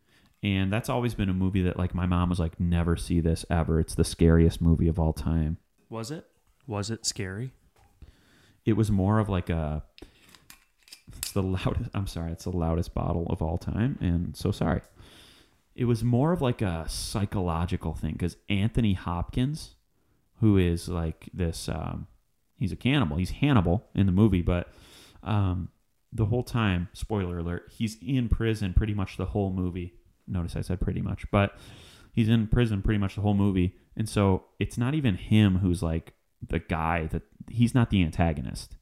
and 0.45 0.71
that's 0.71 0.89
always 0.89 1.15
been 1.15 1.27
a 1.27 1.33
movie 1.33 1.63
that 1.63 1.75
like 1.75 1.95
my 1.95 2.05
mom 2.05 2.29
was 2.29 2.37
like, 2.37 2.59
never 2.59 2.95
see 2.95 3.19
this 3.19 3.47
ever. 3.49 3.79
It's 3.79 3.95
the 3.95 4.03
scariest 4.03 4.61
movie 4.61 4.87
of 4.87 4.99
all 4.99 5.11
time. 5.11 5.57
Was 5.89 6.11
it? 6.11 6.27
Was 6.67 6.91
it 6.91 7.03
scary? 7.03 7.51
It 8.63 8.73
was 8.73 8.91
more 8.91 9.17
of 9.17 9.27
like 9.27 9.49
a. 9.49 9.81
It's 11.17 11.31
the 11.31 11.41
loudest. 11.41 11.89
I'm 11.95 12.05
sorry. 12.05 12.31
It's 12.31 12.43
the 12.43 12.51
loudest 12.51 12.93
bottle 12.93 13.25
of 13.31 13.41
all 13.41 13.57
time, 13.57 13.97
and 13.99 14.37
so 14.37 14.51
sorry. 14.51 14.81
It 15.73 15.85
was 15.85 16.03
more 16.03 16.31
of 16.31 16.43
like 16.43 16.61
a 16.61 16.85
psychological 16.87 17.95
thing 17.95 18.13
because 18.13 18.37
Anthony 18.47 18.93
Hopkins, 18.93 19.73
who 20.41 20.59
is 20.59 20.87
like 20.87 21.27
this, 21.33 21.67
um, 21.69 22.05
he's 22.59 22.71
a 22.71 22.75
cannibal. 22.75 23.17
He's 23.17 23.31
Hannibal 23.31 23.87
in 23.95 24.05
the 24.05 24.11
movie, 24.11 24.43
but 24.43 24.71
um, 25.23 25.69
the 26.13 26.25
whole 26.25 26.43
time, 26.43 26.89
spoiler 26.93 27.39
alert, 27.39 27.71
he's 27.75 27.97
in 27.99 28.29
prison 28.29 28.75
pretty 28.75 28.93
much 28.93 29.17
the 29.17 29.25
whole 29.25 29.51
movie. 29.51 29.95
Notice 30.27 30.55
I 30.55 30.61
said 30.61 30.81
pretty 30.81 31.01
much, 31.01 31.29
but 31.31 31.57
he's 32.11 32.29
in 32.29 32.47
prison 32.47 32.81
pretty 32.81 32.97
much 32.97 33.15
the 33.15 33.21
whole 33.21 33.33
movie. 33.33 33.75
And 33.95 34.09
so 34.09 34.45
it's 34.59 34.77
not 34.77 34.93
even 34.93 35.15
him 35.15 35.57
who's 35.57 35.83
like 35.83 36.13
the 36.45 36.59
guy 36.59 37.07
that 37.07 37.23
he's 37.49 37.75
not 37.75 37.89
the 37.89 38.03
antagonist. 38.03 38.75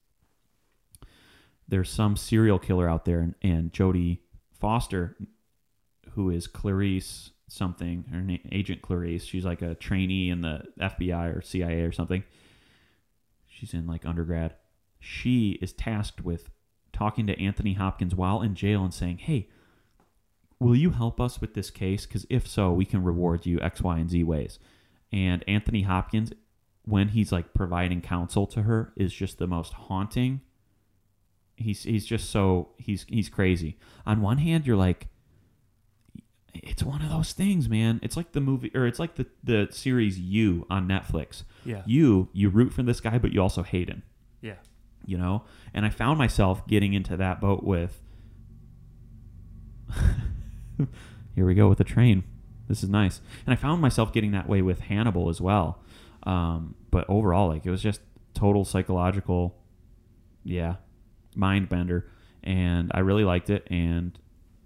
There's 1.67 1.89
some 1.89 2.15
serial 2.15 2.59
killer 2.59 2.89
out 2.89 3.05
there, 3.05 3.19
and, 3.19 3.35
and 3.41 3.71
Jodie 3.71 4.19
Foster, 4.59 5.17
who 6.11 6.29
is 6.29 6.47
Clarice 6.47 7.31
something, 7.47 8.05
her 8.11 8.21
name, 8.21 8.47
Agent 8.51 8.81
Clarice. 8.81 9.23
She's 9.23 9.45
like 9.45 9.61
a 9.61 9.75
trainee 9.75 10.29
in 10.29 10.41
the 10.41 10.63
FBI 10.79 11.35
or 11.35 11.41
CIA 11.41 11.81
or 11.81 11.91
something. 11.91 12.23
She's 13.47 13.73
in 13.73 13.87
like 13.87 14.05
undergrad. 14.05 14.55
She 14.99 15.59
is 15.61 15.73
tasked 15.73 16.21
with 16.21 16.49
talking 16.91 17.27
to 17.27 17.39
Anthony 17.39 17.73
Hopkins 17.73 18.15
while 18.15 18.41
in 18.41 18.55
jail 18.55 18.83
and 18.83 18.93
saying, 18.93 19.19
"Hey, 19.19 19.49
will 20.59 20.75
you 20.75 20.91
help 20.91 21.19
us 21.21 21.41
with 21.41 21.53
this 21.53 21.69
case? 21.69 22.05
Because 22.05 22.25
if 22.29 22.47
so, 22.47 22.71
we 22.71 22.85
can 22.85 23.03
reward 23.03 23.45
you 23.45 23.59
X, 23.61 23.81
Y, 23.81 23.97
and 23.97 24.09
Z 24.09 24.23
ways." 24.23 24.59
And 25.11 25.43
Anthony 25.47 25.83
Hopkins, 25.83 26.31
when 26.85 27.09
he's 27.09 27.31
like 27.31 27.53
providing 27.53 28.01
counsel 28.01 28.47
to 28.47 28.63
her, 28.63 28.93
is 28.95 29.13
just 29.13 29.37
the 29.37 29.47
most 29.47 29.73
haunting. 29.73 30.41
He's 31.55 31.83
he's 31.83 32.05
just 32.05 32.29
so 32.29 32.69
he's 32.77 33.05
he's 33.09 33.29
crazy. 33.29 33.77
On 34.05 34.21
one 34.21 34.39
hand, 34.39 34.65
you're 34.65 34.75
like, 34.77 35.07
it's 36.53 36.83
one 36.83 37.01
of 37.01 37.09
those 37.09 37.33
things, 37.33 37.67
man. 37.67 37.99
It's 38.03 38.15
like 38.17 38.31
the 38.31 38.41
movie, 38.41 38.71
or 38.75 38.85
it's 38.87 38.99
like 38.99 39.15
the 39.15 39.25
the 39.43 39.67
series 39.71 40.19
You 40.19 40.65
on 40.69 40.87
Netflix. 40.87 41.43
Yeah. 41.65 41.83
You 41.85 42.29
you 42.33 42.49
root 42.49 42.73
for 42.73 42.83
this 42.83 42.99
guy, 42.99 43.17
but 43.17 43.33
you 43.33 43.41
also 43.41 43.63
hate 43.63 43.89
him 43.89 44.03
Yeah. 44.41 44.55
you 45.05 45.17
know 45.17 45.43
and 45.73 45.85
i 45.85 45.89
found 45.89 46.17
myself 46.17 46.65
getting 46.67 46.93
into 46.93 47.15
that 47.17 47.39
boat 47.41 47.63
with 47.63 48.01
here 51.35 51.45
we 51.45 51.53
go 51.53 51.67
with 51.69 51.77
the 51.77 51.83
train. 51.83 52.23
This 52.67 52.83
is 52.83 52.89
nice. 52.89 53.19
And 53.45 53.53
i 53.53 53.55
found 53.57 53.81
myself 53.81 54.13
getting 54.13 54.31
that 54.31 54.47
way 54.47 54.61
with 54.61 54.79
hannibal 54.81 55.29
as 55.29 55.41
well. 55.41 55.79
Um, 56.23 56.75
but 56.91 57.05
overall 57.09 57.49
like 57.49 57.65
it 57.65 57.71
was 57.71 57.81
just 57.81 57.99
total 58.33 58.63
psychological 58.65 59.55
yeah 60.43 60.75
mind 61.35 61.69
bender. 61.69 62.09
And 62.43 62.91
i 62.93 62.99
really 62.99 63.23
liked 63.23 63.49
it. 63.49 63.67
And 63.69 64.17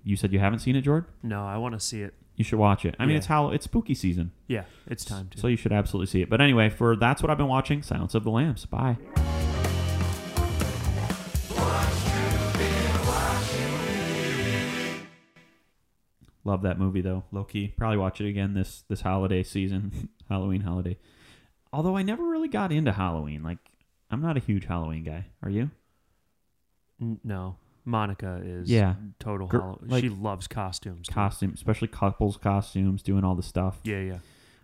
you 0.03 0.15
said 0.15 0.31
you 0.33 0.39
haven't 0.39 0.59
seen 0.59 0.75
it 0.75 0.81
jordan? 0.81 1.09
No, 1.23 1.45
I 1.45 1.57
want 1.57 1.73
to 1.73 1.79
see 1.79 2.01
it. 2.01 2.13
you 2.35 2.43
should 2.43 2.59
watch 2.59 2.85
it. 2.85 2.95
I 2.99 3.03
mean 3.05 3.11
Yeah. 3.11 3.17
it's 3.17 3.25
how 3.27 3.49
it's 3.49 3.65
spooky 3.65 3.95
season. 3.95 4.31
Yeah, 4.47 4.63
it's 4.85 5.03
time 5.03 5.29
to. 5.31 5.39
so 5.39 5.47
you 5.47 5.57
should 5.57 5.71
absolutely 5.73 6.07
see 6.07 6.21
it. 6.21 6.29
But 6.29 6.39
anyway 6.41 6.69
for 6.69 6.95
that's 6.95 7.21
what 7.23 7.31
i've 7.31 7.37
been 7.37 7.47
watching. 7.47 7.81
Silence 7.81 8.13
of 8.15 8.23
the 8.23 8.31
lambs. 8.31 8.65
Bye 8.65 8.97
Love 16.47 16.61
that 16.61 16.79
movie 16.79 17.01
though, 17.01 17.25
low 17.33 17.43
key. 17.43 17.73
Probably 17.77 17.97
watch 17.97 18.21
it 18.21 18.29
again 18.29 18.53
this 18.53 18.83
this 18.87 19.01
holiday 19.01 19.43
season, 19.43 20.07
Halloween 20.29 20.61
holiday. 20.61 20.97
Although 21.73 21.97
I 21.97 22.03
never 22.03 22.23
really 22.23 22.47
got 22.47 22.71
into 22.71 22.93
Halloween. 22.93 23.43
Like 23.43 23.57
I'm 24.09 24.21
not 24.21 24.37
a 24.37 24.39
huge 24.39 24.63
Halloween 24.65 25.03
guy. 25.03 25.25
Are 25.43 25.49
you? 25.49 25.69
N- 27.01 27.19
no, 27.23 27.57
Monica 27.83 28.41
is. 28.43 28.69
Yeah. 28.71 28.95
Total. 29.19 29.47
Gr- 29.47 29.73
like- 29.81 30.01
she 30.03 30.09
loves 30.09 30.47
costumes. 30.47 31.07
too. 31.09 31.13
Costume, 31.13 31.51
especially 31.53 31.89
couples 31.89 32.37
costumes, 32.37 33.01
doing 33.03 33.25
all 33.25 33.35
the 33.35 33.43
stuff. 33.43 33.77
Yeah, 33.83 33.99
yeah. 33.99 34.17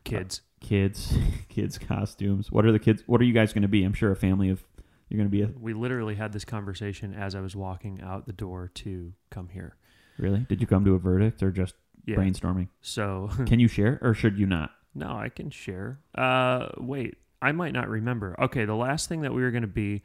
Kids. 0.06 0.40
Uh, 0.62 0.66
kids, 0.66 1.18
kids 1.50 1.78
costumes. 1.78 2.50
What 2.50 2.66
are 2.66 2.72
the 2.72 2.80
kids? 2.80 3.04
What 3.08 3.20
are 3.20 3.26
you 3.26 3.34
guys 3.34 3.52
going 3.52 3.64
to 3.64 3.68
be? 3.68 3.84
I'm 3.84 3.94
sure 3.94 4.12
a 4.12 4.16
family 4.16 4.50
of. 4.50 4.64
You're 5.10 5.18
going 5.18 5.30
to 5.30 5.32
be 5.32 5.42
a 5.44 5.50
we 5.60 5.74
literally 5.74 6.16
had 6.16 6.32
this 6.32 6.46
conversation 6.46 7.14
as 7.14 7.36
I 7.36 7.42
was 7.42 7.56
walking 7.58 8.02
out 8.02 8.26
the 8.26 8.34
door 8.34 8.72
to 8.76 9.14
come 9.30 9.50
here. 9.50 9.76
Really? 10.18 10.46
Did 10.50 10.62
you 10.62 10.68
come 10.68 10.86
to 10.86 10.96
a 10.96 11.00
verdict 11.00 11.42
or 11.44 11.52
just 11.52 11.76
Yeah. 12.06 12.16
brainstorming? 12.18 12.68
So 12.82 13.30
Can 13.46 13.60
you 13.60 13.68
share 13.68 14.00
or 14.02 14.14
should 14.14 14.38
you 14.38 14.46
not? 14.46 14.72
no, 14.96 15.08
I 15.16 15.30
can 15.30 15.50
share. 15.50 16.00
Uh, 16.14 16.68
wait, 16.78 17.18
I 17.42 17.52
might 17.52 17.74
not 17.74 17.90
remember. 17.90 18.36
Okay, 18.40 18.66
the 18.66 18.76
last 18.76 19.10
thing 19.10 19.22
that 19.22 19.34
we 19.34 19.42
were 19.42 19.50
going 19.52 19.64
to 19.64 19.68
be, 19.68 20.04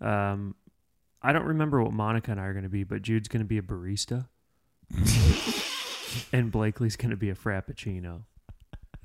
um, 0.00 0.54
I 1.20 1.32
don't 1.32 1.44
remember 1.44 1.82
what 1.82 1.92
Monica 1.92 2.30
and 2.30 2.40
I 2.40 2.44
are 2.44 2.52
going 2.54 2.62
to 2.64 2.70
be, 2.70 2.82
but 2.82 3.02
Jude's 3.02 3.28
going 3.28 3.42
to 3.42 3.46
be 3.46 3.58
a 3.58 3.62
barista, 3.62 4.26
and 6.32 6.50
Blakely's 6.50 6.96
going 6.96 7.10
to 7.10 7.16
be 7.16 7.30
a 7.30 7.34
frappuccino, 7.34 8.22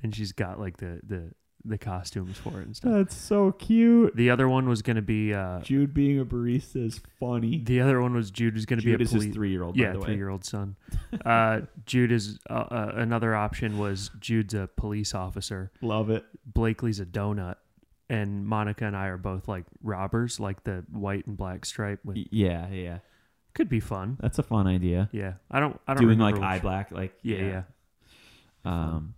and 0.02 0.14
she's 0.14 0.32
got 0.32 0.58
like 0.58 0.78
the 0.78 1.00
the 1.06 1.32
the 1.68 1.78
costumes 1.78 2.36
for 2.38 2.60
it 2.60 2.66
and 2.66 2.76
stuff. 2.76 2.92
That's 2.92 3.16
so 3.16 3.52
cute. 3.52 4.14
The 4.16 4.30
other 4.30 4.48
one 4.48 4.68
was 4.68 4.82
going 4.82 4.96
to 4.96 5.02
be 5.02 5.32
uh, 5.34 5.60
Jude 5.60 5.92
being 5.94 6.18
a 6.20 6.24
barista 6.24 6.84
is 6.86 7.00
funny. 7.20 7.58
the 7.64 7.80
other 7.80 8.00
one 8.00 8.14
was 8.14 8.30
Jude 8.30 8.54
was 8.54 8.66
going 8.66 8.78
to 8.80 8.84
be 8.84 8.92
Jude 8.92 9.00
a 9.00 9.04
is 9.04 9.10
his 9.12 9.22
police. 9.24 9.34
three 9.34 9.50
year 9.50 9.62
old. 9.62 9.76
Yeah, 9.76 9.92
the 9.92 9.98
way. 10.00 10.04
three 10.06 10.16
year 10.16 10.28
old 10.30 10.44
son. 10.44 10.76
Uh, 11.24 11.62
Jude 11.86 12.12
is 12.12 12.38
uh, 12.50 12.52
uh, 12.52 12.92
another 12.96 13.34
option 13.34 13.78
was 13.78 14.10
Jude's 14.20 14.52
a 14.54 14.68
police 14.76 15.14
officer. 15.14 15.70
Love 15.80 16.10
it. 16.10 16.24
Blakely's 16.44 17.00
a 17.00 17.06
donut, 17.06 17.54
and 18.10 18.46
Monica 18.46 18.84
and 18.84 18.94
I 18.96 19.06
are 19.06 19.16
both 19.16 19.48
like 19.48 19.64
robbers, 19.82 20.38
like 20.38 20.64
the 20.64 20.84
white 20.92 21.26
and 21.26 21.36
black 21.36 21.64
stripe. 21.64 22.00
With, 22.04 22.16
Y- 22.16 22.24
Yeah, 22.30 22.68
yeah. 22.68 22.98
could 23.54 23.68
be 23.70 23.80
fun. 23.80 24.18
That's 24.20 24.38
a 24.38 24.42
fun 24.42 24.66
idea. 24.66 25.08
Yeah, 25.12 25.34
I 25.50 25.60
don't. 25.60 25.80
I 25.88 25.94
don't 25.94 26.02
Doing 26.02 26.18
like 26.18 26.34
remember 26.34 26.46
eye 26.46 26.54
which- 26.56 26.62
black, 26.62 26.90
like 26.92 27.14
Yeah, 27.22 27.36
yeah. 27.36 27.62
Um, 28.64 29.14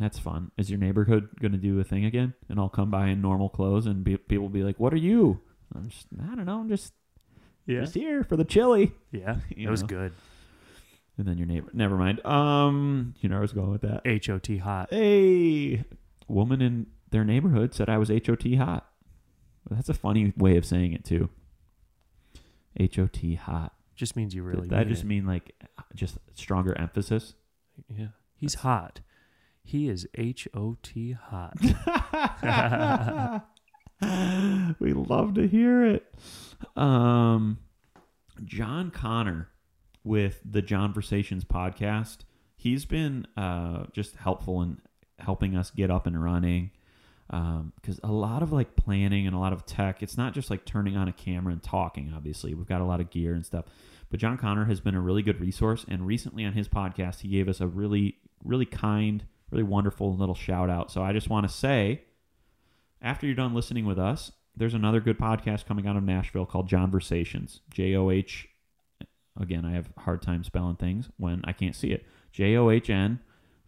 that's 0.00 0.18
fun. 0.18 0.50
Is 0.56 0.70
your 0.70 0.78
neighborhood 0.78 1.28
going 1.40 1.52
to 1.52 1.58
do 1.58 1.78
a 1.80 1.84
thing 1.84 2.04
again? 2.04 2.34
And 2.48 2.58
I'll 2.58 2.68
come 2.68 2.90
by 2.90 3.08
in 3.08 3.20
normal 3.22 3.48
clothes, 3.48 3.86
and 3.86 4.04
be, 4.04 4.16
people 4.16 4.42
will 4.44 4.48
be 4.50 4.62
like, 4.62 4.78
"What 4.78 4.92
are 4.92 4.96
you?" 4.98 5.40
I'm 5.74 5.88
just, 5.88 6.06
I 6.22 6.34
don't 6.34 6.46
know. 6.46 6.60
I'm 6.60 6.68
just, 6.68 6.92
Yeah, 7.66 7.80
just 7.80 7.94
here 7.94 8.24
for 8.24 8.36
the 8.36 8.44
chili. 8.44 8.92
yeah. 9.12 9.36
It 9.50 9.68
was 9.68 9.82
good. 9.82 10.12
And 11.18 11.26
then 11.26 11.36
your 11.36 11.46
neighbor. 11.46 11.68
Never 11.72 11.96
mind. 11.96 12.24
Um, 12.24 13.14
you 13.20 13.28
know 13.28 13.34
where 13.34 13.40
I 13.40 13.42
was 13.42 13.52
going 13.52 13.70
with 13.70 13.82
that. 13.82 14.02
H 14.04 14.30
O 14.30 14.38
T 14.38 14.58
hot. 14.58 14.88
Hey, 14.90 15.84
woman 16.28 16.62
in 16.62 16.86
their 17.10 17.24
neighborhood 17.24 17.74
said 17.74 17.88
I 17.88 17.98
was 17.98 18.08
HOT 18.08 18.54
hot. 18.56 18.86
That's 19.68 19.88
a 19.88 19.94
funny 19.94 20.32
way 20.36 20.56
of 20.56 20.64
saying 20.64 20.92
it 20.92 21.04
too. 21.04 21.28
HOT 22.78 23.34
hot. 23.40 23.72
Just 23.96 24.14
means 24.14 24.34
you 24.34 24.42
really. 24.44 24.68
That 24.68 24.86
mean 24.86 24.88
just 24.88 25.02
it. 25.02 25.06
mean 25.06 25.26
like 25.26 25.52
just 25.94 26.18
stronger 26.34 26.76
emphasis? 26.78 27.34
Yeah, 27.88 28.08
he's 28.36 28.54
hot. 28.54 29.00
He 29.68 29.88
is 29.90 30.08
H 30.14 30.48
O 30.54 30.78
T 30.82 31.12
hot. 31.12 31.58
we 34.80 34.94
love 34.94 35.34
to 35.34 35.46
hear 35.46 35.84
it. 35.84 36.06
Um, 36.74 37.58
John 38.46 38.90
Connor 38.90 39.50
with 40.02 40.40
the 40.42 40.62
Johnversations 40.62 41.44
podcast. 41.44 42.20
He's 42.56 42.86
been 42.86 43.26
uh, 43.36 43.84
just 43.92 44.16
helpful 44.16 44.62
in 44.62 44.80
helping 45.18 45.54
us 45.54 45.70
get 45.70 45.90
up 45.90 46.06
and 46.06 46.24
running. 46.24 46.70
Because 47.26 48.00
a 48.02 48.10
lot 48.10 48.42
of 48.42 48.54
like 48.54 48.74
planning 48.74 49.26
and 49.26 49.36
a 49.36 49.38
lot 49.38 49.52
of 49.52 49.66
tech, 49.66 50.02
it's 50.02 50.16
not 50.16 50.32
just 50.32 50.48
like 50.48 50.64
turning 50.64 50.96
on 50.96 51.08
a 51.08 51.12
camera 51.12 51.52
and 51.52 51.62
talking. 51.62 52.10
Obviously, 52.16 52.54
we've 52.54 52.66
got 52.66 52.80
a 52.80 52.86
lot 52.86 53.00
of 53.00 53.10
gear 53.10 53.34
and 53.34 53.44
stuff. 53.44 53.66
But 54.08 54.18
John 54.18 54.38
Connor 54.38 54.64
has 54.64 54.80
been 54.80 54.94
a 54.94 55.00
really 55.02 55.20
good 55.20 55.42
resource, 55.42 55.84
and 55.86 56.06
recently 56.06 56.46
on 56.46 56.54
his 56.54 56.68
podcast, 56.68 57.20
he 57.20 57.28
gave 57.28 57.50
us 57.50 57.60
a 57.60 57.66
really, 57.66 58.16
really 58.42 58.64
kind, 58.64 59.24
really 59.50 59.64
wonderful 59.64 60.14
little 60.14 60.34
shout 60.34 60.70
out. 60.70 60.90
So 60.90 61.02
I 61.02 61.12
just 61.12 61.30
want 61.30 61.48
to 61.48 61.52
say, 61.54 62.02
after 63.00 63.26
you're 63.26 63.34
done 63.34 63.54
listening 63.54 63.86
with 63.86 63.98
us, 63.98 64.32
there's 64.56 64.74
another 64.74 65.00
good 65.00 65.18
podcast 65.18 65.66
coming 65.66 65.86
out 65.86 65.96
of 65.96 66.02
Nashville 66.02 66.46
called 66.46 66.68
Johnversations. 66.68 67.60
J 67.70 67.94
O 67.94 68.10
H. 68.10 68.48
Again, 69.40 69.64
I 69.64 69.72
have 69.72 69.88
a 69.96 70.00
hard 70.00 70.20
time 70.20 70.42
spelling 70.42 70.76
things 70.76 71.08
when 71.16 71.42
I 71.44 71.52
can't 71.52 71.76
see 71.76 71.92
it. 71.92 72.04
J 72.32 72.56
O 72.56 72.70
H 72.70 72.90
N 72.90 73.20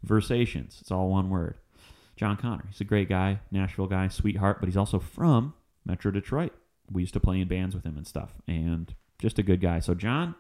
Versations. 0.03 0.79
It's 0.81 0.91
all 0.91 1.09
one 1.09 1.31
word. 1.31 1.59
John 2.17 2.37
Connor. 2.37 2.65
He's 2.69 2.81
a 2.81 2.85
great 2.85 3.09
guy, 3.09 3.41
Nashville 3.51 3.87
guy, 3.87 4.09
sweetheart, 4.09 4.59
but 4.61 4.69
he's 4.69 4.77
also 4.77 4.99
from 4.99 5.55
Metro 5.87 6.11
Detroit. 6.11 6.53
We 6.91 7.03
used 7.03 7.15
to 7.15 7.21
play 7.21 7.41
in 7.41 7.49
bands 7.49 7.75
with 7.75 7.85
him 7.85 7.97
and 7.97 8.07
stuff, 8.07 8.35
and 8.47 8.93
just 9.19 9.39
a 9.39 9.43
good 9.43 9.61
guy. 9.61 9.79
So, 9.79 9.95
John, 9.95 10.35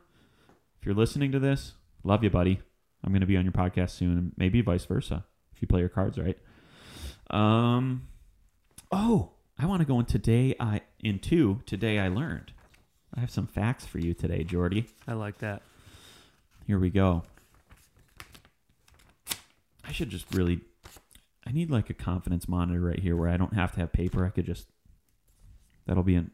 if 0.78 0.84
you're 0.84 0.94
listening 0.94 1.32
to 1.32 1.38
this, 1.38 1.74
love 2.02 2.24
you, 2.24 2.30
buddy. 2.30 2.60
I'm 3.04 3.12
going 3.12 3.20
to 3.20 3.26
be 3.26 3.36
on 3.36 3.44
your 3.44 3.52
podcast 3.52 3.90
soon, 3.90 4.18
and 4.18 4.32
maybe 4.36 4.60
vice 4.60 4.84
versa 4.84 5.24
if 5.60 5.64
you 5.64 5.68
play 5.68 5.80
your 5.80 5.90
cards 5.90 6.16
right. 6.16 6.38
Um, 7.28 8.08
oh, 8.90 9.32
I 9.58 9.66
want 9.66 9.80
to 9.80 9.86
go 9.86 10.00
in 10.00 10.06
today. 10.06 10.54
I 10.58 10.80
into 11.00 11.60
today 11.66 11.98
I 11.98 12.08
learned. 12.08 12.52
I 13.14 13.20
have 13.20 13.30
some 13.30 13.46
facts 13.46 13.84
for 13.84 13.98
you 13.98 14.14
today, 14.14 14.42
Jordy. 14.42 14.86
I 15.06 15.12
like 15.12 15.36
that. 15.38 15.60
Here 16.66 16.78
we 16.78 16.88
go. 16.88 17.24
I 19.84 19.92
should 19.92 20.08
just 20.08 20.34
really. 20.34 20.62
I 21.46 21.52
need 21.52 21.70
like 21.70 21.90
a 21.90 21.94
confidence 21.94 22.48
monitor 22.48 22.80
right 22.80 22.98
here 22.98 23.14
where 23.14 23.28
I 23.28 23.36
don't 23.36 23.54
have 23.54 23.72
to 23.72 23.80
have 23.80 23.92
paper. 23.92 24.24
I 24.24 24.30
could 24.30 24.46
just. 24.46 24.66
That'll 25.86 26.02
be 26.02 26.14
an. 26.14 26.30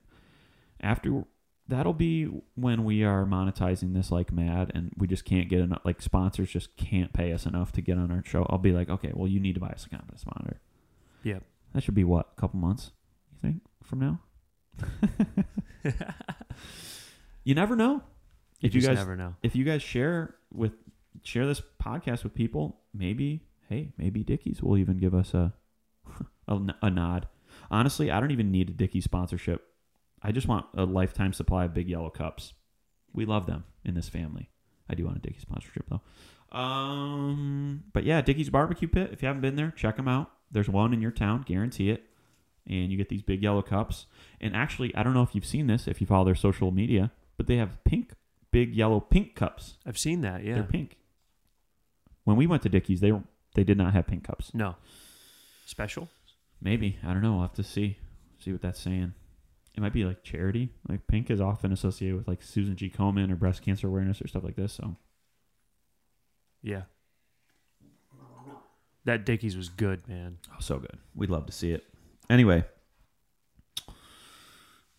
After. 0.81 1.25
That'll 1.69 1.95
be 1.95 2.27
when 2.55 2.85
we 2.85 3.03
are 3.03 3.25
monetizing 3.25 3.93
this 3.93 4.13
like 4.13 4.33
mad 4.33 4.71
and 4.75 4.93
we 4.97 5.07
just 5.09 5.25
can't 5.25 5.49
get 5.49 5.61
enough. 5.61 5.81
Like 5.85 6.01
sponsors 6.01 6.51
just 6.51 6.77
can't 6.77 7.13
pay 7.13 7.33
us 7.33 7.45
enough 7.45 7.73
to 7.73 7.81
get 7.81 7.99
on 7.99 8.13
our 8.13 8.23
show. 8.25 8.47
I'll 8.49 8.59
be 8.59 8.73
like, 8.73 8.89
okay, 8.89 9.11
well, 9.15 9.27
you 9.27 9.41
need 9.41 9.55
to 9.55 9.61
buy 9.61 9.71
us 9.71 9.85
a 9.85 9.89
confidence 9.89 10.25
monitor. 10.27 10.61
Yep. 11.25 11.43
That 11.75 11.83
should 11.83 11.95
be 11.95 12.05
what? 12.05 12.29
A 12.37 12.41
couple 12.41 12.61
months, 12.61 12.93
you 13.33 13.39
think, 13.51 13.63
from 13.83 13.99
now? 13.99 14.21
you 17.45 17.55
never 17.55 17.75
know. 17.75 18.03
If 18.63 18.75
you 18.75 18.81
just 18.81 18.89
guys 18.89 18.99
never 18.99 19.17
know. 19.17 19.35
if 19.43 19.55
you 19.55 19.65
guys 19.65 19.83
share 19.83 20.35
with 20.53 20.73
share 21.23 21.47
this 21.47 21.61
podcast 21.83 22.25
with 22.25 22.35
people, 22.35 22.81
maybe 22.95 23.43
hey, 23.69 23.93
maybe 23.99 24.23
Dickey's 24.23 24.63
will 24.63 24.79
even 24.79 24.99
give 24.99 25.15
us 25.15 25.35
a 25.35 25.53
a, 26.49 26.59
a 26.83 26.91
nod. 26.91 27.29
Honestly, 27.71 28.11
I 28.11 28.21
don't 28.21 28.31
even 28.31 28.51
need 28.51 28.71
a 28.71 28.73
dickie 28.73 29.01
sponsorship. 29.01 29.66
I 30.23 30.33
just 30.33 30.49
want 30.49 30.67
a 30.75 30.85
lifetime 30.85 31.33
supply 31.33 31.65
of 31.65 31.75
big 31.75 31.89
yellow 31.89 32.11
cups. 32.11 32.55
We 33.13 33.25
love 33.25 33.47
them 33.47 33.65
in 33.85 33.95
this 33.95 34.09
family. 34.09 34.51
I 34.89 34.95
do 34.95 35.05
want 35.05 35.17
a 35.17 35.21
Dickey's 35.21 35.43
sponsorship 35.43 35.87
though. 35.89 36.57
Um, 36.57 37.85
but 37.93 38.05
yeah, 38.05 38.21
Dickey's 38.21 38.51
Barbecue 38.51 38.89
Pit. 38.89 39.11
If 39.13 39.23
you 39.23 39.27
haven't 39.27 39.43
been 39.43 39.57
there, 39.57 39.73
check 39.77 39.97
them 39.97 40.09
out. 40.09 40.31
There's 40.51 40.69
one 40.69 40.93
in 40.93 41.01
your 41.01 41.11
town, 41.11 41.45
guarantee 41.47 41.91
it. 41.91 42.05
And 42.69 42.91
you 42.91 42.97
get 42.97 43.09
these 43.09 43.23
big 43.23 43.43
yellow 43.43 43.63
cups. 43.63 44.07
And 44.41 44.57
actually, 44.57 44.95
I 44.95 45.03
don't 45.03 45.15
know 45.15 45.23
if 45.23 45.35
you've 45.35 45.47
seen 45.47 45.67
this 45.67 45.87
if 45.87 46.01
you 46.01 46.07
follow 46.07 46.25
their 46.25 46.35
social 46.35 46.71
media, 46.73 47.13
but 47.37 47.47
they 47.47 47.57
have 47.57 47.83
pink, 47.85 48.13
big 48.51 48.75
yellow 48.75 49.01
pink 49.01 49.35
cups. 49.35 49.75
I've 49.87 49.99
seen 49.99 50.23
that. 50.23 50.45
Yeah. 50.45 50.55
They're 50.55 50.63
pink. 50.65 50.97
When 52.25 52.37
we 52.37 52.47
went 52.47 52.63
to 52.63 52.69
Dickey's, 52.69 53.01
they 53.01 53.13
were, 53.13 53.23
they 53.55 53.63
did 53.63 53.79
not 53.79 53.93
have 53.93 54.07
pink 54.07 54.25
cups. 54.25 54.53
No. 54.53 54.77
Special? 55.65 56.09
Maybe 56.61 56.99
I 57.05 57.13
don't 57.13 57.23
know. 57.23 57.33
We'll 57.33 57.43
have 57.43 57.55
to 57.55 57.63
see 57.63 57.99
see 58.39 58.53
what 58.53 58.63
that's 58.63 58.81
saying. 58.81 59.15
It 59.77 59.81
might 59.83 59.93
be 59.93 60.05
like 60.05 60.23
charity. 60.23 60.71
Like 60.89 61.07
pink 61.07 61.31
is 61.31 61.41
often 61.41 61.71
associated 61.73 62.17
with 62.17 62.27
like 62.29 62.43
Susan 62.43 62.77
G. 62.77 62.89
Komen 62.89 63.31
or 63.31 63.37
breast 63.37 63.63
cancer 63.63 63.87
awareness 63.87 64.23
or 64.23 64.27
stuff 64.27 64.43
like 64.43 64.57
this. 64.57 64.73
So 64.73 64.97
Yeah. 66.63 66.83
That 69.05 69.25
Dickey's 69.25 69.57
was 69.57 69.69
good, 69.69 70.09
man. 70.09 70.39
oh, 70.51 70.61
so 70.61 70.79
good. 70.79 70.99
We'd 71.15 71.31
love 71.31 71.47
to 71.47 71.53
see 71.53 71.71
it. 71.71 71.85
Anyway, 72.29 72.65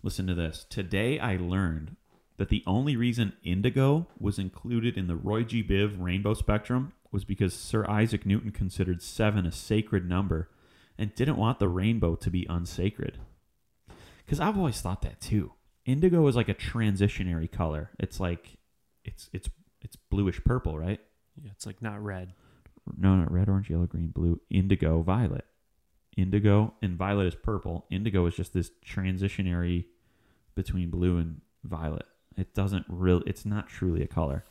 listen 0.02 0.28
to 0.28 0.34
this. 0.34 0.66
Today 0.70 1.20
I 1.20 1.36
learned 1.36 1.98
that 2.38 2.50
the 2.50 2.64
only 2.66 2.96
reason 2.96 3.34
indigo 3.44 4.08
was 4.20 4.40
included 4.40 4.98
in 4.98 5.08
the 5.08 5.16
Roy 5.16 5.44
G. 5.44 5.62
Biv 5.64 5.96
rainbow 6.00 6.36
spectrum 6.36 6.94
was 7.12 7.26
because 7.26 7.54
Sir 7.54 7.86
Isaac 7.90 8.26
Newton 8.26 8.52
considered 8.52 9.02
seven 9.02 9.46
a 9.46 9.52
sacred 9.52 10.08
number 10.08 10.50
and 10.98 11.14
didn't 11.16 11.38
want 11.38 11.60
the 11.60 11.68
rainbow 11.68 12.16
to 12.16 12.30
be 12.30 12.46
unsacred. 12.50 13.18
Because 14.28 14.42
I've 14.42 14.58
always 14.58 14.82
thought 14.82 15.04
that 15.04 15.22
too. 15.22 15.54
Indigo 15.86 16.28
is 16.28 16.36
like 16.36 16.50
a 16.50 16.54
transitionary 16.54 17.50
color. 17.50 17.92
It's 17.98 18.20
like 18.20 18.58
it's 19.06 19.30
it's 19.32 19.50
it's 19.82 19.96
bluish 19.96 20.44
purple, 20.44 20.78
right? 20.78 21.00
Yeah, 21.42 21.52
it's 21.52 21.66
like 21.66 21.82
not 21.82 22.04
red. 22.04 22.34
No, 22.98 23.16
not 23.16 23.32
red, 23.32 23.48
orange, 23.48 23.70
yellow, 23.70 23.86
green, 23.86 24.10
blue, 24.10 24.42
indigo, 24.50 25.02
violet. 25.02 25.46
Indigo 26.18 26.74
and 26.82 26.98
violet 26.98 27.28
is 27.28 27.36
purple. 27.36 27.86
Indigo 27.90 28.26
is 28.26 28.36
just 28.36 28.54
this 28.54 28.70
transitionary 28.86 29.86
between 30.56 30.90
blue 30.90 31.18
and 31.18 31.40
violet. 31.64 32.06
It 32.36 32.54
doesn't 32.54 32.86
really. 32.90 33.24
It's 33.26 33.46
not 33.46 33.70
truly 33.70 34.04
a 34.04 34.08
color, 34.08 34.44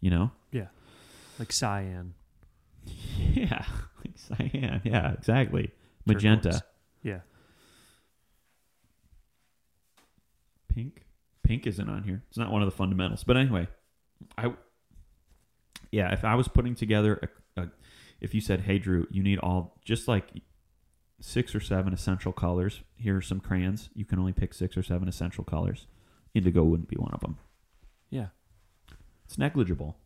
you 0.00 0.10
know. 0.10 0.30
Yeah. 0.52 0.68
Like 1.38 1.52
cyan. 1.52 2.14
Yeah, 3.34 3.64
like 3.98 4.16
cyan. 4.16 4.80
Yeah, 4.84 5.12
exactly. 5.12 5.70
Magenta, 6.06 6.50
turquoise. 6.50 6.62
Yeah. 7.02 7.20
Pink. 10.78 11.02
Pink 11.42 11.66
isn't 11.66 11.88
on 11.88 12.04
here. 12.04 12.22
It's 12.28 12.38
not 12.38 12.52
one 12.52 12.62
of 12.62 12.66
the 12.66 12.76
fundamentals. 12.76 13.24
But 13.24 13.36
anyway, 13.36 13.68
I. 14.36 14.52
Yeah, 15.90 16.12
if 16.12 16.24
I 16.24 16.34
was 16.34 16.48
putting 16.48 16.74
together 16.74 17.30
a, 17.56 17.62
a 17.62 17.68
if 18.20 18.34
you 18.34 18.40
said, 18.40 18.60
"Hey, 18.60 18.78
Drew, 18.78 19.06
you 19.10 19.22
need 19.22 19.38
all 19.38 19.80
just 19.84 20.06
like 20.06 20.30
six 21.20 21.54
or 21.54 21.60
seven 21.60 21.92
essential 21.92 22.32
colors. 22.32 22.82
Here 22.96 23.16
are 23.16 23.22
some 23.22 23.40
crayons. 23.40 23.90
You 23.94 24.04
can 24.04 24.18
only 24.18 24.32
pick 24.32 24.54
six 24.54 24.76
or 24.76 24.82
seven 24.82 25.08
essential 25.08 25.44
colors. 25.44 25.86
Indigo 26.34 26.62
wouldn't 26.62 26.88
be 26.88 26.96
one 26.96 27.12
of 27.12 27.20
them. 27.20 27.38
Yeah. 28.10 28.28
It's 29.24 29.38
negligible. 29.38 29.96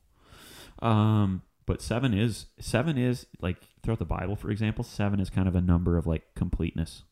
Um, 0.81 1.43
but 1.67 1.83
seven 1.83 2.15
is 2.15 2.47
seven 2.59 2.99
is 2.99 3.27
like 3.41 3.59
throughout 3.83 3.99
the 3.99 4.05
Bible, 4.05 4.37
for 4.37 4.51
example, 4.51 4.85
seven 4.85 5.21
is 5.21 5.31
kind 5.31 5.47
of 5.47 5.55
a 5.55 5.61
number 5.61 5.97
of 5.97 6.07
like 6.07 6.35
completeness. 6.35 7.05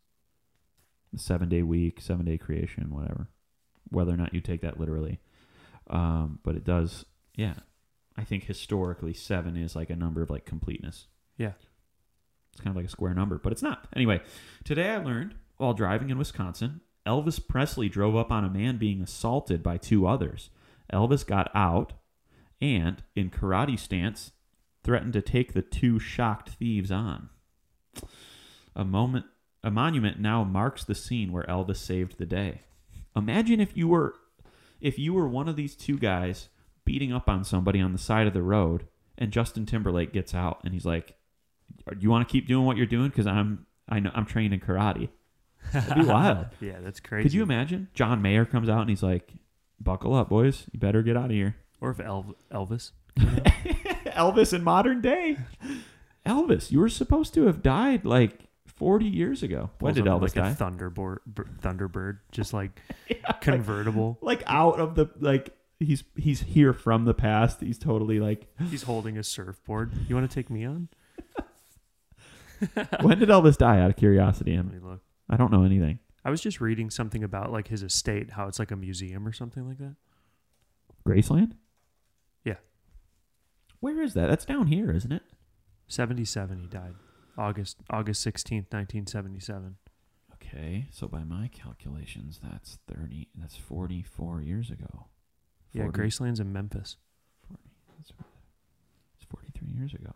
The 1.12 1.18
seven 1.18 1.48
day 1.48 1.62
week, 1.62 2.00
seven 2.00 2.24
day 2.24 2.38
creation, 2.38 2.90
whatever. 2.90 3.28
Whether 3.90 4.12
or 4.12 4.16
not 4.16 4.34
you 4.34 4.40
take 4.40 4.62
that 4.62 4.78
literally, 4.78 5.20
um, 5.88 6.38
but 6.42 6.56
it 6.56 6.64
does. 6.64 7.04
Yeah, 7.34 7.54
I 8.16 8.24
think 8.24 8.44
historically 8.44 9.14
seven 9.14 9.56
is 9.56 9.76
like 9.76 9.90
a 9.90 9.96
number 9.96 10.22
of 10.22 10.30
like 10.30 10.44
completeness. 10.44 11.06
Yeah. 11.36 11.52
It's 12.52 12.60
kind 12.60 12.70
of 12.70 12.76
like 12.76 12.86
a 12.86 12.90
square 12.90 13.14
number, 13.14 13.38
but 13.38 13.52
it's 13.52 13.62
not. 13.62 13.86
Anyway, 13.94 14.20
today 14.64 14.90
I 14.90 14.98
learned 14.98 15.34
while 15.56 15.72
driving 15.72 16.10
in 16.10 16.18
Wisconsin, 16.18 16.80
Elvis 17.06 17.46
Presley 17.46 17.88
drove 17.88 18.16
up 18.16 18.30
on 18.30 18.44
a 18.44 18.50
man 18.50 18.76
being 18.76 19.00
assaulted 19.00 19.62
by 19.62 19.76
two 19.76 20.06
others. 20.06 20.50
Elvis 20.92 21.26
got 21.26 21.50
out 21.54 21.92
and, 22.60 23.02
in 23.14 23.30
karate 23.30 23.78
stance, 23.78 24.32
threatened 24.82 25.12
to 25.12 25.22
take 25.22 25.52
the 25.52 25.62
two 25.62 25.98
shocked 25.98 26.50
thieves 26.50 26.90
on. 26.90 27.30
A 28.74 28.84
moment 28.84 29.26
a 29.62 29.70
monument 29.70 30.18
now 30.18 30.42
marks 30.42 30.84
the 30.84 30.94
scene 30.94 31.32
where 31.32 31.44
Elvis 31.44 31.76
saved 31.76 32.16
the 32.18 32.26
day. 32.26 32.62
Imagine 33.16 33.60
if 33.60 33.76
you 33.76 33.88
were 33.88 34.14
if 34.80 34.98
you 34.98 35.12
were 35.14 35.28
one 35.28 35.48
of 35.48 35.56
these 35.56 35.74
two 35.74 35.98
guys 35.98 36.48
beating 36.84 37.12
up 37.12 37.28
on 37.28 37.44
somebody 37.44 37.80
on 37.80 37.92
the 37.92 37.98
side 37.98 38.26
of 38.26 38.32
the 38.32 38.42
road 38.42 38.86
and 39.18 39.30
Justin 39.32 39.66
Timberlake 39.66 40.12
gets 40.12 40.34
out 40.34 40.60
and 40.64 40.72
he's 40.72 40.86
like, 40.86 41.16
"Do 41.88 41.96
you 41.98 42.10
want 42.10 42.26
to 42.26 42.32
keep 42.32 42.46
doing 42.46 42.64
what 42.64 42.76
you're 42.76 42.86
doing 42.86 43.10
cuz 43.10 43.26
I'm 43.26 43.66
I 43.88 44.00
know 44.00 44.10
I'm 44.14 44.26
trained 44.26 44.54
in 44.54 44.60
karate." 44.60 45.08
That'd 45.72 45.94
be 46.04 46.04
wild. 46.10 46.46
yeah, 46.60 46.80
that's 46.80 47.00
crazy. 47.00 47.24
Could 47.24 47.34
you 47.34 47.42
imagine? 47.42 47.88
John 47.94 48.22
Mayer 48.22 48.44
comes 48.46 48.68
out 48.68 48.80
and 48.80 48.88
he's 48.90 49.02
like, 49.02 49.34
"Buckle 49.80 50.14
up, 50.14 50.28
boys. 50.30 50.66
You 50.72 50.78
better 50.80 51.02
get 51.02 51.16
out 51.16 51.26
of 51.26 51.30
here." 51.32 51.56
Or 51.80 51.90
if 51.90 51.98
Elv- 52.00 52.34
Elvis. 52.52 52.92
Elvis 53.18 54.52
in 54.52 54.62
modern 54.64 55.00
day. 55.00 55.36
Elvis, 56.26 56.70
you 56.70 56.78
were 56.80 56.88
supposed 56.88 57.32
to 57.34 57.46
have 57.46 57.62
died 57.62 58.04
like 58.04 58.48
40 58.80 59.04
years 59.04 59.42
ago. 59.42 59.68
When 59.78 59.92
did 59.92 60.06
Elvis 60.06 60.22
like 60.22 60.32
die? 60.32 60.50
A 60.52 60.54
Thunderbird, 60.56 61.18
Thunderbird, 61.60 62.20
just 62.32 62.54
like 62.54 62.80
Yeah, 63.10 63.32
convertible. 63.42 64.16
like 64.22 64.42
out 64.46 64.80
of 64.80 64.94
the 64.94 65.10
like 65.20 65.54
he's 65.78 66.02
he's 66.16 66.40
here 66.40 66.72
from 66.72 67.04
the 67.04 67.12
past. 67.12 67.60
He's 67.60 67.78
totally 67.78 68.18
like 68.20 68.46
He's 68.70 68.84
holding 68.84 69.18
a 69.18 69.22
surfboard. 69.22 69.92
You 70.08 70.14
want 70.16 70.30
to 70.30 70.34
take 70.34 70.48
me 70.48 70.64
on? 70.64 70.88
when 73.02 73.18
did 73.18 73.28
Elvis 73.28 73.58
die 73.58 73.80
out 73.80 73.90
of 73.90 73.96
curiosity? 73.96 74.56
Let 74.56 74.64
me 74.72 74.78
look. 74.82 75.00
I 75.28 75.36
don't 75.36 75.52
know 75.52 75.62
anything. 75.64 75.98
I 76.24 76.30
was 76.30 76.40
just 76.40 76.58
reading 76.60 76.88
something 76.88 77.22
about 77.22 77.52
like 77.52 77.68
his 77.68 77.82
estate, 77.82 78.30
how 78.30 78.48
it's 78.48 78.58
like 78.58 78.70
a 78.70 78.76
museum 78.76 79.26
or 79.28 79.32
something 79.32 79.68
like 79.68 79.76
that. 79.78 79.96
Graceland? 81.06 81.52
Yeah. 82.44 82.56
Where 83.80 84.00
is 84.02 84.14
that? 84.14 84.28
That's 84.30 84.46
down 84.46 84.68
here, 84.68 84.90
isn't 84.90 85.12
it? 85.12 85.22
Seventy-seven, 85.88 86.58
he 86.60 86.66
died. 86.66 86.94
August 87.40 87.78
August 87.88 88.22
sixteenth, 88.22 88.66
nineteen 88.72 89.06
seventy-seven. 89.06 89.76
Okay, 90.34 90.86
so 90.90 91.06
by 91.08 91.22
my 91.24 91.48
calculations, 91.52 92.40
that's 92.42 92.78
30 92.92 93.28
that's 93.36 93.56
44 93.56 94.40
years 94.42 94.70
ago. 94.70 95.06
Yeah, 95.72 95.86
Graceland's 95.86 96.40
in 96.40 96.52
Memphis. 96.52 96.96
40. 97.46 97.62
That's 97.98 98.10
it's 99.20 99.26
43 99.30 99.68
years 99.68 99.94
ago. 99.94 100.10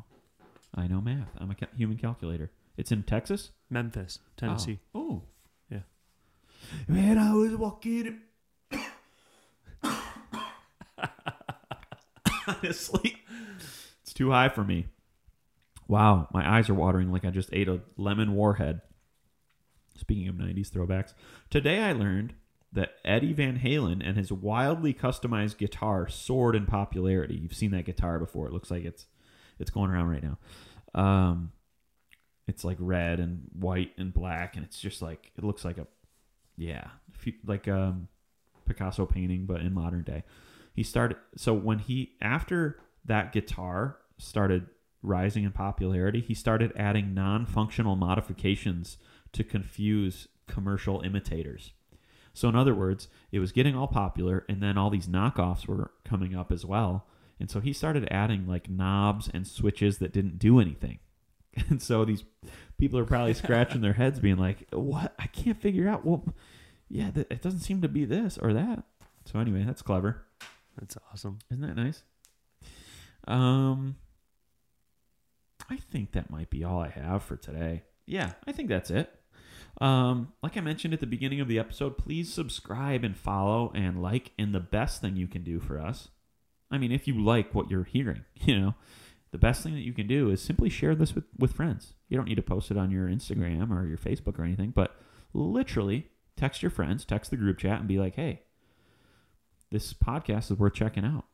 I 0.75 0.87
know 0.89 1.01
math. 1.01 1.29
I'm 1.39 1.51
a 1.51 1.55
ca- 1.55 1.67
human 1.77 1.97
calculator. 1.99 2.51
It's 2.77 2.91
in 2.91 3.05
Texas? 3.05 3.53
Memphis, 3.71 4.19
Tennessee. 4.37 4.81
Oh. 4.95 5.23
Yeah. 5.71 5.81
Man, 6.89 7.17
I 7.19 7.33
was 7.35 7.55
walking. 7.55 8.23
Honestly, 12.47 13.23
it's 14.03 14.13
too 14.13 14.31
high 14.33 14.49
for 14.49 14.65
me. 14.65 14.87
Wow, 15.89 16.29
my 16.33 16.59
eyes 16.59 16.69
are 16.69 16.75
watering 16.75 17.13
like 17.13 17.25
I 17.25 17.31
just 17.31 17.51
ate 17.53 17.69
a 17.69 17.81
lemon 17.97 18.35
warhead. 18.35 18.81
Speaking 19.97 20.29
of 20.29 20.35
90s 20.35 20.71
throwbacks, 20.71 21.15
today 21.51 21.81
I 21.81 21.93
learned 21.93 22.35
that 22.73 22.95
Eddie 23.05 23.33
Van 23.33 23.61
Halen 23.61 24.03
and 24.05 24.17
his 24.17 24.33
wildly 24.33 24.93
customized 24.93 25.59
guitar 25.59 26.09
soared 26.09 26.57
in 26.57 26.67
popularity. 26.67 27.37
You've 27.37 27.55
seen 27.55 27.71
that 27.71 27.85
guitar 27.85 28.19
before. 28.19 28.49
It 28.49 28.53
looks 28.53 28.71
like 28.71 28.85
it's 28.85 29.07
it's 29.59 29.71
going 29.71 29.91
around 29.91 30.09
right 30.09 30.23
now. 30.23 30.39
Um, 31.01 31.53
it's 32.49 32.65
like 32.65 32.77
red 32.81 33.21
and 33.21 33.49
white 33.53 33.93
and 33.97 34.13
black, 34.13 34.57
and 34.57 34.65
it's 34.65 34.81
just 34.81 35.01
like 35.01 35.31
it 35.37 35.45
looks 35.45 35.65
like 35.65 35.79
a 35.79 35.87
yeah, 36.57 36.89
like 37.47 37.67
a 37.67 37.97
Picasso 38.67 39.07
painting, 39.07 39.47
but 39.47 39.61
in 39.61 39.73
modern 39.73 40.03
day. 40.03 40.25
He 40.75 40.83
started 40.83 41.17
so 41.37 41.55
when 41.55 41.79
he 41.79 42.17
after 42.21 42.81
that 43.05 43.33
guitar 43.33 43.99
started 44.19 44.67
rising 45.05 45.45
in 45.45 45.53
popularity, 45.53 46.21
he 46.21 46.35
started 46.35 46.73
adding 46.77 47.15
non-functional 47.15 47.97
modifications 47.97 48.97
to 49.33 49.45
confuse 49.45 50.29
commercial 50.47 51.01
imitators. 51.03 51.73
So 52.33 52.49
in 52.49 52.57
other 52.57 52.75
words, 52.75 53.09
it 53.31 53.39
was 53.39 53.53
getting 53.53 53.77
all 53.77 53.87
popular 53.87 54.45
and 54.49 54.63
then 54.63 54.77
all 54.77 54.91
these 54.91 55.07
knockoffs 55.07 55.69
were 55.69 55.93
coming 56.05 56.35
up 56.35 56.51
as 56.51 56.65
well. 56.65 57.07
And 57.39 57.51
so 57.51 57.61
he 57.61 57.73
started 57.73 58.09
adding 58.11 58.47
like 58.47 58.69
knobs 58.69 59.29
and 59.33 59.47
switches 59.47 59.99
that 59.99 60.13
didn't 60.13 60.39
do 60.39 60.59
anything. 60.61 60.99
And 61.71 61.81
so 61.81 62.05
these 62.05 62.25
people 62.79 62.99
are 62.99 63.05
probably 63.05 63.33
scratching 63.33 63.81
their 63.81 63.93
heads 63.93 64.19
being 64.19 64.39
like, 64.39 64.67
"What? 64.73 65.15
I 65.21 65.29
can't 65.29 65.61
figure 65.61 65.89
out. 65.89 66.05
Well, 66.05 66.25
yeah, 66.89 67.13
th- 67.13 67.29
it 67.31 67.43
doesn't 67.43 67.61
seem 67.61 67.81
to 67.83 67.89
be 67.89 68.05
this 68.05 68.39
or 68.39 68.53
that." 68.55 68.83
So 69.25 69.39
anyway, 69.39 69.63
that's 69.63 69.81
clever. 69.81 70.25
That's 70.77 70.97
awesome. 71.13 71.39
Isn't 71.53 71.65
that 71.65 71.77
nice? 71.77 72.03
Um, 73.29 73.95
I 75.71 75.77
think 75.77 76.13
that 76.13 76.31
might 76.31 76.51
be 76.51 76.65
all 76.65 76.81
I 76.81 76.89
have 76.89 77.23
for 77.23 77.37
today. 77.37 77.83
Yeah, 78.07 78.33
I 78.47 78.53
think 78.53 78.69
that's 78.69 78.91
it. 78.91 79.13
Um, 79.81 80.33
like 80.43 80.57
I 80.57 80.61
mentioned 80.61 80.95
at 80.95 81.01
the 81.01 81.07
beginning 81.07 81.41
of 81.41 81.49
the 81.49 81.59
episode, 81.59 81.99
please 81.99 82.33
subscribe 82.33 83.03
and 83.03 83.17
follow 83.17 83.73
and 83.75 84.03
like. 84.03 84.33
And 84.39 84.55
the 84.55 84.61
best 84.61 85.01
thing 85.01 85.17
you 85.17 85.27
can 85.27 85.43
do 85.43 85.61
for 85.61 85.81
us, 85.81 86.09
I 86.71 86.79
mean, 86.79 86.93
if 86.93 87.09
you 87.09 87.23
like 87.23 87.55
what 87.55 87.71
you're 87.71 87.85
hearing, 87.85 88.25
you 88.35 88.59
know, 88.59 88.75
the 89.33 89.39
best 89.39 89.63
thing 89.63 89.75
that 89.75 89.81
you 89.81 89.93
can 89.93 90.07
do 90.07 90.31
is 90.31 90.41
simply 90.41 90.69
share 90.69 90.95
this 90.95 91.15
with, 91.15 91.25
with 91.39 91.55
friends. 91.55 91.95
You 92.09 92.17
don't 92.17 92.29
need 92.29 92.37
to 92.37 92.43
post 92.43 92.71
it 92.71 92.77
on 92.77 92.91
your 92.91 93.09
Instagram 93.09 93.71
or 93.71 93.87
your 93.87 93.99
Facebook 93.99 94.39
or 94.39 94.45
anything, 94.45 94.71
but 94.71 94.97
literally 95.33 96.09
text 96.37 96.63
your 96.63 96.71
friends, 96.71 97.05
text 97.05 97.31
the 97.31 97.37
group 97.37 97.59
chat, 97.59 97.81
and 97.81 97.89
be 97.89 97.99
like, 97.99 98.15
hey, 98.15 98.43
this 99.73 99.93
podcast 99.93 100.53
is 100.53 100.59
worth 100.59 100.75
checking 100.75 101.05
out. 101.05 101.25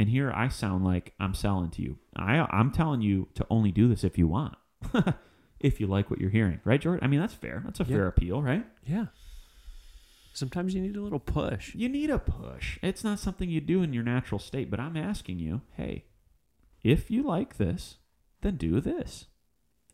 And 0.00 0.08
here 0.08 0.32
I 0.34 0.48
sound 0.48 0.82
like 0.82 1.12
I'm 1.20 1.34
selling 1.34 1.68
to 1.72 1.82
you. 1.82 1.98
I, 2.16 2.38
I'm 2.50 2.70
telling 2.70 3.02
you 3.02 3.28
to 3.34 3.46
only 3.50 3.70
do 3.70 3.86
this 3.86 4.02
if 4.02 4.16
you 4.16 4.26
want, 4.26 4.54
if 5.60 5.78
you 5.78 5.86
like 5.86 6.10
what 6.10 6.18
you're 6.22 6.30
hearing, 6.30 6.58
right, 6.64 6.80
George? 6.80 7.00
I 7.02 7.06
mean, 7.06 7.20
that's 7.20 7.34
fair. 7.34 7.60
That's 7.66 7.80
a 7.80 7.82
Yeah. 7.82 7.96
fair 7.96 8.06
appeal, 8.06 8.40
right? 8.40 8.64
Yeah. 8.86 9.06
Sometimes 10.32 10.72
you 10.74 10.80
need 10.80 10.96
a 10.96 11.02
little 11.02 11.18
push. 11.18 11.74
You 11.74 11.90
need 11.90 12.08
a 12.08 12.18
push. 12.18 12.78
It's 12.82 13.04
not 13.04 13.18
something 13.18 13.50
you 13.50 13.60
do 13.60 13.82
in 13.82 13.92
your 13.92 14.02
natural 14.02 14.38
state, 14.38 14.70
but 14.70 14.80
I'm 14.80 14.96
asking 14.96 15.38
you, 15.38 15.60
hey, 15.76 16.06
if 16.82 17.10
you 17.10 17.22
like 17.22 17.58
this, 17.58 17.96
then 18.40 18.56
do 18.56 18.80
this. 18.80 19.26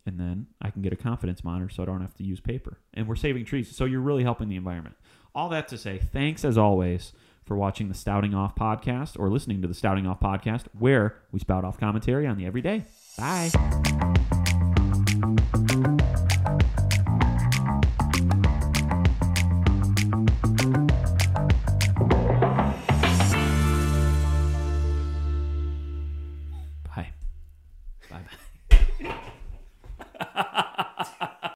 And 0.06 0.20
then 0.20 0.46
I 0.62 0.70
can 0.70 0.82
get 0.82 0.92
a 0.92 0.96
confidence 0.96 1.42
monitor 1.42 1.68
so 1.68 1.82
I 1.82 1.86
don't 1.86 2.00
have 2.00 2.14
to 2.14 2.22
use 2.24 2.38
paper. 2.38 2.78
And 2.94 3.08
we're 3.08 3.16
saving 3.16 3.44
trees. 3.44 3.74
So 3.76 3.86
you're 3.86 4.00
really 4.00 4.22
helping 4.22 4.48
the 4.48 4.54
environment. 4.54 4.94
All 5.34 5.48
that 5.48 5.66
to 5.68 5.78
say, 5.78 5.98
thanks 5.98 6.44
as 6.44 6.56
always 6.56 7.12
for 7.46 7.56
watching 7.56 7.88
the 7.88 7.94
Spouting 7.94 8.34
Off 8.34 8.54
podcast 8.54 9.18
or 9.18 9.30
listening 9.30 9.62
to 9.62 9.68
the 9.68 9.74
Spouting 9.74 10.06
Off 10.06 10.20
podcast, 10.20 10.64
where 10.78 11.16
we 11.32 11.40
spout 11.40 11.64
off 11.64 11.78
commentary 11.78 12.26
on 12.26 12.36
the 12.36 12.44
everyday. 12.44 12.84
Bye. 13.16 13.50